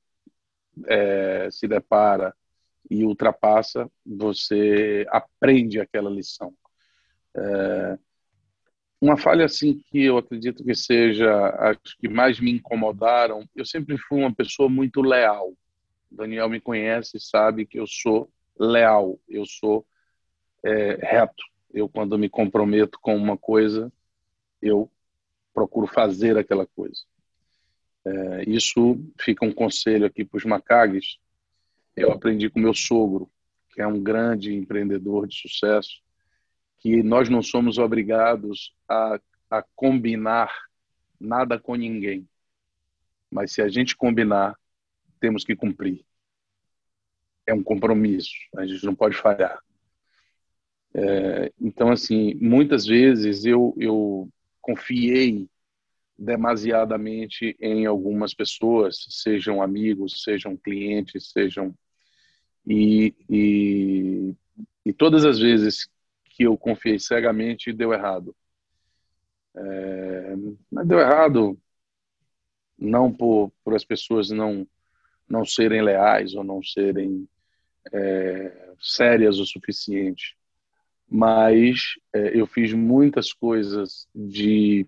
é, 0.87 1.49
se 1.51 1.67
depara 1.67 2.33
e 2.89 3.03
ultrapassa, 3.03 3.89
você 4.05 5.05
aprende 5.09 5.79
aquela 5.79 6.09
lição. 6.09 6.53
É, 7.35 7.97
uma 8.99 9.15
falha 9.15 9.45
assim 9.45 9.79
que 9.85 10.03
eu 10.03 10.17
acredito 10.17 10.63
que 10.63 10.73
seja 10.73 11.49
as 11.49 11.77
que 11.93 12.07
mais 12.07 12.39
me 12.39 12.51
incomodaram, 12.51 13.47
eu 13.55 13.65
sempre 13.65 13.97
fui 13.97 14.19
uma 14.19 14.33
pessoa 14.33 14.67
muito 14.67 15.01
leal. 15.01 15.49
O 16.11 16.15
Daniel 16.15 16.49
me 16.49 16.59
conhece, 16.59 17.19
sabe 17.19 17.65
que 17.65 17.79
eu 17.79 17.85
sou 17.85 18.29
leal, 18.59 19.19
eu 19.29 19.45
sou 19.45 19.85
é, 20.63 20.95
reto. 20.95 21.43
Eu 21.71 21.87
quando 21.87 22.17
me 22.17 22.29
comprometo 22.29 22.97
com 22.99 23.15
uma 23.15 23.37
coisa, 23.37 23.91
eu 24.61 24.89
procuro 25.53 25.85
fazer 25.85 26.37
aquela 26.37 26.65
coisa. 26.65 27.03
É, 28.05 28.49
isso 28.49 28.99
fica 29.19 29.45
um 29.45 29.53
conselho 29.53 30.05
aqui 30.05 30.23
para 30.23 30.37
os 30.37 30.45
macagues, 30.45 31.19
eu 31.97 32.11
aprendi 32.11 32.47
com 32.47 32.59
meu 32.59 32.75
sogro, 32.75 33.29
que 33.73 33.81
é 33.81 33.87
um 33.87 34.01
grande 34.01 34.53
empreendedor 34.53 35.27
de 35.27 35.35
sucesso, 35.35 35.99
que 36.77 37.01
nós 37.01 37.27
não 37.27 37.41
somos 37.41 37.79
obrigados 37.79 38.71
a, 38.87 39.19
a 39.49 39.63
combinar 39.75 40.53
nada 41.19 41.59
com 41.59 41.73
ninguém. 41.73 42.29
Mas 43.31 43.51
se 43.51 43.63
a 43.63 43.67
gente 43.67 43.97
combinar, 43.97 44.55
temos 45.19 45.43
que 45.43 45.55
cumprir. 45.55 46.05
É 47.47 47.53
um 47.53 47.63
compromisso, 47.63 48.35
a 48.55 48.65
gente 48.65 48.85
não 48.85 48.93
pode 48.93 49.17
falhar. 49.17 49.59
É, 50.93 51.51
então, 51.59 51.89
assim, 51.89 52.35
muitas 52.35 52.85
vezes 52.85 53.43
eu, 53.43 53.73
eu 53.77 54.29
confiei 54.61 55.49
demasiadamente 56.17 57.55
em 57.59 57.85
algumas 57.85 58.33
pessoas, 58.35 59.05
sejam 59.09 59.61
amigos, 59.61 60.23
sejam 60.23 60.55
clientes, 60.55 61.31
sejam 61.31 61.73
e, 62.67 63.15
e, 63.29 64.35
e 64.85 64.93
todas 64.93 65.23
as 65.23 65.39
vezes 65.39 65.89
que 66.25 66.43
eu 66.43 66.57
confiei 66.57 66.99
cegamente, 66.99 67.71
deu 67.71 67.93
errado. 67.93 68.35
É, 69.55 70.35
mas 70.69 70.87
deu 70.87 70.99
errado 70.99 71.57
não 72.77 73.11
por, 73.11 73.51
por 73.63 73.73
as 73.73 73.83
pessoas 73.83 74.29
não, 74.29 74.67
não 75.27 75.45
serem 75.45 75.81
leais 75.81 76.35
ou 76.35 76.43
não 76.43 76.61
serem 76.61 77.27
é, 77.91 78.73
sérias 78.79 79.39
o 79.39 79.45
suficiente, 79.45 80.37
mas 81.09 81.95
é, 82.13 82.37
eu 82.37 82.45
fiz 82.45 82.73
muitas 82.73 83.31
coisas 83.33 84.07
de 84.13 84.85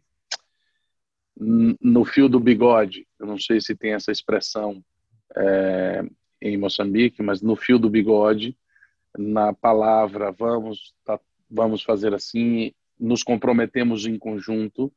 no 1.40 2.04
fio 2.04 2.28
do 2.28 2.38
bigode. 2.38 3.08
Eu 3.18 3.26
não 3.26 3.40
sei 3.40 3.62
se 3.62 3.74
tem 3.74 3.94
essa 3.94 4.12
expressão 4.12 4.84
é, 5.38 6.04
em 6.42 6.58
Moçambique, 6.58 7.22
mas 7.22 7.42
no 7.42 7.56
fio 7.56 7.78
do 7.78 7.90
bigode, 7.90 8.58
na 9.18 9.54
palavra 9.54 10.32
vamos 10.32 10.94
tá, 11.04 11.20
vamos 11.50 11.84
fazer 11.84 12.14
assim, 12.14 12.74
nos 13.00 13.24
comprometemos 13.24 14.06
em 14.06 14.18
conjunto 14.18 14.92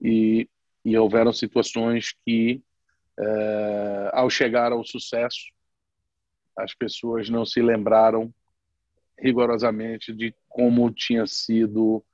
e, 0.00 0.48
e 0.84 0.96
houveram 0.96 1.32
situações 1.32 2.14
que 2.24 2.62
é, 3.18 4.10
ao 4.12 4.28
chegar 4.30 4.72
ao 4.72 4.84
sucesso 4.84 5.52
as 6.56 6.74
pessoas 6.74 7.28
não 7.28 7.44
se 7.44 7.60
lembraram 7.60 8.32
rigorosamente 9.18 10.12
de 10.12 10.34
como 10.48 10.90
tinha 10.90 11.26
sido 11.26 12.04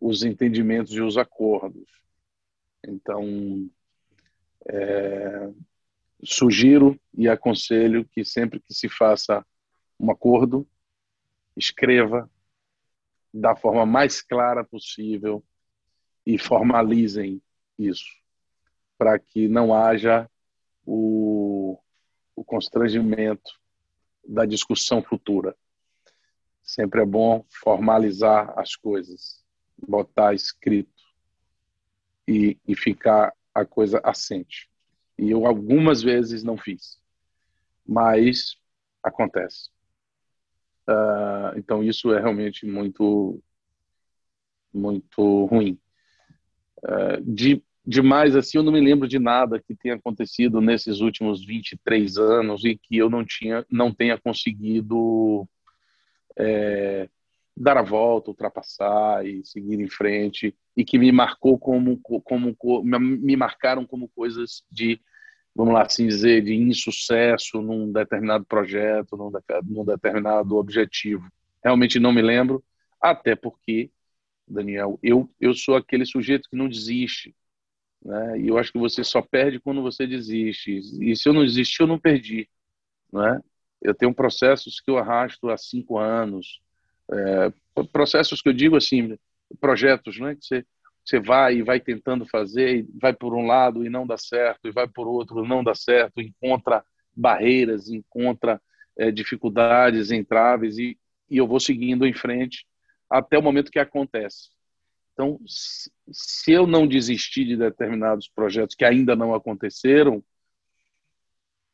os 0.00 0.22
entendimentos 0.22 0.92
e 0.92 1.00
os 1.00 1.18
acordos. 1.18 1.88
Então, 2.86 3.68
é, 4.66 5.50
sugiro 6.24 6.98
e 7.16 7.28
aconselho 7.28 8.04
que 8.04 8.24
sempre 8.24 8.60
que 8.60 8.74
se 8.74 8.88
faça 8.88 9.44
um 9.98 10.10
acordo 10.10 10.66
escreva 11.56 12.30
da 13.32 13.54
forma 13.54 13.86
mais 13.86 14.20
clara 14.20 14.64
possível 14.64 15.44
e 16.26 16.38
formalizem 16.38 17.42
isso, 17.78 18.10
para 18.98 19.18
que 19.18 19.48
não 19.48 19.74
haja 19.74 20.28
o, 20.84 21.78
o 22.34 22.44
constrangimento 22.44 23.58
da 24.26 24.44
discussão 24.44 25.02
futura. 25.02 25.56
Sempre 26.62 27.02
é 27.02 27.06
bom 27.06 27.44
formalizar 27.48 28.52
as 28.58 28.76
coisas, 28.76 29.44
botar 29.76 30.34
escrito 30.34 31.02
e, 32.28 32.58
e 32.66 32.76
ficar 32.76 33.34
a 33.54 33.64
coisa 33.64 34.00
assente. 34.04 34.69
E 35.20 35.30
eu 35.30 35.46
algumas 35.46 36.02
vezes 36.02 36.42
não 36.42 36.56
fiz, 36.56 36.98
mas 37.86 38.56
acontece. 39.02 39.68
Uh, 40.88 41.58
então 41.58 41.84
isso 41.84 42.10
é 42.14 42.18
realmente 42.18 42.64
muito 42.64 43.38
muito 44.72 45.44
ruim. 45.44 45.78
Uh, 46.78 47.20
de 47.22 47.62
demais 47.86 48.34
assim, 48.34 48.56
eu 48.56 48.62
não 48.62 48.72
me 48.72 48.80
lembro 48.80 49.06
de 49.06 49.18
nada 49.18 49.60
que 49.60 49.74
tenha 49.74 49.96
acontecido 49.96 50.58
nesses 50.58 51.00
últimos 51.00 51.44
23 51.44 52.16
anos 52.16 52.64
e 52.64 52.78
que 52.78 52.96
eu 52.96 53.10
não 53.10 53.22
tinha 53.22 53.66
não 53.70 53.92
tenha 53.92 54.16
conseguido 54.18 55.46
é, 56.38 57.10
dar 57.54 57.76
a 57.76 57.82
volta, 57.82 58.30
ultrapassar 58.30 59.26
e 59.26 59.44
seguir 59.44 59.80
em 59.80 59.88
frente 59.88 60.56
e 60.74 60.82
que 60.82 60.98
me 60.98 61.12
marcou 61.12 61.58
como 61.58 62.00
como 62.00 62.56
me 62.96 63.36
marcaram 63.36 63.84
como 63.84 64.08
coisas 64.08 64.64
de 64.70 64.98
vamos 65.54 65.74
lá 65.74 65.82
assim 65.82 66.06
dizer 66.06 66.42
de 66.42 66.54
insucesso 66.54 67.60
num 67.60 67.92
determinado 67.92 68.44
projeto, 68.44 69.16
num, 69.16 69.30
num 69.64 69.84
determinado 69.84 70.56
objetivo. 70.56 71.26
Realmente 71.62 71.98
não 71.98 72.12
me 72.12 72.22
lembro, 72.22 72.62
até 73.00 73.34
porque 73.36 73.90
Daniel, 74.46 74.98
eu 75.02 75.30
eu 75.40 75.54
sou 75.54 75.76
aquele 75.76 76.04
sujeito 76.04 76.48
que 76.50 76.56
não 76.56 76.68
desiste, 76.68 77.34
né? 78.04 78.40
E 78.40 78.48
eu 78.48 78.58
acho 78.58 78.72
que 78.72 78.78
você 78.78 79.04
só 79.04 79.22
perde 79.22 79.60
quando 79.60 79.82
você 79.82 80.06
desiste. 80.06 80.80
E 81.00 81.16
se 81.16 81.28
eu 81.28 81.32
não 81.32 81.44
desistir, 81.44 81.82
eu 81.82 81.86
não 81.86 81.98
perdi, 81.98 82.48
né? 83.12 83.40
Eu 83.80 83.94
tenho 83.94 84.14
processos 84.14 84.80
que 84.80 84.90
eu 84.90 84.98
arrasto 84.98 85.48
há 85.48 85.56
cinco 85.56 85.98
anos, 85.98 86.60
é, 87.12 87.52
processos 87.92 88.42
que 88.42 88.48
eu 88.48 88.52
digo 88.52 88.76
assim, 88.76 89.16
projetos, 89.60 90.18
né? 90.18 90.34
Que 90.34 90.44
você 90.44 90.66
você 91.10 91.18
vai 91.18 91.56
e 91.56 91.62
vai 91.62 91.80
tentando 91.80 92.24
fazer, 92.24 92.86
vai 93.00 93.12
por 93.12 93.34
um 93.34 93.44
lado 93.44 93.84
e 93.84 93.90
não 93.90 94.06
dá 94.06 94.16
certo, 94.16 94.68
e 94.68 94.70
vai 94.70 94.86
por 94.86 95.08
outro 95.08 95.44
não 95.44 95.64
dá 95.64 95.74
certo, 95.74 96.20
encontra 96.20 96.84
barreiras, 97.12 97.88
encontra 97.88 98.62
é, 98.96 99.10
dificuldades, 99.10 100.12
entraves, 100.12 100.78
e, 100.78 100.96
e 101.28 101.36
eu 101.36 101.48
vou 101.48 101.58
seguindo 101.58 102.06
em 102.06 102.12
frente 102.12 102.64
até 103.10 103.36
o 103.36 103.42
momento 103.42 103.72
que 103.72 103.80
acontece. 103.80 104.50
Então, 105.12 105.40
se 105.46 106.52
eu 106.52 106.64
não 106.66 106.86
desistir 106.86 107.44
de 107.44 107.56
determinados 107.56 108.28
projetos 108.28 108.76
que 108.76 108.84
ainda 108.84 109.16
não 109.16 109.34
aconteceram, 109.34 110.22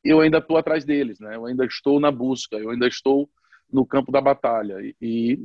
eu 0.03 0.21
ainda 0.21 0.39
estou 0.39 0.57
atrás 0.57 0.85
deles, 0.85 1.21
né? 1.21 1.37
Eu 1.37 1.45
ainda 1.45 1.67
estou 1.67 2.01
na 2.01 2.11
busca, 2.11 2.57
eu 2.57 2.71
ainda 2.71 2.89
estou 2.89 3.29
no 3.71 3.85
campo 3.85 4.11
da 4.11 4.21
batalha 4.21 4.79
e, 5.01 5.39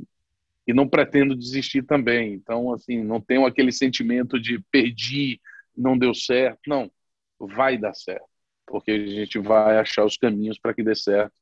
e 0.66 0.72
não 0.72 0.88
pretendo 0.88 1.36
desistir 1.36 1.82
também. 1.82 2.34
Então, 2.34 2.72
assim, 2.72 3.02
não 3.02 3.20
tenho 3.20 3.46
aquele 3.46 3.72
sentimento 3.72 4.40
de 4.40 4.60
perdi, 4.70 5.40
não 5.76 5.98
deu 5.98 6.14
certo. 6.14 6.60
Não, 6.66 6.90
vai 7.38 7.76
dar 7.76 7.94
certo, 7.94 8.28
porque 8.66 8.90
a 8.92 9.06
gente 9.06 9.38
vai 9.38 9.78
achar 9.78 10.04
os 10.04 10.16
caminhos 10.16 10.58
para 10.58 10.74
que 10.74 10.82
dê 10.82 10.94
certo 10.94 11.34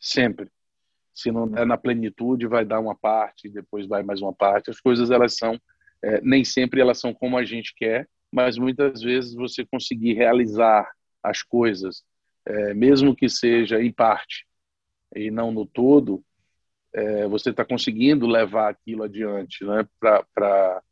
sempre. 0.00 0.50
Se 1.14 1.30
não 1.30 1.48
der 1.48 1.64
na 1.64 1.78
plenitude, 1.78 2.46
vai 2.46 2.64
dar 2.64 2.80
uma 2.80 2.96
parte, 2.96 3.48
depois 3.48 3.86
vai 3.86 4.02
mais 4.02 4.20
uma 4.20 4.32
parte. 4.32 4.70
As 4.70 4.80
coisas 4.80 5.10
elas 5.10 5.36
são 5.36 5.60
é, 6.04 6.20
nem 6.20 6.44
sempre 6.44 6.80
elas 6.80 7.00
são 7.00 7.14
como 7.14 7.38
a 7.38 7.44
gente 7.44 7.74
quer, 7.74 8.06
mas 8.30 8.58
muitas 8.58 9.00
vezes 9.00 9.32
você 9.34 9.64
conseguir 9.64 10.12
realizar 10.12 10.90
as 11.22 11.42
coisas, 11.42 12.04
é, 12.44 12.74
mesmo 12.74 13.16
que 13.16 13.28
seja 13.28 13.82
em 13.82 13.90
parte 13.90 14.46
e 15.16 15.30
não 15.30 15.50
no 15.50 15.64
todo, 15.64 16.22
é, 16.94 17.26
você 17.26 17.50
está 17.50 17.64
conseguindo 17.64 18.26
levar 18.26 18.70
aquilo 18.70 19.02
adiante 19.02 19.64
né, 19.64 19.86
para 20.00 20.82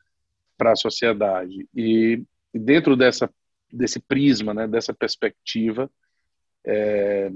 a 0.60 0.76
sociedade. 0.76 1.68
E, 1.74 2.24
e, 2.52 2.58
dentro 2.58 2.96
dessa, 2.96 3.32
desse 3.72 4.00
prisma, 4.00 4.52
né, 4.52 4.66
dessa 4.66 4.92
perspectiva, 4.92 5.88
é, 6.66 7.30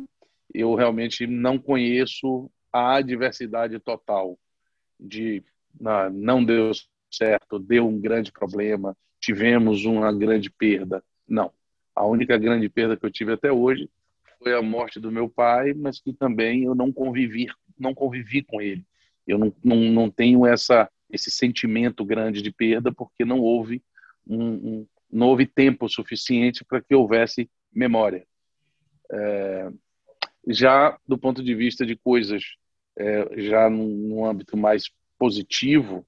eu 0.52 0.74
realmente 0.74 1.26
não 1.26 1.58
conheço 1.58 2.50
a 2.72 2.96
adversidade 2.96 3.78
total 3.78 4.36
de 4.98 5.44
não, 5.80 6.10
não 6.10 6.44
deu 6.44 6.72
certo, 7.10 7.58
deu 7.58 7.86
um 7.86 8.00
grande 8.00 8.32
problema, 8.32 8.96
tivemos 9.20 9.84
uma 9.84 10.12
grande 10.12 10.50
perda. 10.50 11.02
Não. 11.28 11.52
A 11.94 12.04
única 12.04 12.36
grande 12.36 12.68
perda 12.68 12.96
que 12.96 13.06
eu 13.06 13.10
tive 13.10 13.32
até 13.32 13.50
hoje 13.50 13.88
foi 14.38 14.54
a 14.54 14.62
morte 14.62 15.00
do 15.00 15.10
meu 15.10 15.28
pai, 15.28 15.74
mas 15.74 16.00
que 16.00 16.12
também 16.12 16.64
eu 16.64 16.74
não 16.74 16.92
convivi, 16.92 17.46
não 17.78 17.94
convivi 17.94 18.42
com 18.42 18.60
ele. 18.60 18.84
Eu 19.26 19.38
não, 19.38 19.54
não, 19.62 19.76
não 19.76 20.10
tenho 20.10 20.46
essa, 20.46 20.90
esse 21.10 21.30
sentimento 21.30 22.04
grande 22.04 22.42
de 22.42 22.52
perda 22.52 22.92
porque 22.92 23.24
não 23.24 23.40
houve 23.40 23.82
um, 24.26 24.44
um 24.44 24.86
não 25.10 25.28
houve 25.28 25.46
tempo 25.46 25.88
suficiente 25.88 26.64
para 26.64 26.82
que 26.82 26.94
houvesse 26.94 27.48
memória. 27.72 28.26
É, 29.10 29.70
já 30.48 30.98
do 31.06 31.16
ponto 31.16 31.42
de 31.42 31.54
vista 31.54 31.86
de 31.86 31.96
coisas, 31.96 32.42
é, 32.96 33.42
já 33.42 33.70
num, 33.70 33.88
num 33.88 34.24
âmbito 34.24 34.56
mais 34.56 34.90
positivo, 35.18 36.06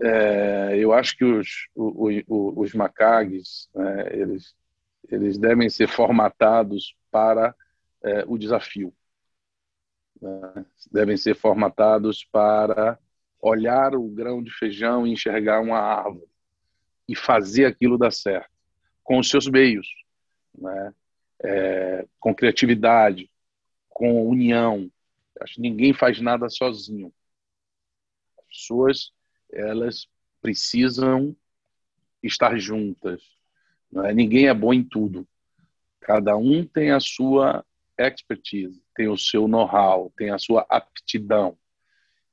é, 0.00 0.76
eu 0.78 0.92
acho 0.92 1.16
que 1.16 1.24
os, 1.24 1.68
os, 1.74 2.22
os 2.28 2.74
macagues, 2.74 3.68
né, 3.74 4.08
eles, 4.12 4.54
eles 5.08 5.38
devem 5.38 5.68
ser 5.68 5.88
formatados 5.88 6.96
para 7.10 7.54
é, 8.02 8.24
o 8.26 8.38
desafio. 8.38 8.94
Né? 10.20 10.66
Devem 10.90 11.16
ser 11.16 11.34
formatados 11.34 12.24
para 12.24 12.98
olhar 13.40 13.94
o 13.94 14.08
grão 14.08 14.42
de 14.42 14.50
feijão 14.50 15.06
e 15.06 15.12
enxergar 15.12 15.60
uma 15.60 15.78
árvore 15.78 16.26
e 17.06 17.14
fazer 17.14 17.66
aquilo 17.66 17.98
dar 17.98 18.10
certo 18.10 18.54
com 19.02 19.18
os 19.18 19.28
seus 19.28 19.46
meios, 19.46 19.86
né? 20.56 20.94
É, 21.42 22.06
com 22.18 22.34
criatividade, 22.34 23.30
com 23.90 24.26
união. 24.26 24.90
Acho 25.40 25.54
que 25.54 25.60
ninguém 25.60 25.92
faz 25.92 26.18
nada 26.20 26.48
sozinho. 26.48 27.12
As 28.38 28.46
pessoas 28.46 29.12
elas 29.52 30.08
precisam 30.40 31.36
estar 32.22 32.58
juntas. 32.58 33.22
É? 34.02 34.14
Ninguém 34.14 34.48
é 34.48 34.54
bom 34.54 34.72
em 34.72 34.82
tudo. 34.82 35.26
Cada 36.00 36.36
um 36.36 36.64
tem 36.64 36.90
a 36.90 37.00
sua 37.00 37.64
expertise, 37.98 38.82
tem 38.94 39.08
o 39.08 39.16
seu 39.16 39.46
know-how, 39.46 40.12
tem 40.16 40.30
a 40.30 40.38
sua 40.38 40.66
aptidão. 40.68 41.56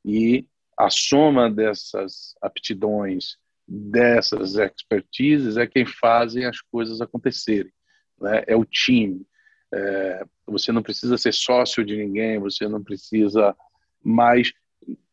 E 0.04 0.46
a 0.78 0.90
soma 0.90 1.50
dessas 1.50 2.36
aptidões, 2.42 3.38
dessas 3.68 4.56
expertises, 4.56 5.58
é 5.58 5.68
quem 5.68 5.86
fazem 5.86 6.46
as 6.46 6.60
coisas 6.60 7.02
acontecerem. 7.02 7.72
Né? 8.20 8.44
É 8.48 8.56
o 8.56 8.66
time. 8.66 9.26
É, 9.74 10.26
você 10.46 10.72
não 10.72 10.84
precisa 10.84 11.18
ser 11.18 11.34
sócio 11.34 11.86
de 11.86 11.96
ninguém, 11.96 12.40
você 12.40 12.68
não 12.68 12.84
precisa 12.84 13.56
mais 14.04 14.52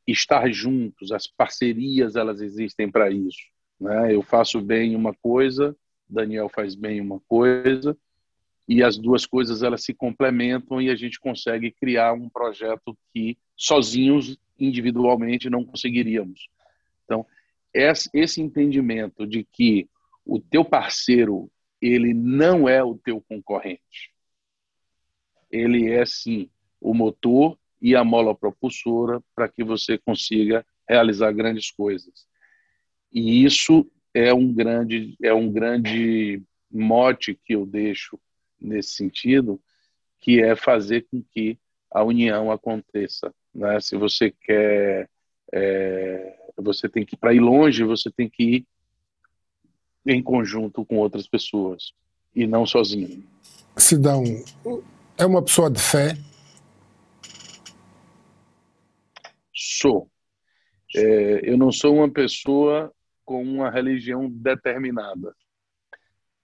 estar 0.06 0.50
juntos, 0.50 1.12
as 1.12 1.26
parcerias 1.26 2.16
elas 2.16 2.40
existem 2.40 2.90
para 2.90 3.10
isso. 3.10 3.38
Né? 3.78 4.14
Eu 4.14 4.22
faço 4.22 4.60
bem 4.60 4.96
uma 4.96 5.14
coisa, 5.14 5.76
Daniel 6.08 6.48
faz 6.48 6.74
bem 6.74 7.00
uma 7.00 7.20
coisa, 7.20 7.96
e 8.68 8.82
as 8.82 8.98
duas 8.98 9.24
coisas 9.24 9.62
elas 9.62 9.82
se 9.82 9.94
complementam 9.94 10.80
e 10.80 10.90
a 10.90 10.94
gente 10.94 11.18
consegue 11.18 11.70
criar 11.70 12.12
um 12.12 12.28
projeto 12.28 12.96
que 13.12 13.38
sozinhos, 13.56 14.38
individualmente, 14.58 15.48
não 15.48 15.64
conseguiríamos. 15.64 16.48
Então, 17.04 17.24
esse 17.72 18.42
entendimento 18.42 19.26
de 19.26 19.42
que 19.44 19.88
o 20.24 20.38
teu 20.38 20.64
parceiro 20.64 21.50
ele 21.80 22.12
não 22.12 22.68
é 22.68 22.82
o 22.82 22.98
teu 22.98 23.20
concorrente, 23.22 24.12
ele 25.50 25.90
é 25.90 26.04
sim 26.04 26.50
o 26.80 26.92
motor 26.92 27.58
e 27.80 27.94
a 27.94 28.04
mola 28.04 28.34
propulsora 28.34 29.22
para 29.34 29.48
que 29.48 29.64
você 29.64 29.96
consiga 29.96 30.66
realizar 30.86 31.32
grandes 31.32 31.70
coisas. 31.70 32.26
E 33.12 33.44
isso 33.44 33.90
é 34.14 34.32
um 34.32 34.52
grande 34.52 35.16
é 35.22 35.32
um 35.32 35.50
grande 35.50 36.42
mote 36.70 37.38
que 37.44 37.54
eu 37.54 37.64
deixo 37.64 38.18
nesse 38.60 38.90
sentido, 38.90 39.60
que 40.20 40.42
é 40.42 40.56
fazer 40.56 41.06
com 41.10 41.22
que 41.22 41.58
a 41.90 42.02
união 42.02 42.50
aconteça. 42.50 43.32
Né? 43.54 43.80
Se 43.80 43.96
você 43.96 44.30
quer, 44.30 45.08
é, 45.52 46.36
você 46.56 46.88
tem 46.88 47.04
que 47.04 47.16
para 47.16 47.32
ir 47.32 47.40
longe, 47.40 47.84
você 47.84 48.10
tem 48.10 48.28
que 48.28 48.42
ir 48.42 48.66
em 50.06 50.22
conjunto 50.22 50.84
com 50.84 50.96
outras 50.96 51.26
pessoas 51.26 51.92
e 52.34 52.46
não 52.46 52.66
sozinho. 52.66 53.24
Sidão 53.76 54.24
é 55.16 55.24
uma 55.24 55.42
pessoa 55.42 55.70
de 55.70 55.80
fé 55.80 56.16
Sou. 59.80 60.08
É, 60.94 61.50
eu 61.50 61.58
não 61.58 61.70
sou 61.70 61.96
uma 61.96 62.10
pessoa 62.10 62.92
com 63.28 63.42
uma 63.42 63.68
religião 63.68 64.26
determinada. 64.30 65.36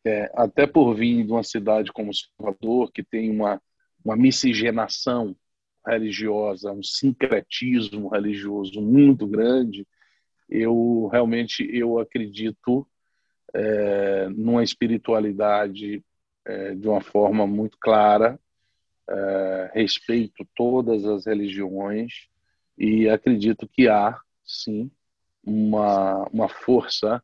É, 0.04 0.30
até 0.34 0.66
por 0.66 0.94
vir 0.94 1.24
de 1.24 1.32
uma 1.32 1.42
cidade 1.42 1.90
como 1.90 2.12
Salvador, 2.12 2.92
que 2.92 3.02
tem 3.02 3.30
uma, 3.30 3.58
uma 4.04 4.14
miscigenação 4.14 5.34
religiosa, 5.86 6.70
um 6.72 6.82
sincretismo 6.82 8.08
religioso 8.08 8.82
muito 8.82 9.26
grande, 9.26 9.88
eu 10.46 11.08
realmente 11.10 11.66
eu 11.74 11.98
acredito 11.98 12.86
é, 13.54 14.28
numa 14.28 14.62
espiritualidade 14.62 16.04
é, 16.44 16.74
de 16.74 16.86
uma 16.86 17.00
forma 17.00 17.46
muito 17.46 17.78
clara, 17.80 18.38
é, 19.08 19.70
respeito 19.72 20.46
todas 20.54 21.06
as 21.06 21.24
religiões 21.24 22.28
e 22.76 23.08
acredito 23.08 23.66
que 23.66 23.88
há, 23.88 24.20
sim, 24.44 24.90
uma, 25.46 26.24
uma 26.32 26.48
força 26.48 27.22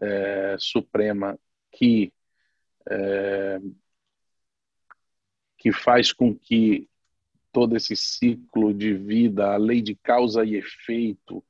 é, 0.00 0.56
suprema 0.58 1.38
que 1.72 2.12
é, 2.88 3.60
que 5.58 5.72
faz 5.72 6.12
com 6.12 6.34
que 6.34 6.88
todo 7.52 7.76
esse 7.76 7.94
ciclo 7.94 8.72
de 8.72 8.94
vida, 8.94 9.52
a 9.52 9.56
lei 9.56 9.82
de 9.82 9.94
causa 9.94 10.44
e 10.44 10.56
efeito, 10.56 11.44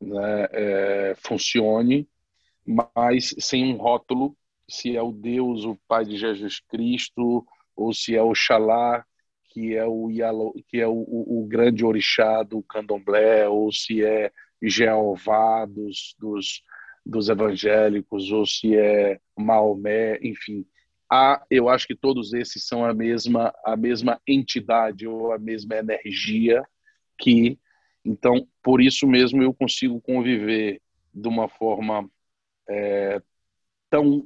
né, 0.00 0.48
é, 0.50 1.14
funcione, 1.16 2.06
mas 2.64 3.34
sem 3.38 3.72
um 3.72 3.76
rótulo, 3.76 4.36
se 4.68 4.96
é 4.96 5.00
o 5.00 5.12
Deus, 5.12 5.64
o 5.64 5.78
Pai 5.88 6.04
de 6.04 6.16
Jesus 6.16 6.60
Cristo, 6.60 7.46
ou 7.74 7.94
se 7.94 8.14
é 8.16 8.22
o 8.22 8.34
Xalá, 8.34 9.06
que 9.48 9.74
é 9.74 9.86
o 9.86 10.08
que 10.66 10.80
é 10.80 10.86
o, 10.86 10.92
o, 10.92 11.42
o, 11.42 11.46
grande 11.46 11.84
orixá 11.84 12.42
do 12.42 12.62
candomblé, 12.62 13.48
ou 13.48 13.72
se 13.72 14.04
é 14.04 14.30
Jeová 14.62 15.64
dos, 15.66 16.14
dos, 16.18 16.62
dos 17.04 17.28
evangélicos, 17.28 18.30
ou 18.32 18.46
se 18.46 18.76
é 18.76 19.20
Maomé, 19.36 20.18
enfim. 20.22 20.66
Há, 21.10 21.44
eu 21.50 21.68
acho 21.68 21.86
que 21.86 21.94
todos 21.94 22.32
esses 22.32 22.66
são 22.66 22.84
a 22.84 22.92
mesma, 22.92 23.54
a 23.64 23.76
mesma 23.76 24.20
entidade 24.26 25.06
ou 25.06 25.32
a 25.32 25.38
mesma 25.38 25.76
energia 25.76 26.62
que 27.18 27.58
então, 28.06 28.46
por 28.62 28.80
isso 28.80 29.04
mesmo, 29.04 29.42
eu 29.42 29.52
consigo 29.52 30.00
conviver 30.00 30.80
de 31.12 31.26
uma 31.26 31.48
forma 31.48 32.08
é, 32.68 33.20
tão, 33.90 34.24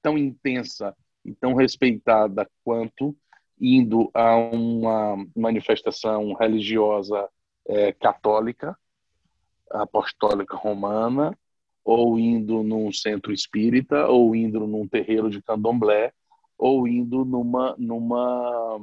tão 0.00 0.16
intensa 0.16 0.96
e 1.24 1.34
tão 1.34 1.54
respeitada 1.54 2.48
quanto 2.62 3.16
indo 3.60 4.10
a 4.14 4.36
uma 4.36 5.16
manifestação 5.34 6.34
religiosa 6.34 7.28
é, 7.66 7.92
católica, 7.92 8.78
apostólica 9.70 10.56
romana, 10.56 11.36
ou 11.84 12.18
indo 12.18 12.62
num 12.62 12.92
centro 12.92 13.32
espírita, 13.32 14.06
ou 14.06 14.34
indo 14.34 14.66
num 14.66 14.88
terreiro 14.88 15.28
de 15.28 15.42
candomblé, 15.42 16.12
ou 16.56 16.88
indo 16.88 17.24
numa, 17.24 17.74
numa 17.78 18.78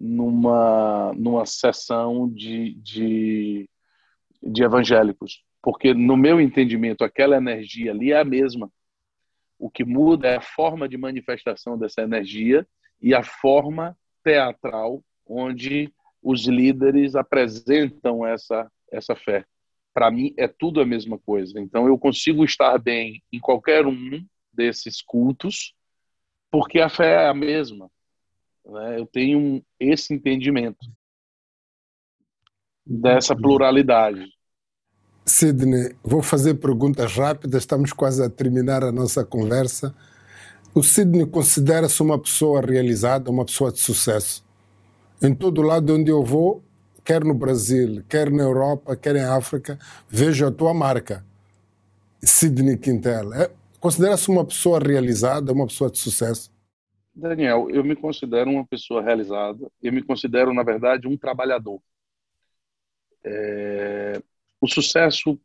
numa, 0.00 1.12
numa 1.14 1.44
sessão 1.44 2.28
de, 2.28 2.74
de, 2.74 3.68
de 4.42 4.62
evangélicos. 4.62 5.42
Porque, 5.60 5.92
no 5.92 6.16
meu 6.16 6.40
entendimento, 6.40 7.02
aquela 7.02 7.36
energia 7.36 7.90
ali 7.90 8.12
é 8.12 8.20
a 8.20 8.24
mesma. 8.24 8.70
O 9.58 9.68
que 9.68 9.84
muda 9.84 10.28
é 10.28 10.36
a 10.36 10.40
forma 10.40 10.88
de 10.88 10.96
manifestação 10.96 11.76
dessa 11.76 12.02
energia 12.02 12.66
e 13.02 13.12
a 13.12 13.22
forma 13.22 13.96
teatral 14.22 15.02
onde 15.26 15.92
os 16.22 16.46
líderes 16.46 17.14
apresentam 17.14 18.24
essa, 18.24 18.70
essa 18.90 19.16
fé. 19.16 19.44
Para 19.94 20.10
mim, 20.10 20.34
é 20.36 20.46
tudo 20.46 20.80
a 20.80 20.86
mesma 20.86 21.18
coisa. 21.18 21.60
Então, 21.60 21.86
eu 21.86 21.98
consigo 21.98 22.44
estar 22.44 22.78
bem 22.78 23.22
em 23.32 23.40
qualquer 23.40 23.86
um 23.86 24.24
desses 24.52 25.02
cultos, 25.02 25.74
porque 26.50 26.80
a 26.80 26.88
fé 26.88 27.24
é 27.24 27.28
a 27.28 27.34
mesma. 27.34 27.90
Né? 28.64 29.00
Eu 29.00 29.06
tenho 29.06 29.62
esse 29.78 30.14
entendimento 30.14 30.86
dessa 32.86 33.36
pluralidade. 33.36 34.26
Sidney, 35.26 35.94
vou 36.02 36.22
fazer 36.22 36.54
perguntas 36.54 37.14
rápidas, 37.14 37.62
estamos 37.62 37.92
quase 37.92 38.24
a 38.24 38.30
terminar 38.30 38.82
a 38.82 38.90
nossa 38.90 39.24
conversa. 39.24 39.94
O 40.74 40.82
Sidney 40.82 41.26
considera-se 41.26 42.02
uma 42.02 42.18
pessoa 42.18 42.62
realizada, 42.62 43.30
uma 43.30 43.44
pessoa 43.44 43.70
de 43.70 43.78
sucesso. 43.78 44.44
Em 45.22 45.34
todo 45.34 45.60
lado 45.60 45.94
onde 45.94 46.10
eu 46.10 46.24
vou, 46.24 46.62
quer 47.08 47.24
no 47.24 47.32
Brasil, 47.32 48.04
quer 48.06 48.30
na 48.30 48.42
Europa, 48.42 48.94
quer 48.94 49.16
em 49.16 49.24
África, 49.24 49.78
vejo 50.10 50.46
a 50.46 50.52
tua 50.52 50.74
marca, 50.74 51.24
Sidney 52.22 52.76
Quintel. 52.76 53.32
É, 53.32 53.50
considera-se 53.80 54.28
uma 54.28 54.44
pessoa 54.44 54.78
realizada, 54.78 55.50
uma 55.50 55.66
pessoa 55.66 55.90
de 55.90 55.96
sucesso? 55.96 56.52
Daniel, 57.14 57.70
eu 57.70 57.82
me 57.82 57.96
considero 57.96 58.50
uma 58.50 58.66
pessoa 58.66 59.00
realizada, 59.00 59.70
eu 59.82 59.90
me 59.90 60.02
considero, 60.02 60.52
na 60.52 60.62
verdade, 60.62 61.08
um 61.08 61.16
trabalhador. 61.16 61.80
É... 63.24 64.20
O 64.60 64.68
sucesso, 64.68 65.40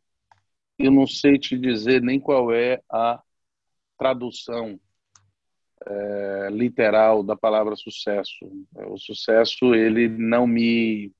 eu 0.78 0.90
não 0.90 1.06
sei 1.06 1.38
te 1.38 1.56
dizer 1.56 2.02
nem 2.02 2.20
qual 2.20 2.52
é 2.52 2.82
a 2.90 3.22
tradução 3.98 4.78
é, 5.86 6.48
literal 6.50 7.22
da 7.22 7.34
palavra 7.34 7.74
sucesso. 7.74 8.44
O 8.88 8.98
sucesso, 8.98 9.74
ele 9.74 10.08
não 10.08 10.46
me 10.46 11.10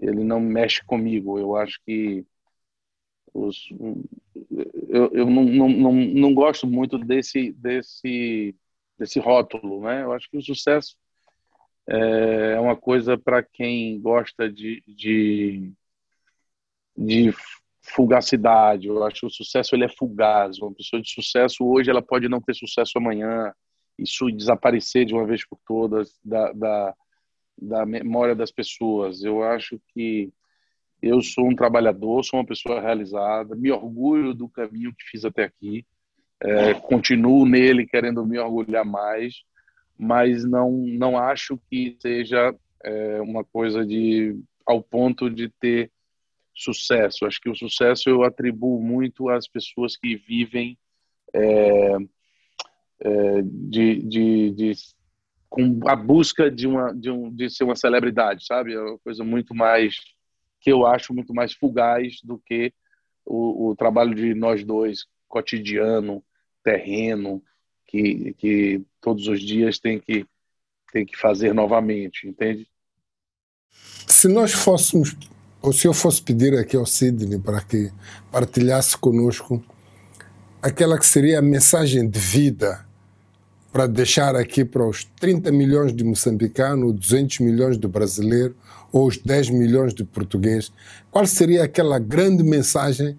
ele 0.00 0.24
não 0.24 0.40
mexe 0.40 0.84
comigo. 0.84 1.38
Eu 1.38 1.56
acho 1.56 1.80
que 1.84 2.24
os, 3.32 3.68
eu, 4.88 5.10
eu 5.12 5.26
não, 5.30 5.44
não, 5.44 5.68
não, 5.68 5.92
não 5.92 6.34
gosto 6.34 6.66
muito 6.66 6.98
desse 6.98 7.52
desse 7.52 8.54
desse 8.98 9.18
rótulo, 9.18 9.82
né? 9.82 10.02
Eu 10.02 10.12
acho 10.12 10.28
que 10.30 10.38
o 10.38 10.42
sucesso 10.42 10.96
é 11.88 12.58
uma 12.58 12.76
coisa 12.76 13.16
para 13.16 13.42
quem 13.42 14.00
gosta 14.00 14.50
de, 14.50 14.82
de, 14.86 15.72
de 16.96 17.32
fugacidade. 17.80 18.88
Eu 18.88 19.04
acho 19.04 19.20
que 19.20 19.26
o 19.26 19.30
sucesso 19.30 19.74
ele 19.74 19.84
é 19.84 19.88
fugaz. 19.88 20.58
Uma 20.58 20.74
pessoa 20.74 21.00
de 21.00 21.10
sucesso 21.10 21.64
hoje 21.64 21.90
ela 21.90 22.02
pode 22.02 22.28
não 22.28 22.40
ter 22.40 22.54
sucesso 22.54 22.98
amanhã. 22.98 23.52
Isso 23.98 24.30
desaparecer 24.30 25.04
de 25.04 25.14
uma 25.14 25.26
vez 25.26 25.46
por 25.46 25.58
todas 25.66 26.18
da, 26.24 26.52
da, 26.52 26.94
da 27.56 27.86
memória 27.86 28.34
das 28.34 28.50
pessoas. 28.50 29.22
Eu 29.22 29.42
acho 29.42 29.80
que 29.92 30.32
eu 31.02 31.20
sou 31.22 31.48
um 31.48 31.54
trabalhador, 31.54 32.24
sou 32.24 32.40
uma 32.40 32.46
pessoa 32.46 32.80
realizada, 32.80 33.54
me 33.54 33.70
orgulho 33.70 34.34
do 34.34 34.48
caminho 34.48 34.94
que 34.94 35.04
fiz 35.10 35.24
até 35.24 35.44
aqui. 35.44 35.86
É, 36.40 36.74
continuo 36.74 37.46
nele 37.46 37.86
querendo 37.86 38.26
me 38.26 38.38
orgulhar 38.38 38.84
mais, 38.84 39.42
mas 39.98 40.44
não 40.44 40.70
não 40.70 41.16
acho 41.16 41.58
que 41.70 41.96
seja 42.00 42.54
é, 42.84 43.20
uma 43.22 43.42
coisa 43.42 43.86
de 43.86 44.38
ao 44.66 44.82
ponto 44.82 45.30
de 45.30 45.48
ter 45.48 45.90
sucesso. 46.54 47.26
Acho 47.26 47.40
que 47.40 47.48
o 47.48 47.54
sucesso 47.54 48.08
eu 48.08 48.22
atribuo 48.22 48.82
muito 48.82 49.28
às 49.28 49.46
pessoas 49.46 49.96
que 49.96 50.16
vivem 50.16 50.76
é, 51.32 51.96
é, 53.00 53.42
de, 53.42 54.02
de, 54.02 54.50
de, 54.50 54.72
com 55.48 55.80
a 55.86 55.96
busca 55.96 56.50
de 56.50 56.66
uma 56.66 56.92
de, 56.92 57.10
um, 57.10 57.30
de 57.30 57.48
ser 57.50 57.64
uma 57.64 57.76
celebridade, 57.76 58.44
sabe? 58.44 58.74
É 58.74 58.80
uma 58.80 58.98
coisa 58.98 59.24
muito 59.24 59.54
mais 59.54 59.96
que 60.60 60.70
eu 60.70 60.86
acho 60.86 61.14
muito 61.14 61.32
mais 61.32 61.52
fugaz 61.52 62.20
do 62.22 62.38
que 62.38 62.72
o, 63.24 63.68
o 63.70 63.76
trabalho 63.76 64.14
de 64.14 64.34
nós 64.34 64.64
dois 64.64 65.06
cotidiano, 65.28 66.24
terreno, 66.62 67.42
que, 67.86 68.34
que 68.34 68.82
todos 69.00 69.28
os 69.28 69.40
dias 69.40 69.78
tem 69.78 69.98
que, 69.98 70.26
tem 70.92 71.04
que 71.04 71.16
fazer 71.16 71.52
novamente, 71.52 72.26
entende? 72.26 72.68
Se 74.06 74.28
nós 74.28 74.52
fôssemos, 74.52 75.16
ou 75.60 75.72
se 75.72 75.86
eu 75.86 75.92
fosse 75.92 76.22
pedir 76.22 76.54
aqui 76.54 76.76
ao 76.76 76.86
Sidney 76.86 77.38
para 77.38 77.62
que 77.62 77.90
partilhasse 78.30 78.96
conosco 78.96 79.62
aquela 80.62 80.98
que 80.98 81.06
seria 81.06 81.38
a 81.38 81.42
mensagem 81.42 82.08
de 82.08 82.18
vida 82.18 82.85
para 83.76 83.86
deixar 83.86 84.34
aqui 84.34 84.64
para 84.64 84.88
os 84.88 85.04
30 85.20 85.52
milhões 85.52 85.94
de 85.94 86.02
moçambicanos, 86.02 86.94
200 86.94 87.40
milhões 87.40 87.78
de 87.78 87.86
brasileiros 87.86 88.56
ou 88.90 89.06
os 89.06 89.18
10 89.18 89.50
milhões 89.50 89.92
de 89.92 90.02
portugueses, 90.02 90.72
qual 91.10 91.26
seria 91.26 91.64
aquela 91.64 91.98
grande 91.98 92.42
mensagem 92.42 93.18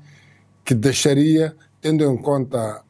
que 0.66 0.74
deixaria 0.74 1.56
tendo 1.80 2.04
em 2.04 2.18
conta 2.18 2.84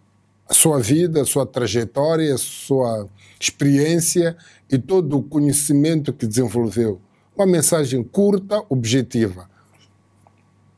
a 0.47 0.53
sua 0.53 0.79
vida, 0.79 1.23
a 1.23 1.25
sua 1.25 1.45
trajetória, 1.45 2.33
a 2.33 2.37
sua 2.37 3.05
experiência 3.37 4.37
e 4.71 4.77
todo 4.77 5.17
o 5.17 5.23
conhecimento 5.23 6.13
que 6.13 6.25
desenvolveu. 6.25 7.01
Uma 7.35 7.45
mensagem 7.45 8.01
curta, 8.01 8.63
objetiva. 8.69 9.49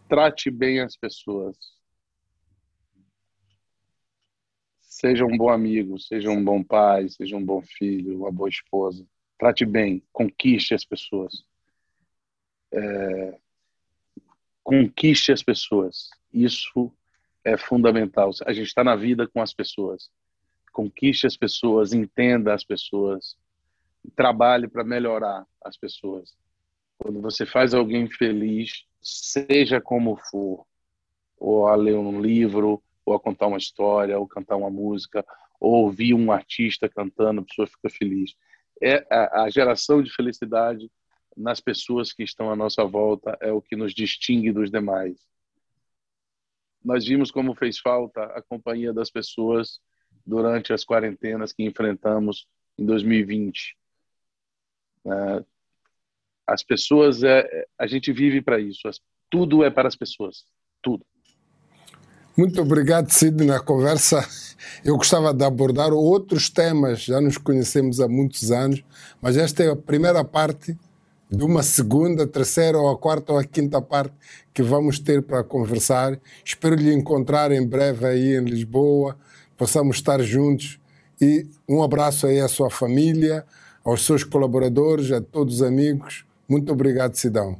Trate 0.09 0.49
bem 0.49 0.79
as 0.79 0.97
pessoas. 0.97 1.55
Seja 4.99 5.25
um 5.25 5.37
bom 5.37 5.47
amigo, 5.47 5.97
seja 5.97 6.29
um 6.29 6.43
bom 6.43 6.61
pai, 6.61 7.07
seja 7.07 7.37
um 7.37 7.45
bom 7.45 7.61
filho, 7.61 8.17
uma 8.17 8.31
boa 8.33 8.49
esposa. 8.49 9.07
Trate 9.37 9.65
bem, 9.65 10.03
conquiste 10.11 10.73
as 10.73 10.83
pessoas. 10.83 11.45
É, 12.69 13.39
conquiste 14.61 15.31
as 15.31 15.41
pessoas. 15.41 16.09
Isso 16.33 16.91
é 17.45 17.57
fundamental. 17.57 18.31
A 18.45 18.51
gente 18.51 18.67
está 18.67 18.83
na 18.83 18.97
vida 18.97 19.25
com 19.25 19.41
as 19.41 19.53
pessoas. 19.53 20.11
Conquiste 20.73 21.25
as 21.25 21.37
pessoas, 21.37 21.93
entenda 21.93 22.53
as 22.53 22.65
pessoas, 22.65 23.37
trabalhe 24.17 24.67
para 24.67 24.83
melhorar 24.83 25.47
as 25.63 25.77
pessoas. 25.77 26.35
Quando 26.97 27.21
você 27.21 27.45
faz 27.45 27.73
alguém 27.73 28.09
feliz, 28.09 28.83
seja 29.01 29.79
como 29.79 30.17
for, 30.29 30.65
ou 31.37 31.67
a 31.67 31.75
ler 31.75 31.95
um 31.95 32.19
livro, 32.19 32.83
ou 33.09 33.15
a 33.15 33.19
contar 33.19 33.47
uma 33.47 33.57
história, 33.57 34.17
ou 34.19 34.27
cantar 34.27 34.55
uma 34.55 34.69
música, 34.69 35.25
ou 35.59 35.85
ouvir 35.85 36.13
um 36.13 36.31
artista 36.31 36.87
cantando, 36.87 37.41
a 37.41 37.43
pessoa 37.43 37.67
fica 37.67 37.89
feliz. 37.89 38.35
É 38.81 39.05
a, 39.09 39.43
a 39.43 39.49
geração 39.49 40.01
de 40.01 40.13
felicidade 40.13 40.89
nas 41.35 41.59
pessoas 41.59 42.13
que 42.13 42.23
estão 42.23 42.51
à 42.51 42.55
nossa 42.55 42.83
volta 42.85 43.37
é 43.41 43.51
o 43.51 43.61
que 43.61 43.75
nos 43.75 43.93
distingue 43.93 44.51
dos 44.51 44.69
demais. 44.69 45.17
Nós 46.83 47.05
vimos 47.05 47.31
como 47.31 47.55
fez 47.55 47.79
falta 47.79 48.23
a 48.23 48.41
companhia 48.41 48.93
das 48.93 49.09
pessoas 49.09 49.79
durante 50.25 50.71
as 50.71 50.85
quarentenas 50.85 51.51
que 51.51 51.63
enfrentamos 51.63 52.47
em 52.77 52.85
2020. 52.85 53.75
É, 55.05 55.45
as 56.47 56.63
pessoas, 56.63 57.23
é, 57.23 57.65
a 57.77 57.87
gente 57.87 58.11
vive 58.11 58.41
para 58.41 58.59
isso. 58.59 58.83
Tudo 59.29 59.63
é 59.63 59.69
para 59.69 59.87
as 59.87 59.95
pessoas. 59.95 60.45
Tudo. 60.81 61.05
Muito 62.39 62.61
obrigado, 62.61 63.11
Sidney. 63.11 63.45
Na 63.45 63.59
conversa, 63.59 64.25
eu 64.85 64.95
gostava 64.95 65.33
de 65.33 65.43
abordar 65.43 65.91
outros 65.91 66.49
temas. 66.49 67.01
Já 67.01 67.19
nos 67.19 67.37
conhecemos 67.37 67.99
há 67.99 68.07
muitos 68.07 68.49
anos, 68.49 68.81
mas 69.21 69.35
esta 69.35 69.61
é 69.61 69.69
a 69.69 69.75
primeira 69.75 70.23
parte 70.23 70.73
de 71.29 71.43
uma 71.43 71.61
segunda, 71.61 72.25
terceira 72.25 72.77
ou 72.77 72.87
a 72.87 72.97
quarta 72.97 73.33
ou 73.33 73.39
a 73.39 73.43
quinta 73.43 73.81
parte 73.81 74.13
que 74.53 74.63
vamos 74.63 74.99
ter 74.99 75.21
para 75.21 75.43
conversar. 75.43 76.17
Espero 76.41 76.75
lhe 76.75 76.93
encontrar 76.93 77.51
em 77.51 77.67
breve 77.67 78.05
aí 78.05 78.37
em 78.37 78.45
Lisboa, 78.45 79.17
possamos 79.57 79.97
estar 79.97 80.21
juntos 80.21 80.79
e 81.19 81.45
um 81.67 81.83
abraço 81.83 82.25
aí 82.25 82.39
à 82.39 82.47
sua 82.47 82.69
família, 82.69 83.43
aos 83.83 84.05
seus 84.05 84.23
colaboradores, 84.23 85.11
a 85.11 85.19
todos 85.19 85.55
os 85.55 85.61
amigos. 85.61 86.25
Muito 86.47 86.71
obrigado, 86.71 87.15
Sidão. 87.15 87.57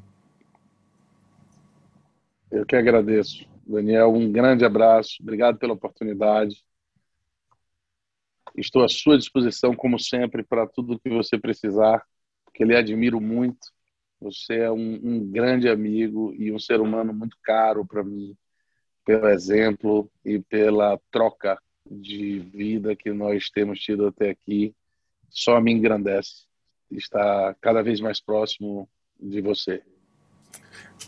Eu 2.50 2.66
que 2.66 2.78
agradeço. 2.78 3.49
Daniel, 3.70 4.12
um 4.12 4.32
grande 4.32 4.66
abraço. 4.66 5.18
Obrigado 5.22 5.60
pela 5.60 5.74
oportunidade. 5.74 6.64
Estou 8.58 8.84
à 8.84 8.90
sua 8.90 9.18
disposição, 9.18 9.76
como 9.76 10.00
sempre, 10.00 10.44
para 10.44 10.66
tudo 10.66 11.00
que 11.00 11.10
você 11.10 11.38
precisar 11.38 12.04
que 12.54 12.66
lhe 12.66 12.76
admiro 12.76 13.22
muito. 13.22 13.60
Você 14.20 14.56
é 14.56 14.72
um, 14.72 15.00
um 15.02 15.32
grande 15.32 15.70
amigo 15.70 16.34
e 16.36 16.52
um 16.52 16.58
ser 16.58 16.82
humano 16.82 17.14
muito 17.14 17.38
caro 17.44 17.86
para 17.86 18.04
mim, 18.04 18.36
pelo 19.06 19.30
exemplo 19.30 20.12
e 20.26 20.40
pela 20.40 21.00
troca 21.12 21.62
de 21.90 22.40
vida 22.40 22.96
que 22.96 23.14
nós 23.14 23.50
temos 23.52 23.80
tido 23.80 24.08
até 24.08 24.32
aqui. 24.32 24.76
Só 25.30 25.62
me 25.62 25.72
engrandece 25.72 26.48
estar 26.90 27.56
cada 27.62 27.84
vez 27.84 28.02
mais 28.02 28.20
próximo 28.20 28.90
de 29.20 29.42
você. 29.42 29.84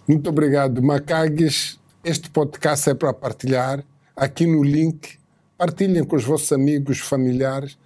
Muito 0.07 0.30
obrigado, 0.30 0.82
Macagues. 0.82 1.81
Este 2.04 2.30
podcast 2.30 2.89
é 2.89 2.93
para 2.93 3.14
partilhar. 3.14 3.84
Aqui 4.16 4.45
no 4.45 4.64
link, 4.64 5.18
partilhem 5.58 6.04
com 6.04 6.16
os 6.16 6.24
vossos 6.24 6.52
amigos, 6.52 6.99
familiares 6.99 7.78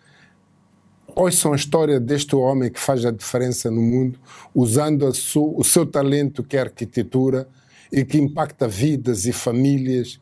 ouçam 1.16 1.54
a 1.54 1.56
história 1.56 2.00
deste 2.00 2.36
homem 2.36 2.70
que 2.70 2.80
faz 2.80 3.06
a 3.06 3.12
diferença 3.12 3.72
no 3.72 3.82
mundo, 3.82 4.20
usando 4.54 5.08
o 5.08 5.64
seu 5.64 5.86
talento, 5.86 6.44
que 6.44 6.58
é 6.58 6.62
arquitetura, 6.62 7.48
e 7.92 8.04
que 8.04 8.18
impacta 8.18 8.68
vidas 8.68 9.26
e 9.26 9.32
famílias, 9.32 10.20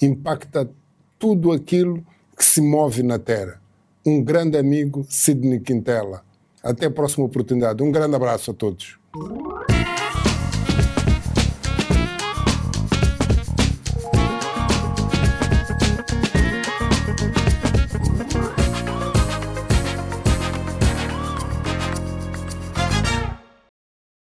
impacta 0.00 0.70
tudo 1.18 1.50
aquilo 1.50 2.04
que 2.36 2.44
se 2.44 2.60
move 2.60 3.02
na 3.02 3.18
Terra. 3.18 3.60
Um 4.06 4.22
grande 4.22 4.56
amigo, 4.56 5.04
Sidney 5.08 5.58
Quintela. 5.58 6.22
Até 6.62 6.86
a 6.86 6.90
próxima 6.90 7.26
oportunidade. 7.26 7.82
Um 7.82 7.90
grande 7.90 8.14
abraço 8.14 8.52
a 8.52 8.54
todos. 8.54 8.98